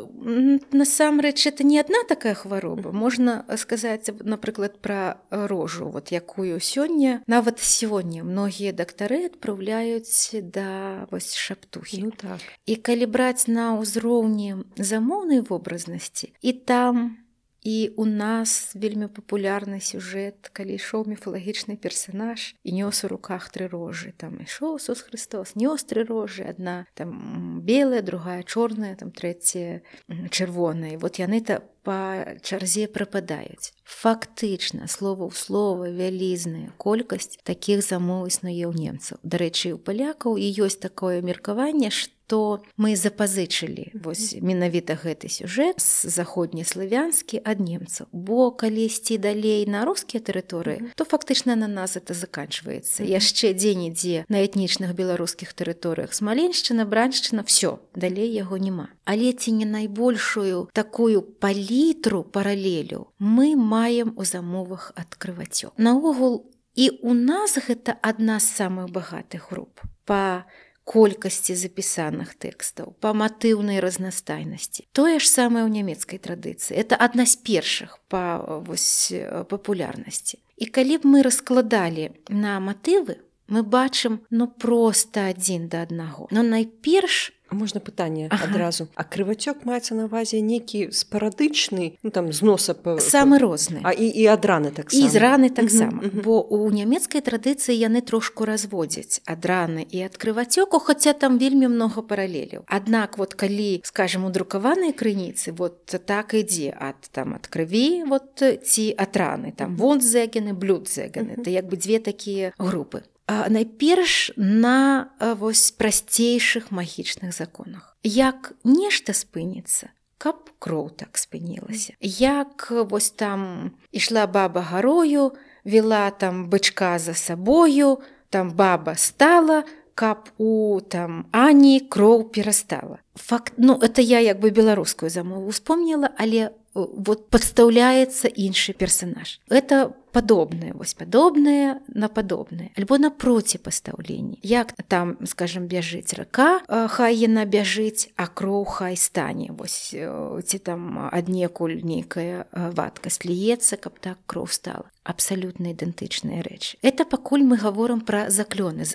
насамрэч 0.72 1.46
это 1.46 1.64
не 1.64 1.80
адна 1.80 2.04
такая 2.08 2.34
хвароба 2.34 2.92
можна 2.92 3.44
сказаць 3.56 4.10
напрыклад 4.20 4.78
пра 4.80 5.20
рожу. 5.30 5.88
Вот 5.88 6.12
якую 6.12 6.60
сёння 6.60 7.22
нават 7.26 7.60
сёння 7.60 8.24
многія 8.24 8.72
дактары 8.72 9.26
адпраўляюць 9.26 10.36
да 10.42 11.06
вось 11.10 11.34
шаптухі 11.34 12.02
ну, 12.02 12.10
так. 12.10 12.40
І 12.66 12.76
калі 12.76 13.06
браць 13.06 13.48
на 13.48 13.74
ўзроўні 13.80 14.64
замоўнай 14.76 15.40
вобразнасці 15.40 16.32
і 16.40 16.52
там 16.52 17.23
І 17.64 17.90
у 17.96 18.04
нас 18.04 18.76
вельмі 18.76 19.08
папулярны 19.08 19.80
сюжэт, 19.80 20.52
калі 20.52 20.76
ішоў 20.76 21.08
міфалагічны 21.08 21.80
персанаж 21.80 22.52
і 22.60 22.70
нёс 22.76 23.00
у 23.04 23.08
руках 23.08 23.48
тры 23.48 23.72
рожы. 23.72 24.12
там 24.12 24.36
ішоў 24.44 24.76
Сус 24.78 25.00
Христос, 25.00 25.56
нёс 25.56 25.80
тры 25.88 26.04
рожы, 26.04 26.44
адна 26.44 26.84
там 26.92 27.64
белая, 27.64 28.02
другая 28.04 28.44
чорная, 28.44 28.96
там 28.96 29.10
трэцяя 29.10 29.80
чырвоная. 30.28 30.98
Вот 30.98 31.16
яны 31.16 31.40
то 31.40 31.64
па 31.84 32.36
чарзе 32.44 32.84
прападаюць. 32.88 33.72
Фактычна 33.84 34.88
слова 34.88 35.28
ў 35.28 35.32
слова 35.36 35.92
вялізная 35.92 36.72
колькасць 36.80 37.36
такіх 37.44 37.84
замоў 37.84 38.32
існуе 38.32 38.64
ў 38.64 38.74
немцаў. 38.74 39.20
Дарэчы, 39.22 39.76
у 39.76 39.78
палякаў 39.78 40.40
і 40.40 40.46
ёсць 40.64 40.80
такое 40.80 41.20
меркаванне, 41.20 41.92
што 41.92 42.14
то 42.26 42.62
мы 42.76 42.96
запазычылі 42.96 43.92
вось 44.00 44.36
менавіта 44.40 44.96
гэты 44.96 45.28
сюжэт 45.28 45.80
з 45.80 46.08
заходнеславянскі 46.08 47.40
ад 47.44 47.60
немцаў. 47.60 48.08
Бо 48.12 48.50
калі 48.50 48.88
ісці 48.88 49.18
далей 49.20 49.68
на 49.68 49.84
рускія 49.84 50.24
тэрыторыі 50.24 50.96
то 50.96 51.04
фактычна 51.04 51.56
на 51.56 51.68
нас 51.68 51.96
это 51.96 52.16
заканчваецца. 52.16 53.04
Яшчэ 53.04 53.52
дзе-нідзе 53.52 54.24
на 54.28 54.40
этнічных 54.40 54.96
беларускіх 54.96 55.52
тэрыторыях. 55.52 56.16
Смаленшчына 56.16 56.88
браншчына 56.88 57.44
все 57.44 57.78
далей 57.94 58.32
яго 58.32 58.56
няма. 58.56 58.88
Але 59.04 59.32
ці 59.32 59.52
не 59.52 59.68
найбольшую 59.68 60.72
такую 60.72 61.20
палітру 61.20 62.24
паралелю 62.24 63.12
мы 63.18 63.52
маем 63.56 63.83
у 64.16 64.24
замовах 64.24 64.92
адкрываццё 64.96 65.72
наогул 65.76 66.50
і 66.74 66.90
у 67.02 67.14
нас 67.14 67.58
гэта 67.58 67.94
адна 68.02 68.40
з 68.40 68.48
самых 68.48 68.90
багатых 68.90 69.50
груп 69.50 69.80
па 70.04 70.44
колькасці 70.84 71.56
запісаных 71.56 72.34
тэкстаў 72.36 72.96
па 73.00 73.12
матыўнай 73.16 73.80
разнастайнасці. 73.80 74.84
Тое 74.92 75.18
ж 75.18 75.24
самае 75.24 75.64
ў 75.64 75.70
нямецкай 75.72 76.20
традыцыі. 76.20 76.76
Это 76.76 76.96
адна 76.96 77.24
з 77.24 77.40
першых 77.40 78.00
па 78.08 78.40
вось 78.64 79.12
папулярнасці. 79.48 80.38
І 80.60 80.64
калі 80.68 81.00
б 81.00 81.02
мы 81.08 81.18
раскладалі 81.24 82.12
на 82.28 82.60
матывы 82.60 83.24
мы 83.48 83.62
бачым 83.62 84.24
ну 84.30 84.48
проста 84.48 85.28
адзін 85.32 85.68
да 85.68 85.84
аднаго. 85.84 86.28
Но 86.30 86.42
найперш 86.42 87.33
можна 87.50 87.80
пытанне 87.80 88.28
ага. 88.30 88.48
адразу 88.48 88.88
а 88.94 89.04
крывацёк 89.04 89.64
маецца 89.64 89.94
на 89.94 90.06
вазе 90.08 90.40
некі 90.40 90.88
спарадычны 90.90 91.98
ну, 92.02 92.10
там 92.10 92.32
з 92.32 92.42
носа 92.42 92.74
па... 92.74 92.96
самы 92.98 93.38
розны 93.38 93.80
а 93.84 93.92
і, 93.92 94.08
і 94.08 94.24
ад 94.32 94.44
раны 94.44 94.70
так 94.72 94.92
і 94.92 95.08
з 95.08 95.16
раны 95.20 95.50
таксама 95.50 96.02
бо 96.24 96.40
у 96.40 96.70
нямецкай 96.70 97.20
традыцыі 97.20 97.76
яны 97.76 98.00
трошку 98.00 98.44
разводзяць 98.44 99.20
ад 99.28 99.44
раны 99.44 99.84
і 99.84 100.02
ад 100.08 100.16
крывацёку 100.16 100.80
хаця 100.80 101.12
там 101.12 101.38
вельмі 101.38 101.68
много 101.68 102.02
паралеляў 102.02 102.64
аднак 102.66 103.18
вот 103.18 103.34
калі 103.34 103.80
скажем 103.84 104.24
у 104.24 104.30
друкаванай 104.30 104.92
крыніцы 104.92 105.52
вот 105.52 105.84
так 105.84 106.34
ідзе 106.34 106.72
ад 106.72 107.08
там 107.12 107.34
ад 107.36 107.46
крыві 107.46 108.08
вот 108.08 108.40
ці 108.40 108.94
ад 108.96 109.16
раны 109.16 109.52
там 109.52 109.76
вон 109.76 110.00
зэгены 110.00 110.54
блюд 110.56 110.88
зэганы 110.88 111.36
это 111.38 111.50
як 111.50 111.68
бы 111.68 111.76
дзве 111.76 112.00
такія 112.00 112.52
групы 112.58 113.04
найперш 113.26 114.32
на 114.36 115.10
вось 115.20 115.72
прасцейшых 115.72 116.70
магічных 116.70 117.32
законах. 117.32 117.96
Як 118.02 118.52
нешта 118.64 119.12
спыніцца, 119.16 119.88
каб 120.18 120.50
кроў 120.58 120.90
так 120.90 121.16
спынілася. 121.18 121.96
Як 122.00 122.68
вось 122.70 123.10
там 123.10 123.72
ішла 123.92 124.26
баба 124.26 124.60
гарою, 124.60 125.32
вела 125.64 126.10
там 126.10 126.48
бычка 126.48 126.98
за 126.98 127.14
сабою, 127.14 128.00
там 128.30 128.50
баба 128.50 128.94
стала, 128.96 129.64
каб 129.94 130.30
у 130.38 130.80
там 130.80 131.26
ані 131.32 131.80
кроў 131.80 132.24
перастала. 132.24 132.98
Факт 133.14 133.54
ну 133.56 133.78
это 133.78 134.00
я 134.02 134.20
як 134.20 134.40
бы 134.40 134.50
беларускую 134.50 135.10
замову 135.10 135.46
успомніла, 135.48 136.10
але 136.18 136.50
вот 136.74 137.30
подстаўляецца 137.30 138.28
іншы 138.28 138.74
персонаж. 138.74 139.40
Это 139.48 139.94
падобнае 140.14 140.72
вось 140.72 140.94
падобнае 140.94 141.82
на 141.88 142.08
падобнае 142.08 142.70
альбо 142.78 142.98
напроці 143.02 143.58
пастаўленні 143.58 144.38
як 144.46 144.72
там 144.88 145.18
скажем 145.26 145.66
бяжыць 145.66 146.14
рака 146.14 146.62
хай 146.94 147.18
яна 147.18 147.44
бяжыць 147.50 148.14
а 148.14 148.30
кроў 148.30 148.62
хай 148.64 148.94
стане 148.96 149.50
вось 149.58 149.90
ці 149.90 150.58
там 150.62 151.10
аднекуль 151.10 151.82
нейкая 151.82 152.46
вадкасць 152.78 153.26
ліецца 153.26 153.80
каб 153.82 153.98
так 153.98 154.22
кроў 154.30 154.46
стала 154.46 154.86
абсалютна 155.02 155.74
ідэнтычныя 155.74 156.46
рэчы 156.46 156.78
это 156.82 157.04
пакуль 157.04 157.42
мы 157.42 157.58
гаворым 157.58 158.00
пра 158.00 158.30
заклёны. 158.30 158.86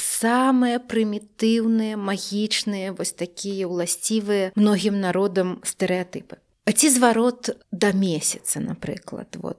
Самыя 0.00 0.80
прымітыўныя 0.80 2.00
магічныя 2.00 2.96
вось 2.96 3.12
такія 3.12 3.68
ўласцівыя 3.68 4.50
многім 4.56 4.98
народам 5.04 5.60
стэеатыпы 5.62 6.41
А 6.41 6.41
ці 6.70 6.90
зварот 6.90 7.56
да 7.72 7.92
месяца 7.92 8.60
напрыклад. 8.60 9.36
Вот 9.40 9.58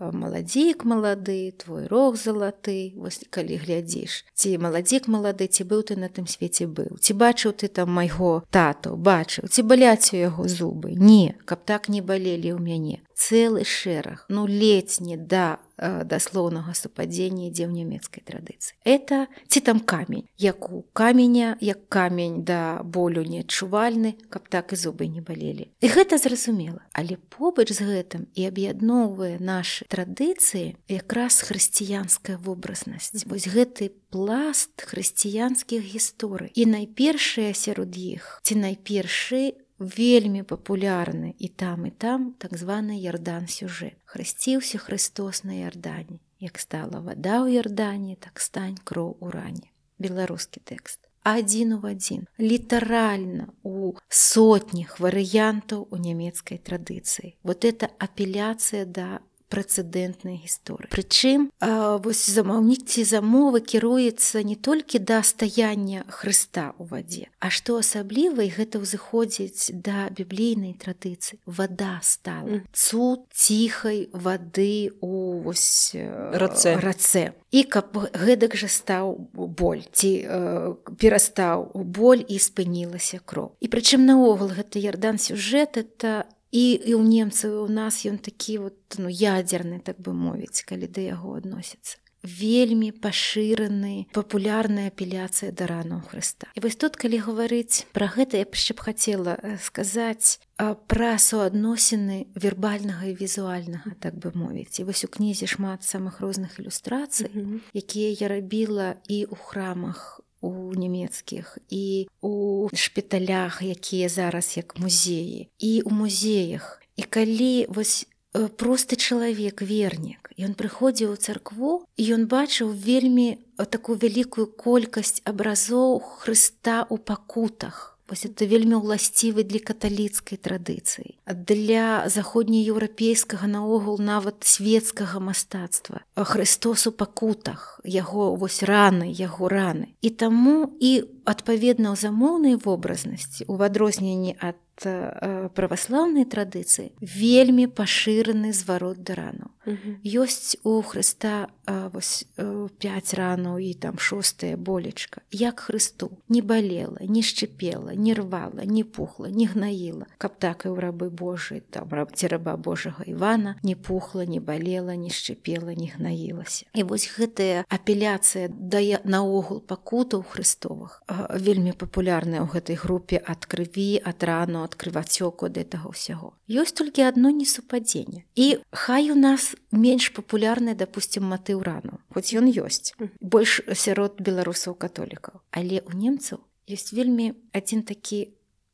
маладзік 0.00 0.84
малады 0.84 1.52
твой 1.52 1.86
рог 1.86 2.16
залаты. 2.16 2.92
Вось 2.96 3.22
калі 3.30 3.56
глядзіш 3.56 4.24
ці 4.34 4.58
маладзік 4.58 5.06
малады 5.06 5.46
ці 5.46 5.64
быў 5.64 5.82
ты 5.86 5.96
на 5.96 6.08
тым 6.08 6.26
свеце 6.26 6.66
быў. 6.66 6.98
Ці 6.98 7.14
бачыў 7.14 7.52
ты 7.52 7.68
там 7.68 7.92
майго 7.94 8.42
тату 8.50 8.96
бачыў 8.96 9.46
ці 9.46 9.62
баляць 9.62 10.10
у 10.12 10.16
яго 10.16 10.48
зубы. 10.48 10.94
Не 10.98 11.38
каб 11.44 11.62
так 11.64 11.88
не 11.88 12.00
балелі 12.02 12.56
ў 12.56 12.58
мяне 12.58 12.98
цэлы 13.20 13.68
шэраг 13.68 14.24
ну 14.32 14.48
не 14.48 15.16
да 15.16 15.60
даслоўнага 15.80 16.72
супадзення 16.76 17.48
ідзе 17.52 17.68
ў 17.68 17.72
нямецкай 17.84 18.24
традыцыі 18.24 18.76
это 18.84 19.28
ці 19.48 19.60
там 19.60 19.80
камень 19.80 20.24
як 20.36 20.72
у 20.72 20.84
каменя 20.92 21.56
як 21.60 21.88
камень 21.88 22.44
да 22.44 22.80
болю 22.84 23.24
неадчувальны 23.24 24.16
каб 24.32 24.48
так 24.48 24.72
і 24.72 24.76
зубы 24.80 25.04
не 25.08 25.20
балелі 25.20 25.68
і 25.80 25.86
гэта 25.88 26.18
зразумела. 26.18 26.80
Але 26.92 27.16
побач 27.16 27.72
з 27.72 27.82
гэтым 27.82 28.26
і 28.34 28.46
аб'ядноўвае 28.48 29.40
нашы 29.40 29.86
традыцыі 29.90 30.76
якраз 30.88 31.40
хрысціянская 31.48 32.36
вобразнасць. 32.38 33.24
Вось 33.26 33.48
гэты 33.48 33.90
пласт 34.10 34.74
хрысціянскіх 34.80 35.82
гісторый. 35.82 36.52
І 36.54 36.66
найпершыя 36.66 37.54
сярод 37.54 37.96
іх 37.96 38.40
ці 38.44 38.60
найпершы 38.60 39.56
вельмі 39.80 40.44
папулярны 40.44 41.34
і 41.38 41.48
там 41.48 41.88
і 41.88 41.90
там 41.90 42.34
так 42.38 42.54
званы 42.56 43.00
ярдан 43.00 43.48
сюжэт. 43.48 43.96
Хрысціўся 44.04 44.78
Христос 44.78 45.42
на 45.44 45.56
ярдані 45.56 46.20
як 46.40 46.58
стала 46.58 47.04
вада 47.04 47.44
ў 47.44 47.60
ярдані 47.60 48.16
так 48.16 48.40
стань 48.40 48.80
кроў 48.84 49.20
у 49.20 49.30
ране. 49.30 49.68
Беларускі 50.00 50.64
тэкст. 50.64 51.04
Адзін 51.20 51.76
у 51.76 51.80
адзін. 51.84 52.24
Літаральна 52.40 53.52
у 53.62 53.92
сотнях 54.08 54.96
варыянтаў 55.04 55.84
у 55.92 55.96
нямецкай 56.00 56.56
традыцыі. 56.56 57.36
Вот 57.44 57.68
это 57.68 57.92
апеляцыя 58.00 58.88
да 58.88 59.20
прэцэдэнтнай 59.50 60.40
гісторыі. 60.40 60.88
Прычым 60.94 61.50
вось 61.60 62.24
замаўнік 62.30 62.86
ці 62.86 63.04
замовы 63.04 63.60
кіруецца 63.60 64.46
не 64.46 64.56
толькі 64.56 65.02
да 65.02 65.20
стаяння 65.26 66.06
Хрыста 66.08 66.72
ў 66.78 66.86
вадзе, 66.86 67.26
А 67.42 67.50
што 67.50 67.82
асабліва 67.82 68.46
і 68.46 68.54
гэта 68.54 68.78
ўзыходзіць 68.80 69.74
да 69.74 70.08
біблейнай 70.14 70.78
традыцыі. 70.78 71.42
Вада 71.46 71.98
стала 72.02 72.62
цуд 72.72 73.26
ціхай 73.34 74.08
вады 74.12 74.94
у 75.02 75.42
рацэ 75.50 76.78
рацэ. 76.78 77.34
І 77.50 77.66
каб 77.66 77.98
гэтак 78.14 78.54
жа 78.54 78.70
стаў 78.70 79.18
боль 79.34 79.82
ці 79.90 80.10
э, 80.22 80.74
перастаў 81.02 81.74
боль 81.74 82.22
і 82.22 82.38
спынілася 82.38 83.18
кроў. 83.24 83.58
І 83.58 83.66
прычым 83.66 84.06
наогул 84.06 84.54
гэта 84.54 84.78
ярдан 84.78 85.18
сюжэт 85.18 85.76
это 85.76 86.30
і, 86.50 86.64
і 86.74 86.92
ў 86.98 87.02
немцаў 87.02 87.64
у 87.64 87.70
нас 87.70 88.02
ён 88.06 88.18
такі 88.18 88.58
вот 88.66 88.98
ну 88.98 89.08
ядзерны 89.08 89.80
так 89.80 89.98
бы 90.02 90.12
мовіць 90.12 90.66
калі 90.66 90.90
да 90.90 91.00
яго 91.00 91.38
адносіцца 91.38 91.98
вельмі 92.22 92.92
пашыраны 92.92 94.06
папулярная 94.12 94.92
апеляцыя 94.92 95.52
да 95.56 95.66
рану 95.66 96.04
Хрыста 96.04 96.52
і 96.52 96.60
вось 96.60 96.76
тут 96.76 97.00
калі 97.00 97.16
гаварыць 97.24 97.88
пра 97.96 98.12
гэта 98.12 98.36
я 98.36 98.44
яшчэ 98.44 98.76
б 98.76 98.84
хацела 98.84 99.34
сказаць 99.62 100.40
пра 100.60 101.16
суадносіны 101.16 102.28
вербальнага 102.36 103.08
і 103.08 103.16
візуальнага 103.16 103.96
так 104.00 104.20
бы 104.20 104.32
мовіць. 104.36 104.80
І 104.80 104.84
вось 104.84 105.04
у 105.04 105.08
кнізе 105.08 105.48
шмат 105.48 105.80
самых 105.80 106.20
розных 106.20 106.60
ілюстрацый 106.60 107.32
mm 107.32 107.40
-hmm. 107.40 107.60
якія 107.72 108.10
я 108.20 108.28
рабіла 108.28 108.94
і 109.08 109.24
ў 109.24 109.36
храмах 109.36 110.20
у 110.40 110.74
нямецкіх 110.74 111.58
і 111.68 112.08
у 112.20 112.68
шпіталях 112.74 113.62
якія 113.62 114.08
зараз 114.08 114.56
як 114.56 114.78
музеі 114.78 115.48
і 115.58 115.80
у 115.80 115.90
музеях. 115.90 116.82
І 116.96 117.02
калі 117.02 117.66
вось 117.68 118.06
просты 118.32 118.94
чалавек 118.94 119.62
вернік 119.62 120.30
ён 120.38 120.54
прыходзіў 120.54 121.12
у 121.12 121.20
царкву 121.20 121.72
і 121.98 122.02
ён 122.14 122.26
бачыў 122.30 122.70
вельмі 122.70 123.42
такую 123.58 123.98
вялікую 123.98 124.46
колькасць 124.54 125.20
абразоў 125.26 125.98
Хрыста 126.00 126.86
ў 126.86 126.96
пакутах 127.02 127.98
Вось 128.10 128.26
это 128.26 128.42
вельмі 128.42 128.82
ўласцівы 128.82 129.46
для 129.46 129.62
каталіцкай 129.62 130.34
традыцыі. 130.34 131.14
Для 131.30 132.10
заходнееўрапейскага 132.10 133.46
наогул 133.46 134.02
нават 134.02 134.42
свецкага 134.42 135.22
мастацтва. 135.22 136.02
Христос 136.18 136.90
у 136.90 136.92
пакутах, 136.92 137.78
яго 137.86 138.34
вось 138.34 138.66
раны, 138.66 139.06
яго 139.14 139.46
раны. 139.46 139.94
І 140.02 140.10
таму 140.10 140.74
і 140.82 141.06
адпаведна 141.24 141.92
ў 141.92 141.96
замоўнай 141.96 142.56
вобразнасці, 142.56 143.48
у 143.48 143.58
адрозненні 143.60 144.36
ад 144.40 144.56
праваслаўнай 144.80 146.24
традыцыі 146.24 146.96
вельмі 147.04 147.68
пашыраны 147.68 148.52
зварот 148.56 149.04
да 149.04 149.12
рану. 149.12 149.52
Ёсць 150.00 150.56
у 150.64 150.80
Хрыста 150.80 151.52
вось, 151.68 152.24
5 152.36 153.14
ранаў 153.14 153.60
і 153.60 153.74
там 153.76 153.98
шостая 154.00 154.56
болечка, 154.56 155.20
як 155.30 155.68
Хрысту 155.68 156.16
не 156.28 156.40
балела, 156.40 156.96
не 157.04 157.20
шчыпела, 157.20 157.92
не 157.92 158.14
рвала, 158.14 158.64
не 158.64 158.84
пухла, 158.84 159.28
не 159.28 159.44
гнаіла, 159.46 160.08
каб 160.16 160.40
так 160.40 160.64
і 160.64 160.72
ў 160.72 160.80
рабы 160.80 161.12
Божы 161.12 161.60
там 161.60 161.92
ці 161.92 162.26
раба 162.32 162.56
Божага 162.56 163.04
Івана 163.04 163.60
не 163.62 163.76
пухла, 163.76 164.24
не 164.24 164.40
балела, 164.40 164.96
не 164.96 165.12
шчыпела, 165.12 165.76
не 165.76 165.92
гнаілася. 165.92 166.64
І 166.72 166.88
вось 166.88 167.04
гэтая 167.04 167.68
апеляцыя 167.68 168.48
дае 168.48 169.04
наогул 169.04 169.60
пакутаў 169.60 170.24
Христовых 170.24 171.04
вельмі 171.34 171.72
папулярная 171.74 172.40
ў 172.42 172.48
гэтай 172.48 172.76
групе 172.78 173.18
ад 173.18 173.46
крыві, 173.46 173.98
ад 173.98 174.22
рану, 174.22 174.62
ад 174.62 174.78
крывацёку 174.78 175.50
ад 175.50 175.58
гэтага 175.58 175.90
ўсяго. 175.90 176.32
Ёсць 176.46 176.76
толькі 176.76 177.06
адно 177.06 177.34
несупадзенне. 177.34 178.24
І 178.34 178.62
хай 178.70 179.10
у 179.10 179.18
нас 179.18 179.54
менш 179.70 180.10
папулярны 180.14 180.74
допустим 180.74 181.26
матыў 181.26 181.62
рану 181.62 181.98
хоць 182.14 182.30
ён 182.34 182.46
ёсць. 182.50 182.94
Больш 183.20 183.60
сярод 183.74 184.22
беларусаў 184.22 184.78
католікаў. 184.78 185.42
Але 185.50 185.82
у 185.82 185.92
немцаў 185.96 186.42
ёсць 186.70 186.94
вельмі 186.94 187.34
адзін 187.52 187.82
такі 187.82 188.30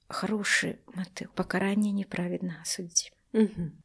хорошы 0.09 0.76
матыў 0.93 1.32
пакарання 1.34 1.93
неправеднага 1.93 2.62
суддзі. 2.64 3.11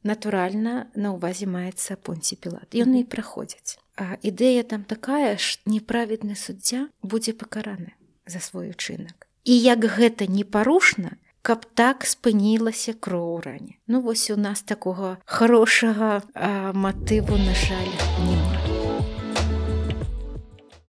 Натуральна 0.03 0.91
на 0.95 1.11
ўвазе 1.15 1.47
маецца 1.47 1.99
понці 1.99 2.35
пілат. 2.39 2.71
Ён 2.75 2.95
і 2.99 3.03
праходзяць 3.03 3.81
а 4.01 4.17
ідэя 4.23 4.63
там 4.63 4.83
такая 4.83 5.37
ж 5.37 5.59
неправедны 5.65 6.35
суддзя 6.35 6.87
будзе 7.03 7.33
пакараны 7.37 7.93
за 8.31 8.39
свой 8.39 8.71
учынак 8.71 9.27
і 9.43 9.57
як 9.59 9.83
гэта 9.83 10.31
непарушна 10.31 11.17
каб 11.41 11.65
так 11.73 12.05
спынілася 12.05 12.93
кроў 12.93 13.41
ране. 13.41 13.81
Ну 13.87 14.01
вось 14.01 14.29
у 14.29 14.37
нас 14.37 14.61
такога 14.61 15.17
хорошага 15.25 16.21
матыву 16.73 17.37
на 17.37 17.55
жаль 17.57 17.93
няма. 18.21 18.61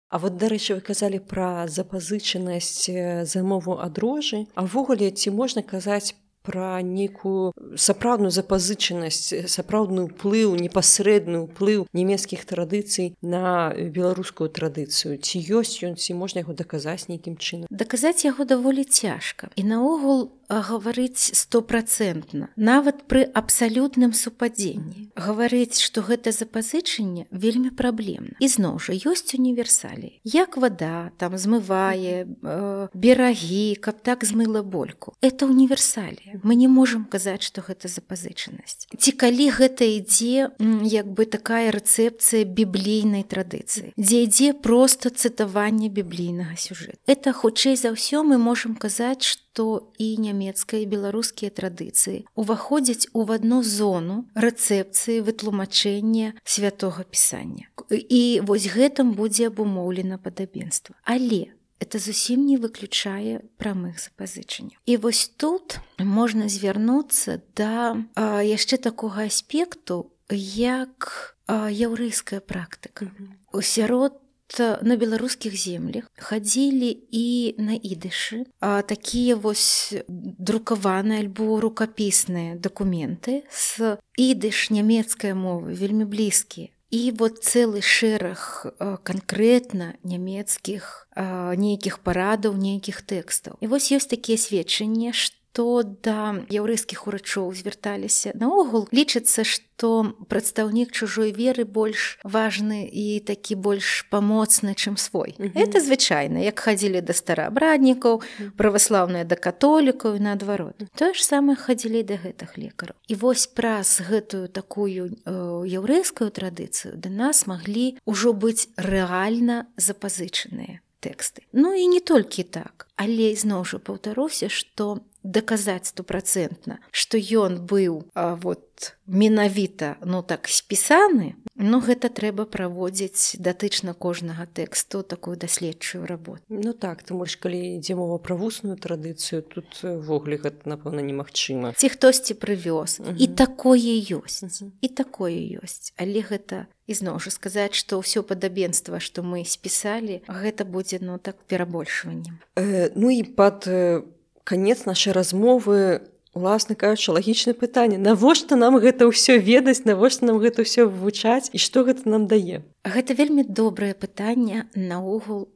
А 0.10 0.18
вот 0.18 0.42
дарэчы 0.42 0.74
вы 0.74 0.82
казалі 0.82 1.22
пра 1.22 1.70
запазычанасць 1.70 2.90
замову 3.30 3.78
адрожы, 3.78 4.50
а 4.58 4.66
ўвогуле 4.66 5.14
ці 5.14 5.30
можна 5.30 5.62
казаць 5.62 6.18
пра 6.50 6.82
нейкую 6.82 7.54
сапраўдную 7.78 8.34
запазычанасць 8.34 9.46
сапраўдны 9.46 10.10
ўплыў 10.10 10.58
непасрэдны 10.58 11.46
ўплыў 11.46 11.86
нямецкіх 11.94 12.50
традыцый 12.50 13.14
на 13.22 13.70
беларускую 13.78 14.50
традыцыю. 14.50 15.22
Ці 15.22 15.38
ёсць 15.38 15.86
ён 15.86 15.94
ці 15.94 16.18
можна 16.18 16.42
яго 16.42 16.58
даказаць 16.58 17.06
нейкім 17.06 17.38
чынам? 17.38 17.70
Даказаць 17.70 18.26
яго 18.26 18.50
даволі 18.50 18.84
цяжка. 18.84 19.54
І 19.54 19.64
наогул 19.70 20.34
гаварыць 20.50 21.32
стопроцентна 21.38 22.50
нават 22.58 23.06
пры 23.06 23.24
абсалютным 23.24 24.14
супадзенні. 24.14 25.10
Гаварыць 25.16 25.80
што 25.80 26.02
гэта 26.02 26.34
запазычанне 26.34 27.30
вельмі 27.32 27.70
праблемна. 27.70 28.36
І 28.42 28.48
зноў 28.50 28.82
жа 28.82 28.98
ёсць 28.98 29.38
універсалі. 29.38 30.20
Як 30.26 30.58
вода 30.58 31.12
там 31.18 31.38
змывае 31.38 32.26
э, 32.26 32.88
берагі 32.94 33.76
каб 33.78 34.02
так 34.02 34.26
змыла 34.26 34.64
больку. 34.64 35.14
Это 35.22 35.46
універсалі. 35.46 36.42
Мы 36.44 36.56
не 36.56 36.68
можемм 36.68 37.06
казаць 37.06 37.46
што 37.46 37.62
гэта 37.62 37.88
запазычанасць. 37.88 38.90
Ці 38.98 39.12
калі 39.14 39.50
гэта 39.54 39.86
ідзе 39.86 40.52
як 40.84 41.08
бы 41.14 41.26
такая 41.26 41.72
рэцэпцыя 41.72 42.44
біблійнай 42.46 43.24
традыцыі 43.24 43.94
дзе 43.98 44.24
ідзе 44.26 44.54
просто 44.54 45.10
цытаванне 45.10 45.90
біблійнага 45.90 46.56
сюжэта 46.56 46.98
это 47.06 47.34
хутчэй 47.34 47.76
за 47.76 47.94
ўсё 47.94 48.24
мы 48.24 48.38
можемм 48.38 48.76
казаць 48.76 49.24
што 49.24 49.49
што 49.50 49.92
і 49.98 50.08
нямецкая 50.22 50.86
беларускія 50.86 51.50
традыцыі 51.52 52.24
уваходзяць 52.38 53.10
у 53.18 53.26
адну 53.26 53.60
зону 53.66 54.30
рэцэпцыі 54.38 55.26
вытлумачэння 55.26 56.38
святого 56.46 57.04
пісання. 57.04 57.68
І 57.90 58.42
вось 58.46 58.70
гэтым 58.70 59.18
будзе 59.18 59.50
абумоўлена 59.50 60.22
падабенства. 60.22 60.96
Але 61.04 61.52
это 61.82 62.00
зусім 62.00 62.46
не 62.46 62.56
выключае 62.56 63.42
прамых 63.58 64.00
запазычанняў. 64.00 64.78
І 64.86 64.98
вось 64.98 65.28
тут 65.36 65.80
можна 65.98 66.48
звярнуцца 66.48 67.42
да 67.58 67.98
а, 68.16 68.40
яшчэ 68.46 68.78
такога 68.78 69.26
аспекту 69.26 70.14
як 70.30 71.36
яўрэйская 71.50 72.40
практыка. 72.40 73.10
У 73.52 73.60
сярод 73.60 74.14
на 74.58 74.96
беларускіх 74.96 75.56
землях 75.56 76.10
хадзілі 76.18 76.90
і 77.12 77.56
на 77.58 77.78
ідышы 77.78 78.46
такія 78.60 79.36
вось 79.36 79.94
друкаваныя 80.08 81.22
альбо 81.22 81.60
рукапісныя 81.62 82.58
дакументы 82.58 83.44
з 83.52 83.98
ідыш 84.18 84.70
нямецкая 84.74 85.36
мова 85.36 85.70
вельмі 85.70 86.06
блізкія 86.10 86.74
і 86.90 87.02
вот 87.18 87.46
цэлы 87.46 87.82
шэраг 87.86 88.66
канкрэтна 89.06 89.94
нямецкіх 90.04 91.08
нейкіх 91.16 92.00
парадаў 92.02 92.58
нейкіх 92.58 93.02
тэкстаў 93.06 93.62
і 93.62 93.70
вось 93.70 93.94
ёсць 93.94 94.10
такія 94.10 94.42
сведчанні 94.42 95.14
што 95.14 95.39
то 95.60 95.84
да 95.84 96.40
яўрэйскіх 96.48 97.04
урачоў 97.04 97.52
звярталіся 97.52 98.32
наогул. 98.40 98.88
Лічыцца 98.96 99.44
што 99.44 100.16
прадстаўнік 100.32 100.96
чужой 100.96 101.36
веры 101.36 101.68
больш 101.68 102.16
важны 102.24 102.88
і 102.88 103.20
такі 103.20 103.60
больш 103.60 104.08
памоцны 104.08 104.72
чым 104.72 104.96
свой. 104.96 105.36
Mm 105.36 105.52
-hmm. 105.52 105.60
это 105.60 105.84
звычайна 105.84 106.40
як 106.40 106.60
хадзілі 106.60 107.02
да 107.02 107.14
стараабраднікаў 107.14 108.22
праваслаўныя 108.56 109.28
да 109.28 109.36
католікаў 109.36 110.16
і 110.16 110.20
наадварот. 110.20 110.76
Тое 110.96 111.14
ж 111.14 111.26
самае 111.26 111.56
хадзілі 111.56 112.04
да 112.04 112.16
гэтых 112.16 112.56
лекараў. 112.56 112.96
І 113.08 113.16
вось 113.16 113.48
праз 113.48 114.00
гэтую 114.00 114.48
такую 114.48 115.12
э, 115.26 115.32
яўрэйскую 115.68 116.32
традыцыю 116.32 116.96
да 116.96 117.10
нас 117.10 117.48
маглі 117.48 118.00
ўжо 118.08 118.32
быць 118.32 118.72
рэальна 118.78 119.66
запазычаныя 119.76 120.80
тэксты. 121.00 121.42
Ну 121.52 121.74
і 121.74 121.88
не 121.88 122.00
толькі 122.00 122.44
так 122.44 122.90
але 123.00 123.32
зноў 123.40 123.64
жа 123.64 123.80
паўтаруся 123.80 124.52
што 124.52 125.00
даказаць 125.24 125.92
стопроцентна 125.92 126.80
што 126.92 127.18
ён 127.18 127.60
быў 127.66 128.06
а, 128.14 128.36
вот 128.36 128.96
менавіта 129.08 129.98
ну 130.06 130.24
так 130.24 130.48
спісаны 130.48 131.36
но 131.60 131.82
гэта 131.84 132.08
трэба 132.08 132.48
праводзіць 132.48 133.36
датычна 133.36 133.92
кожнага 133.94 134.48
тэксту 134.48 135.04
такую 135.04 135.36
даследчую 135.36 136.08
работу. 136.08 136.42
Ну 136.48 136.72
так 136.72 137.04
ты 137.04 137.14
можаш 137.14 137.36
калі 137.36 137.60
ідзе 137.76 138.00
мова 138.00 138.16
пра 138.16 138.40
вусную 138.40 138.80
традыцыю 138.80 139.44
tutвогуле 139.44 140.40
гэта 140.40 140.72
напэўна 140.72 141.04
немагчыма. 141.04 141.76
Ці 141.76 141.88
хтосьці 141.92 142.40
прывёз. 142.40 143.04
І 143.04 143.28
такое 143.28 144.00
ёсць 144.08 144.64
і 144.64 144.88
такое 144.88 145.60
ёсць. 145.60 145.92
Але 146.00 146.24
гэта 146.24 146.72
ізноў 146.88 147.20
жа 147.20 147.36
сказаць 147.36 147.76
што 147.76 148.00
ўсё 148.00 148.24
падабенства 148.24 149.04
што 149.04 149.20
мы 149.20 149.44
спісалі 149.44 150.24
гэта 150.32 150.64
будзе 150.64 151.04
ну 151.04 151.20
так 151.20 151.44
перабольшваннем. 151.44 152.40
Э, 152.56 152.96
ну 152.96 153.12
і 153.12 153.28
пад 153.28 153.68
по 153.68 154.19
канец 154.50 154.90
нашай 154.90 155.14
размовы 155.14 156.10
уласна 156.34 156.74
кажучы 156.74 157.14
лагічна 157.14 157.54
пытанне. 157.54 158.02
Навошта 158.02 158.58
нам 158.58 158.82
гэта 158.82 159.06
ўсё 159.06 159.38
ведаць 159.38 159.86
навошта 159.86 160.26
нам 160.26 160.42
гэта 160.42 160.66
ўсё 160.66 160.90
вывучаць 160.90 161.54
і 161.54 161.62
што 161.62 161.86
гэта 161.86 162.10
нам 162.10 162.26
дае? 162.26 162.66
Гэта 162.82 163.14
вельмі 163.14 163.46
добрае 163.46 163.94
пытанне 163.94 164.66
наогул 164.74 165.54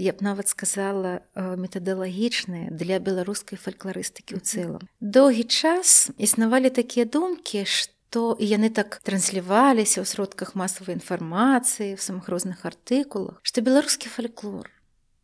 я 0.00 0.12
б 0.16 0.24
нават 0.24 0.48
сказала 0.48 1.20
метадалагічнае 1.36 2.72
для 2.72 2.98
беларускай 2.98 3.60
фальклорыстыкі 3.60 4.34
ў 4.34 4.40
цэлым. 4.40 4.82
Доўгі 5.04 5.44
час 5.44 6.08
існавалі 6.16 6.72
такія 6.72 7.04
думкі 7.04 7.68
што 7.68 8.40
яны 8.40 8.72
так 8.72 9.04
трансліваліся 9.04 10.00
ў 10.00 10.06
сродках 10.08 10.56
масавай 10.56 10.96
інфармацыі 10.96 11.94
в 11.94 12.02
самых 12.02 12.32
розных 12.32 12.64
артыкулах 12.64 13.38
што 13.44 13.60
беларускі 13.60 14.08
фальклор 14.08 14.72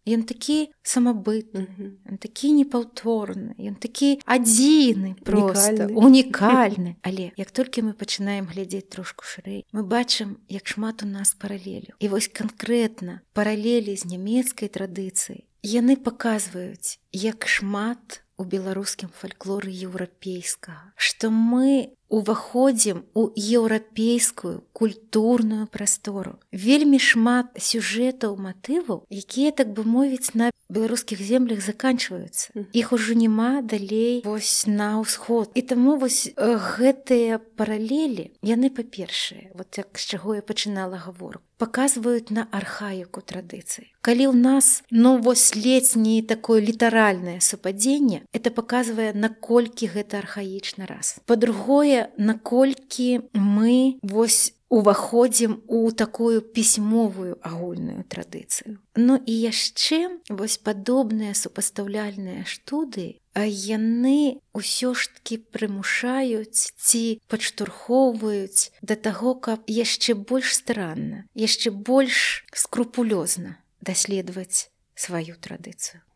Ён 0.06 0.24
такі 0.24 0.72
самабытны, 0.82 1.66
-hmm. 1.66 2.18
такі 2.18 2.52
непаўторны, 2.52 3.54
Ён 3.58 3.74
такі 3.74 4.20
адзіны 4.26 5.14
просто 5.24 5.86
унікальны. 5.94 6.94
Але 7.02 7.30
як 7.36 7.50
толькі 7.50 7.82
мы 7.82 7.92
пачынаем 7.92 8.46
глядзець 8.46 8.88
трошку 8.88 9.24
шырэй, 9.24 9.64
мы 9.72 9.82
бачым, 9.82 10.36
як 10.48 10.66
шмат 10.66 11.02
у 11.02 11.06
нас 11.06 11.34
паралелю. 11.34 11.94
І 11.98 12.08
вось 12.08 12.28
канкрэтна 12.28 13.20
паралелі 13.32 13.96
з 13.96 14.04
нямецкай 14.04 14.68
традыцыяй. 14.68 15.44
Яны 15.62 15.96
паказваюць, 15.96 16.98
як 17.12 17.46
шмат 17.46 18.22
у 18.40 18.44
беларускім 18.44 19.10
фальклоры 19.12 19.68
еўрапейскага, 19.68 20.96
што 20.96 21.28
мы 21.30 21.92
уваходзім 22.10 23.04
у 23.14 23.30
еўрапейскую 23.38 24.66
культурную 24.74 25.66
прастору. 25.66 26.38
Вельмі 26.52 26.98
шмат 26.98 27.54
сюжэтаў 27.56 28.36
матываў, 28.36 29.06
якія 29.08 29.54
так 29.54 29.70
бы 29.72 29.86
мовіць 29.86 30.34
на 30.34 30.50
беларускіх 30.68 31.22
землях 31.22 31.62
заканчваюцца. 31.62 32.50
Іх 32.74 32.92
ужо 32.92 33.14
няма 33.14 33.62
далей 33.62 34.22
вось 34.26 34.66
на 34.66 34.98
ўсход. 35.00 35.54
І 35.54 35.62
таму 35.62 35.96
вось 35.96 36.34
гэтыя 36.36 37.38
паралелі 37.56 38.30
яны 38.42 38.70
па-першае, 38.70 39.54
вот 39.54 39.78
як 39.78 39.94
з 39.94 40.04
чаго 40.14 40.34
я 40.38 40.42
пачынала 40.42 40.98
гаворку 40.98 41.46
показваюць 41.60 42.32
на 42.32 42.46
архаіку 42.50 43.20
традыцыі. 43.20 43.92
Калі 44.00 44.32
ў 44.32 44.36
нас 44.40 44.80
ну 44.88 45.20
вось 45.20 45.52
ледзь 45.52 45.92
не 45.92 46.24
такое 46.24 46.64
літаральнае 46.64 47.36
супадзенне, 47.44 48.24
это 48.32 48.48
паказвае 48.48 49.12
наколькі 49.12 49.92
гэта 49.92 50.24
архаічны 50.24 50.88
раз. 50.88 51.20
Па-другое, 51.28 51.99
наколькі 52.16 53.20
мы 53.34 53.98
вось 54.02 54.54
уваходзім 54.70 55.62
у 55.66 55.90
такую 55.90 56.40
пісьмовую 56.40 57.36
агульную 57.42 58.04
традыцыю. 58.06 58.78
Ну 58.94 59.18
і 59.18 59.34
яшчэ 59.34 60.22
вось 60.30 60.58
падобныя 60.62 61.34
супастаўляльныя 61.34 62.46
штуды, 62.46 63.18
а 63.34 63.42
яны 63.50 64.38
ўсё 64.54 64.94
ж 64.94 65.10
таки 65.10 65.42
прымушаюць 65.42 66.70
ці 66.78 67.02
падштурхоўваюць 67.26 68.70
да 68.80 68.94
таго, 68.94 69.34
каб 69.34 69.66
яшчэ 69.66 70.14
больш 70.14 70.54
старанна, 70.54 71.26
яшчэ 71.34 71.74
больш 71.74 72.46
скрупулёзна 72.54 73.58
даследаваць 73.82 74.70
сваю 74.94 75.34
традыцыю 75.34 76.06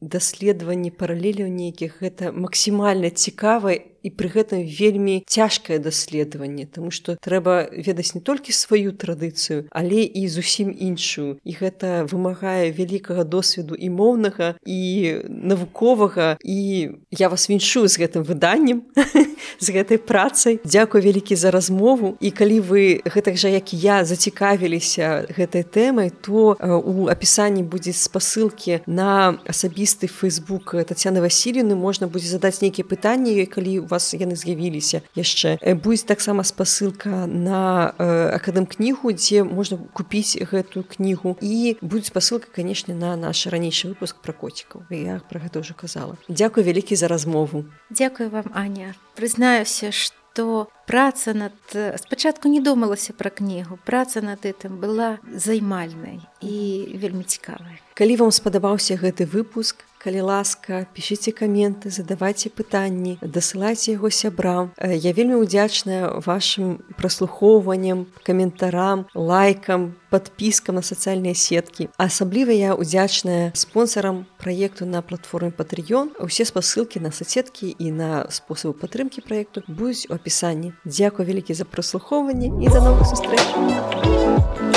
даследаванні 0.00 0.90
паралеляў 0.90 1.48
нейкіх 1.52 2.00
гэта 2.00 2.32
максімальна 2.32 3.10
цікава 3.10 3.76
і 4.02 4.10
пры 4.10 4.28
гэтым 4.32 4.64
вельмі 4.64 5.22
цяжкае 5.26 5.78
даследаванне 5.78 6.66
Таму 6.66 6.90
што 6.90 7.16
трэба 7.16 7.70
ведаць 7.72 8.14
не 8.14 8.20
толькі 8.20 8.52
сваю 8.52 8.92
традыцыю 8.92 9.66
але 9.70 10.02
і 10.02 10.28
зусім 10.28 10.74
іншую. 10.78 11.38
І 11.44 11.52
гэта 11.54 12.06
вымагае 12.10 12.70
вялікага 12.72 13.24
досведу 13.24 13.74
і 13.74 13.90
моўнага 13.90 14.54
і 14.66 14.80
навуковага. 15.28 16.36
І 16.44 16.90
я 17.10 17.28
вас 17.28 17.48
віншую 17.50 17.88
з 17.88 17.98
гэтым 17.98 18.22
выданнем 18.22 18.82
з 19.60 19.66
гэтай 19.70 19.98
працай. 19.98 20.60
Дякую 20.64 21.02
вялікі 21.02 21.36
за 21.36 21.50
размову. 21.50 22.16
І 22.20 22.30
калі 22.30 22.60
вы 22.60 22.82
гэтак 23.04 23.36
жа 23.36 23.48
як 23.48 23.72
я 23.72 24.04
зацікавіліся 24.04 25.26
гэтай 25.30 25.64
тэмай 25.64 26.10
то 26.10 26.56
у 26.60 27.08
апісанні 27.08 27.62
будзе 27.62 27.92
спасылкі 27.92 28.82
на 28.86 29.38
асабісты 29.46 30.06
фейсбук 30.06 30.74
татяны 30.86 31.20
васильевны 31.20 31.74
можна 31.74 32.06
будзе 32.06 32.28
задаць 32.28 32.60
нейкія 32.62 32.86
пытанні 32.86 33.46
калі 33.46 33.80
вас 33.90 34.14
яны 34.14 34.38
з'явіліся 34.38 35.02
яшчэ. 35.18 35.58
Будзе 35.74 36.06
таксама 36.06 36.46
спасылка 36.46 37.26
на 37.26 37.92
э, 37.98 38.38
акадэм 38.38 38.66
кнігу 38.70 39.12
дзе 39.12 39.42
можна 39.44 39.78
купіць 39.92 40.38
гэтую 40.38 40.86
кнігу. 40.86 41.36
І 41.42 41.76
будзе 41.82 42.14
спасылка 42.14 42.48
канешне 42.54 42.94
на 42.94 43.16
наш 43.16 43.46
ранейшы 43.50 43.90
выпуск 43.90 44.22
пра 44.22 44.32
коцікаў. 44.32 44.86
Я 44.90 45.20
про 45.28 45.42
гэта 45.42 45.60
ўжо 45.60 45.74
казала. 45.74 46.16
Дякую 46.28 46.64
вялікі 46.64 46.96
за 46.96 47.08
размову. 47.08 47.66
Дякую 47.90 48.30
вам 48.30 48.48
Аня. 48.54 48.94
Прызнаюся 49.16 49.92
что 49.92 50.16
то 50.32 50.68
праца 50.86 51.34
над 51.34 51.52
спачатку 51.98 52.48
не 52.48 52.60
думалася 52.60 53.12
пра 53.12 53.30
кнігу. 53.30 53.78
Праца 53.84 54.22
над 54.22 54.46
гэтым 54.46 54.78
была 54.78 55.18
займальнай 55.26 56.22
і 56.40 56.86
вельмі 56.94 57.26
цікавай 57.26 57.82
калі 58.00 58.16
вам 58.16 58.30
спадабаўся 58.32 58.96
гэты 58.96 59.28
выпуск 59.28 59.84
калі 60.00 60.24
ласка 60.24 60.86
пішыце 60.96 61.32
каменты 61.36 61.92
задавайце 61.92 62.48
пытанні 62.48 63.18
дасылайце 63.20 63.92
яго 63.92 64.08
сябрам. 64.08 64.72
Я 64.80 65.12
вельмі 65.12 65.36
удзячная 65.36 66.08
вашим 66.24 66.80
праслухоўваннем 66.96 68.06
каментарам 68.24 69.06
лайкам 69.14 69.94
подпіскам 70.10 70.80
на 70.80 70.82
сацыяльныя 70.82 71.36
сеткі. 71.36 71.88
Асабліва 72.00 72.50
я 72.50 72.74
удзячная 72.74 73.52
спонсорам 73.54 74.26
праекту 74.40 74.86
на 74.86 75.02
платформе 75.02 75.52
патрыён 75.52 76.16
усе 76.18 76.48
спасылкі 76.48 76.98
на 77.04 77.12
соцсеткі 77.12 77.76
і 77.78 77.92
на 77.92 78.26
спосабы 78.32 78.74
падтрымкі 78.80 79.20
праекту 79.20 79.62
будуць 79.68 80.08
у 80.08 80.16
апісанні. 80.16 80.72
Дзякую 80.84 81.28
вялікі 81.28 81.54
за 81.54 81.68
праслухоўванне 81.68 82.48
і 82.64 82.66
да 82.72 82.80
новых 82.80 83.04
сустрэч 83.04 84.69